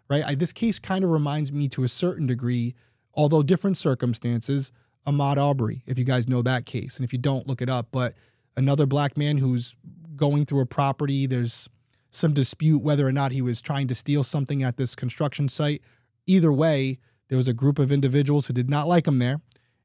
Right? 0.09 0.23
I, 0.25 0.35
this 0.35 0.53
case 0.53 0.79
kind 0.79 1.03
of 1.03 1.09
reminds 1.09 1.51
me 1.51 1.67
to 1.69 1.83
a 1.83 1.89
certain 1.89 2.27
degree, 2.27 2.75
although 3.13 3.43
different 3.43 3.77
circumstances, 3.77 4.71
Ahmaud 5.05 5.37
Arbery, 5.37 5.83
if 5.85 5.97
you 5.97 6.03
guys 6.03 6.27
know 6.27 6.41
that 6.41 6.65
case. 6.65 6.97
And 6.97 7.03
if 7.03 7.11
you 7.11 7.19
don't, 7.19 7.47
look 7.47 7.61
it 7.61 7.69
up. 7.69 7.87
But 7.91 8.13
another 8.55 8.85
black 8.85 9.17
man 9.17 9.37
who's 9.37 9.75
going 10.15 10.45
through 10.45 10.61
a 10.61 10.65
property, 10.65 11.27
there's 11.27 11.69
some 12.09 12.33
dispute 12.33 12.81
whether 12.81 13.07
or 13.07 13.11
not 13.11 13.31
he 13.31 13.41
was 13.41 13.61
trying 13.61 13.87
to 13.87 13.95
steal 13.95 14.23
something 14.23 14.63
at 14.63 14.77
this 14.77 14.95
construction 14.95 15.49
site. 15.49 15.81
Either 16.25 16.51
way, 16.51 16.99
there 17.27 17.37
was 17.37 17.47
a 17.47 17.53
group 17.53 17.79
of 17.79 17.91
individuals 17.91 18.47
who 18.47 18.53
did 18.53 18.69
not 18.69 18.87
like 18.87 19.07
him 19.07 19.19
there, 19.19 19.41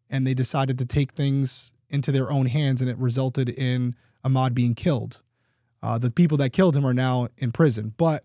and 0.08 0.26
they 0.26 0.34
decided 0.34 0.78
to 0.78 0.86
take 0.86 1.12
things 1.12 1.72
into 1.88 2.10
their 2.10 2.30
own 2.30 2.46
hands, 2.46 2.80
and 2.80 2.88
it 2.88 2.96
resulted 2.96 3.48
in 3.48 3.94
Ahmaud 4.24 4.54
being 4.54 4.74
killed. 4.74 5.20
Uh, 5.82 5.98
the 5.98 6.10
people 6.10 6.38
that 6.38 6.50
killed 6.50 6.76
him 6.76 6.86
are 6.86 6.94
now 6.94 7.28
in 7.38 7.52
prison. 7.52 7.92
But 7.96 8.24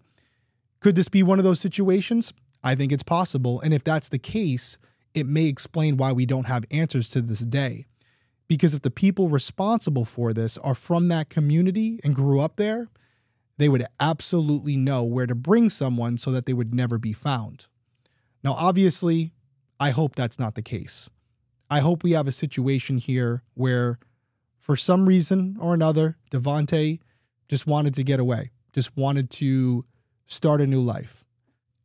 could 0.80 0.96
this 0.96 1.10
be 1.10 1.24
one 1.24 1.40
of 1.40 1.46
those 1.46 1.60
situations? 1.60 2.34
I 2.64 2.76
think 2.76 2.92
it's 2.92 3.04
possible. 3.04 3.62
And 3.62 3.74
if 3.74 3.84
that's 3.84 4.10
the 4.10 4.20
case, 4.20 4.78
it 5.14 5.26
may 5.26 5.46
explain 5.46 5.98
why 5.98 6.12
we 6.12 6.26
don't 6.26 6.48
have 6.48 6.66
answers 6.72 7.10
to 7.10 7.22
this 7.22 7.40
day. 7.40 7.86
Because 8.48 8.74
if 8.74 8.82
the 8.82 8.92
people 8.92 9.30
responsible 9.30 10.06
for 10.06 10.34
this 10.34 10.58
are 10.60 10.76
from 10.76 11.08
that 11.10 11.30
community 11.30 12.00
and 12.04 12.16
grew 12.16 12.40
up 12.40 12.56
there, 12.56 12.88
they 13.58 13.68
would 13.68 13.86
absolutely 14.00 14.78
know 14.78 15.04
where 15.04 15.28
to 15.28 15.36
bring 15.36 15.70
someone 15.70 16.18
so 16.18 16.32
that 16.32 16.46
they 16.46 16.54
would 16.54 16.74
never 16.74 16.98
be 16.98 17.14
found. 17.14 17.68
Now, 18.44 18.54
obviously, 18.54 19.34
I 19.80 19.92
hope 19.92 20.16
that's 20.16 20.40
not 20.40 20.56
the 20.56 20.62
case. 20.62 21.10
I 21.70 21.80
hope 21.80 22.04
we 22.04 22.12
have 22.12 22.28
a 22.28 22.32
situation 22.32 22.98
here 22.98 23.44
where, 23.56 24.00
for 24.60 24.78
some 24.78 25.08
reason 25.08 25.58
or 25.60 25.74
another, 25.74 26.18
Davohnte 26.32 27.00
just 27.50 27.68
wanted 27.68 27.94
to 27.96 28.04
get 28.04 28.20
away, 28.20 28.52
just 28.74 28.96
wanted 28.96 29.30
to 29.32 29.86
start 30.28 30.62
a 30.62 30.68
new 30.68 30.82
life. 30.82 31.26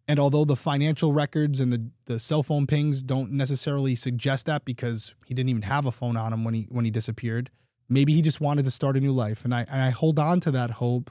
And 0.09 0.18
although 0.18 0.45
the 0.45 0.57
financial 0.57 1.12
records 1.12 1.61
and 1.61 1.72
the, 1.72 1.90
the 2.07 2.18
cell 2.18 2.43
phone 2.43 2.66
pings 2.66 3.03
don't 3.03 3.32
necessarily 3.32 3.95
suggest 3.95 4.47
that 4.47 4.64
because 4.64 5.14
he 5.26 5.32
didn't 5.32 5.51
even 5.51 5.62
have 5.62 5.86
a 5.86 5.93
phone 5.93 6.16
on 6.16 6.32
him 6.32 6.45
when 6.45 6.55
he 6.55 6.66
when 6.70 6.84
he 6.84 6.90
disappeared, 6.90 7.51
maybe 7.88 8.12
he 8.12 8.20
just 8.20 8.40
wanted 8.40 8.64
to 8.64 8.70
start 8.70 8.97
a 8.97 9.01
new 9.01 9.12
life. 9.12 9.45
And 9.45 9.55
I 9.55 9.64
and 9.70 9.80
I 9.80 9.90
hold 9.90 10.18
on 10.18 10.40
to 10.40 10.51
that 10.51 10.72
hope 10.72 11.11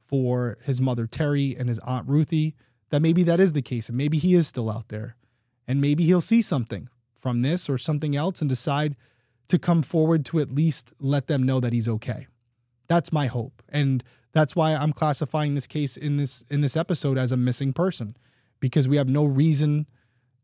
for 0.00 0.56
his 0.64 0.80
mother 0.80 1.06
Terry 1.06 1.54
and 1.56 1.68
his 1.68 1.78
aunt 1.80 2.08
Ruthie 2.08 2.56
that 2.88 3.02
maybe 3.02 3.22
that 3.22 3.38
is 3.40 3.52
the 3.52 3.62
case 3.62 3.88
and 3.88 3.96
maybe 3.96 4.18
he 4.18 4.34
is 4.34 4.48
still 4.48 4.70
out 4.70 4.88
there. 4.88 5.16
And 5.68 5.80
maybe 5.80 6.04
he'll 6.04 6.20
see 6.20 6.42
something 6.42 6.88
from 7.16 7.42
this 7.42 7.68
or 7.68 7.78
something 7.78 8.16
else 8.16 8.40
and 8.40 8.48
decide 8.48 8.96
to 9.48 9.58
come 9.58 9.82
forward 9.82 10.24
to 10.24 10.40
at 10.40 10.50
least 10.50 10.94
let 10.98 11.26
them 11.26 11.44
know 11.44 11.60
that 11.60 11.72
he's 11.72 11.88
okay. 11.88 12.26
That's 12.88 13.12
my 13.12 13.26
hope. 13.26 13.62
And 13.68 14.02
that's 14.32 14.54
why 14.54 14.74
I'm 14.74 14.92
classifying 14.92 15.54
this 15.54 15.66
case 15.66 15.96
in 15.96 16.16
this 16.16 16.42
in 16.50 16.60
this 16.60 16.76
episode 16.76 17.18
as 17.18 17.32
a 17.32 17.36
missing 17.36 17.72
person 17.72 18.16
because 18.60 18.88
we 18.88 18.96
have 18.96 19.08
no 19.08 19.24
reason 19.24 19.86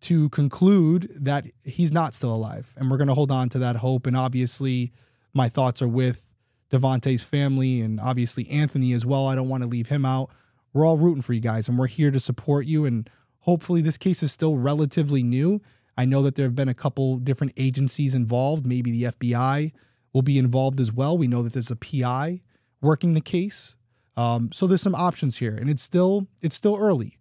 to 0.03 0.29
conclude 0.31 1.11
that 1.21 1.47
he's 1.65 1.93
not 1.93 2.15
still 2.15 2.35
alive. 2.35 2.75
And 2.77 2.91
we're 2.91 2.97
going 2.97 3.09
to 3.09 3.15
hold 3.15 3.31
on 3.31 3.49
to 3.51 3.59
that 3.61 3.77
hope 3.77 4.07
and 4.07 4.17
obviously 4.17 4.93
my 5.35 5.49
thoughts 5.49 5.83
are 5.83 5.89
with 5.89 6.27
Davohnte's 6.71 7.25
family 7.25 7.81
and 7.81 8.01
obviously 8.01 8.49
Anthony 8.51 8.93
as 8.93 9.07
well. 9.07 9.27
I 9.27 9.35
don't 9.35 9.49
want 9.49 9.63
to 9.63 9.69
leave 9.69 9.89
him 9.89 10.05
out. 10.05 10.31
We're 10.73 10.87
all 10.87 10.99
rooting 10.99 11.23
for 11.23 11.33
you 11.33 11.41
guys 11.41 11.69
and 11.69 11.79
we're 11.79 11.87
here 11.87 12.11
to 12.11 12.21
support 12.21 12.67
you 12.67 12.85
and 12.85 13.09
hopefully 13.41 13.83
this 13.83 13.99
case 13.99 14.23
is 14.23 14.33
still 14.33 14.57
relatively 14.57 15.23
new. 15.23 15.61
I 15.97 16.05
know 16.05 16.23
that 16.23 16.35
there 16.35 16.45
have 16.47 16.57
been 16.57 16.69
a 16.69 16.75
couple 16.75 17.17
different 17.17 17.55
agencies 17.57 18.15
involved, 18.15 18.67
maybe 18.67 18.91
the 18.91 19.05
FBI 19.05 19.73
will 20.13 20.23
be 20.23 20.39
involved 20.39 20.81
as 20.81 20.93
well. 20.93 21.17
We 21.17 21.29
know 21.29 21.43
that 21.43 21.53
there's 21.53 21.71
a 21.71 21.77
PI 21.77 22.43
working 22.81 23.15
the 23.15 23.21
case. 23.21 23.76
Um, 24.17 24.51
so 24.53 24.67
there's 24.67 24.83
some 24.83 24.95
options 24.95 25.39
here, 25.39 25.55
and 25.55 25.69
it's 25.69 25.83
still 25.83 26.27
it's 26.43 26.57
still 26.57 26.77
early, 26.77 27.19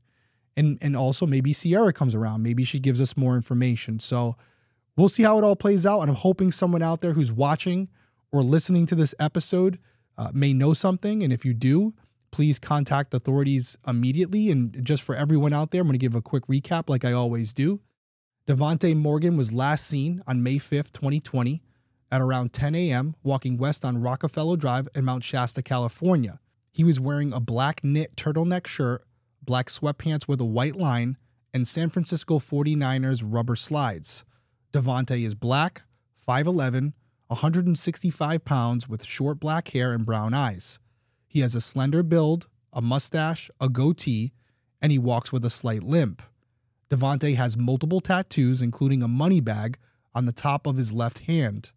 and 0.56 0.78
and 0.82 0.96
also 0.96 1.26
maybe 1.26 1.54
Sierra 1.54 1.94
comes 1.94 2.16
around, 2.16 2.44
maybe 2.44 2.64
she 2.64 2.80
gives 2.80 3.02
us 3.02 3.18
more 3.18 3.36
information. 3.36 4.00
So 4.00 4.36
we'll 4.96 5.10
see 5.10 5.24
how 5.24 5.38
it 5.38 5.44
all 5.44 5.56
plays 5.56 5.86
out, 5.86 6.02
and 6.02 6.10
I'm 6.10 6.16
hoping 6.16 6.52
someone 6.52 6.82
out 6.82 7.02
there 7.02 7.14
who's 7.14 7.32
watching 7.32 7.90
or 8.32 8.42
listening 8.42 8.86
to 8.88 8.96
this 8.96 9.14
episode 9.20 9.80
uh, 10.18 10.32
may 10.34 10.54
know 10.54 10.74
something, 10.74 11.24
and 11.24 11.34
if 11.34 11.44
you 11.46 11.54
do, 11.54 11.94
please 12.32 12.60
contact 12.60 13.14
authorities 13.14 13.78
immediately. 13.88 14.50
And 14.50 14.84
just 14.84 15.04
for 15.04 15.16
everyone 15.16 15.54
out 15.54 15.72
there, 15.72 15.82
I'm 15.82 15.88
going 15.88 15.94
to 15.94 15.98
give 15.98 16.16
a 16.16 16.22
quick 16.22 16.48
recap, 16.48 16.90
like 16.90 17.06
I 17.06 17.14
always 17.14 17.54
do. 17.54 17.82
Davohnte 18.48 18.96
Morgan 18.96 19.38
was 19.38 19.52
last 19.52 19.88
seen 19.88 20.22
on 20.28 20.44
May 20.44 20.56
5th, 20.56 20.92
2020 20.92 21.64
at 22.12 22.22
around 22.22 22.54
10 22.54 22.76
a.m., 22.76 23.16
walking 23.24 23.58
west 23.58 23.84
on 23.84 23.98
Rockfellow 23.98 24.58
Drive 24.58 24.88
in 24.94 25.04
Mount 25.06 25.24
Shasta, 25.24 25.64
California. 25.64 26.40
He 26.76 26.84
was 26.84 27.00
wearing 27.00 27.32
a 27.32 27.40
black 27.40 27.86
knit 27.86 28.18
turtleneck 28.18 28.68
shirt, 28.68 29.06
black 29.42 29.68
sweatpants 29.68 30.28
with 30.28 30.42
a 30.42 30.46
white 30.46 30.76
line, 30.76 31.16
and 31.54 31.66
San 31.66 31.90
Francisco 31.90 32.38
49ers 32.38 33.24
rubber 33.26 33.56
slides. 33.56 34.26
Davohnte 34.74 35.24
is 35.24 35.36
black, 35.36 35.84
5'11, 36.28 36.92
165 37.28 38.44
pounds, 38.44 38.90
with 38.90 39.06
short 39.06 39.40
black 39.40 39.70
hair 39.70 39.94
and 39.94 40.06
brown 40.06 40.34
eyes. 40.34 40.80
He 41.30 41.40
has 41.40 41.56
a 41.56 41.62
slender 41.62 42.04
build, 42.04 42.48
a 42.74 42.82
mustache, 42.82 43.50
a 43.62 43.70
goatee, 43.70 44.34
and 44.82 44.92
he 44.92 45.00
walks 45.00 45.32
with 45.32 45.46
a 45.46 45.50
slight 45.50 45.82
limp. 45.82 46.22
Davohnte 46.90 47.38
has 47.38 47.56
multiple 47.56 48.02
tattoos, 48.02 48.62
including 48.62 49.02
a 49.02 49.08
money 49.08 49.40
bag 49.40 49.78
on 50.14 50.26
the 50.26 50.34
top 50.34 50.68
of 50.68 50.76
his 50.76 50.92
left 50.92 51.20
hand. 51.20 51.72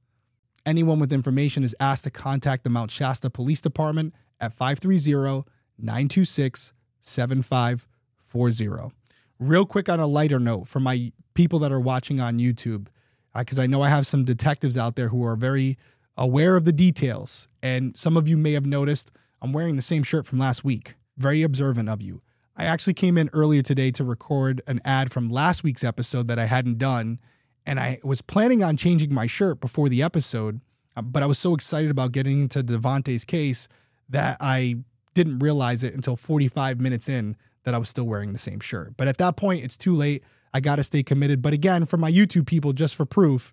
Anyone 0.66 0.98
with 0.98 1.12
information 1.12 1.62
is 1.62 1.76
asked 1.78 2.02
to 2.02 2.10
contact 2.10 2.64
the 2.64 2.70
Mount 2.70 2.90
Shasta 2.90 3.30
Police 3.30 3.60
Department 3.60 4.12
at 4.40 4.52
530 4.52 5.44
926 5.78 6.72
7540. 7.00 8.94
Real 9.38 9.66
quick 9.66 9.88
on 9.88 10.00
a 10.00 10.06
lighter 10.06 10.38
note 10.38 10.66
for 10.66 10.80
my 10.80 11.12
people 11.34 11.58
that 11.60 11.70
are 11.70 11.80
watching 11.80 12.20
on 12.20 12.38
YouTube, 12.38 12.88
because 13.36 13.58
uh, 13.58 13.62
I 13.62 13.66
know 13.66 13.82
I 13.82 13.88
have 13.88 14.06
some 14.06 14.24
detectives 14.24 14.76
out 14.76 14.96
there 14.96 15.08
who 15.08 15.24
are 15.24 15.36
very 15.36 15.78
aware 16.16 16.56
of 16.56 16.64
the 16.64 16.72
details. 16.72 17.48
And 17.62 17.96
some 17.96 18.16
of 18.16 18.26
you 18.26 18.36
may 18.36 18.52
have 18.52 18.66
noticed 18.66 19.10
I'm 19.40 19.52
wearing 19.52 19.76
the 19.76 19.82
same 19.82 20.02
shirt 20.02 20.26
from 20.26 20.38
last 20.38 20.64
week. 20.64 20.96
Very 21.16 21.42
observant 21.42 21.88
of 21.88 22.02
you. 22.02 22.22
I 22.56 22.64
actually 22.64 22.94
came 22.94 23.16
in 23.16 23.30
earlier 23.32 23.62
today 23.62 23.92
to 23.92 24.02
record 24.02 24.60
an 24.66 24.80
ad 24.84 25.12
from 25.12 25.28
last 25.28 25.62
week's 25.62 25.84
episode 25.84 26.26
that 26.26 26.40
I 26.40 26.46
hadn't 26.46 26.78
done 26.78 27.20
and 27.68 27.78
I 27.78 28.00
was 28.02 28.22
planning 28.22 28.64
on 28.64 28.78
changing 28.78 29.12
my 29.12 29.26
shirt 29.26 29.60
before 29.60 29.90
the 29.90 30.02
episode, 30.02 30.62
uh, 30.96 31.02
but 31.02 31.22
I 31.22 31.26
was 31.26 31.38
so 31.38 31.54
excited 31.54 31.90
about 31.90 32.12
getting 32.12 32.40
into 32.40 32.62
Davohnte's 32.62 33.26
case 33.26 33.68
that 34.08 34.36
I 34.40 34.76
didn't 35.14 35.40
realize 35.40 35.82
it 35.82 35.94
until 35.94 36.16
45 36.16 36.80
minutes 36.80 37.08
in 37.08 37.36
that 37.64 37.74
I 37.74 37.78
was 37.78 37.88
still 37.88 38.06
wearing 38.06 38.32
the 38.32 38.38
same 38.38 38.60
shirt. 38.60 38.94
But 38.96 39.08
at 39.08 39.18
that 39.18 39.36
point, 39.36 39.64
it's 39.64 39.76
too 39.76 39.94
late. 39.94 40.22
I 40.54 40.60
got 40.60 40.76
to 40.76 40.84
stay 40.84 41.02
committed. 41.02 41.42
But 41.42 41.52
again, 41.52 41.86
for 41.86 41.96
my 41.96 42.10
YouTube 42.10 42.46
people, 42.46 42.72
just 42.72 42.96
for 42.96 43.04
proof, 43.04 43.52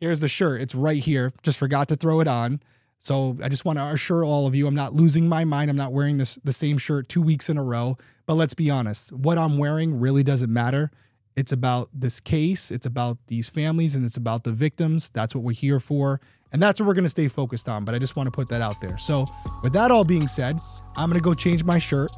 here's 0.00 0.20
the 0.20 0.28
shirt. 0.28 0.60
It's 0.60 0.74
right 0.74 1.02
here. 1.02 1.32
Just 1.42 1.58
forgot 1.58 1.88
to 1.88 1.96
throw 1.96 2.20
it 2.20 2.28
on. 2.28 2.60
So 2.98 3.38
I 3.42 3.48
just 3.48 3.64
want 3.64 3.78
to 3.78 3.84
assure 3.86 4.24
all 4.24 4.46
of 4.46 4.54
you, 4.54 4.66
I'm 4.66 4.74
not 4.74 4.92
losing 4.92 5.26
my 5.26 5.44
mind. 5.44 5.70
I'm 5.70 5.76
not 5.76 5.92
wearing 5.92 6.18
this 6.18 6.38
the 6.44 6.52
same 6.52 6.76
shirt 6.76 7.08
two 7.08 7.22
weeks 7.22 7.48
in 7.48 7.56
a 7.56 7.64
row. 7.64 7.96
But 8.26 8.34
let's 8.34 8.54
be 8.54 8.70
honest, 8.70 9.10
what 9.12 9.38
I'm 9.38 9.58
wearing 9.58 9.98
really 9.98 10.22
doesn't 10.22 10.52
matter. 10.52 10.90
It's 11.34 11.52
about 11.52 11.88
this 11.94 12.20
case, 12.20 12.70
it's 12.70 12.84
about 12.84 13.16
these 13.28 13.48
families, 13.48 13.94
and 13.94 14.04
it's 14.04 14.18
about 14.18 14.44
the 14.44 14.52
victims. 14.52 15.08
That's 15.08 15.34
what 15.34 15.42
we're 15.42 15.52
here 15.52 15.80
for. 15.80 16.20
And 16.52 16.60
that's 16.60 16.80
what 16.80 16.86
we're 16.86 16.94
going 16.94 17.04
to 17.04 17.10
stay 17.10 17.28
focused 17.28 17.68
on. 17.68 17.84
But 17.84 17.94
I 17.94 17.98
just 17.98 18.16
want 18.16 18.26
to 18.26 18.30
put 18.30 18.48
that 18.48 18.60
out 18.60 18.80
there. 18.80 18.98
So, 18.98 19.26
with 19.62 19.72
that 19.74 19.90
all 19.90 20.04
being 20.04 20.26
said, 20.26 20.58
I'm 20.96 21.08
going 21.08 21.20
to 21.20 21.24
go 21.24 21.34
change 21.34 21.64
my 21.64 21.78
shirt. 21.78 22.10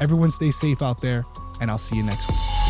Everyone 0.00 0.30
stay 0.30 0.50
safe 0.50 0.82
out 0.82 1.00
there, 1.00 1.24
and 1.60 1.70
I'll 1.70 1.78
see 1.78 1.96
you 1.96 2.02
next 2.02 2.28
week. 2.28 2.69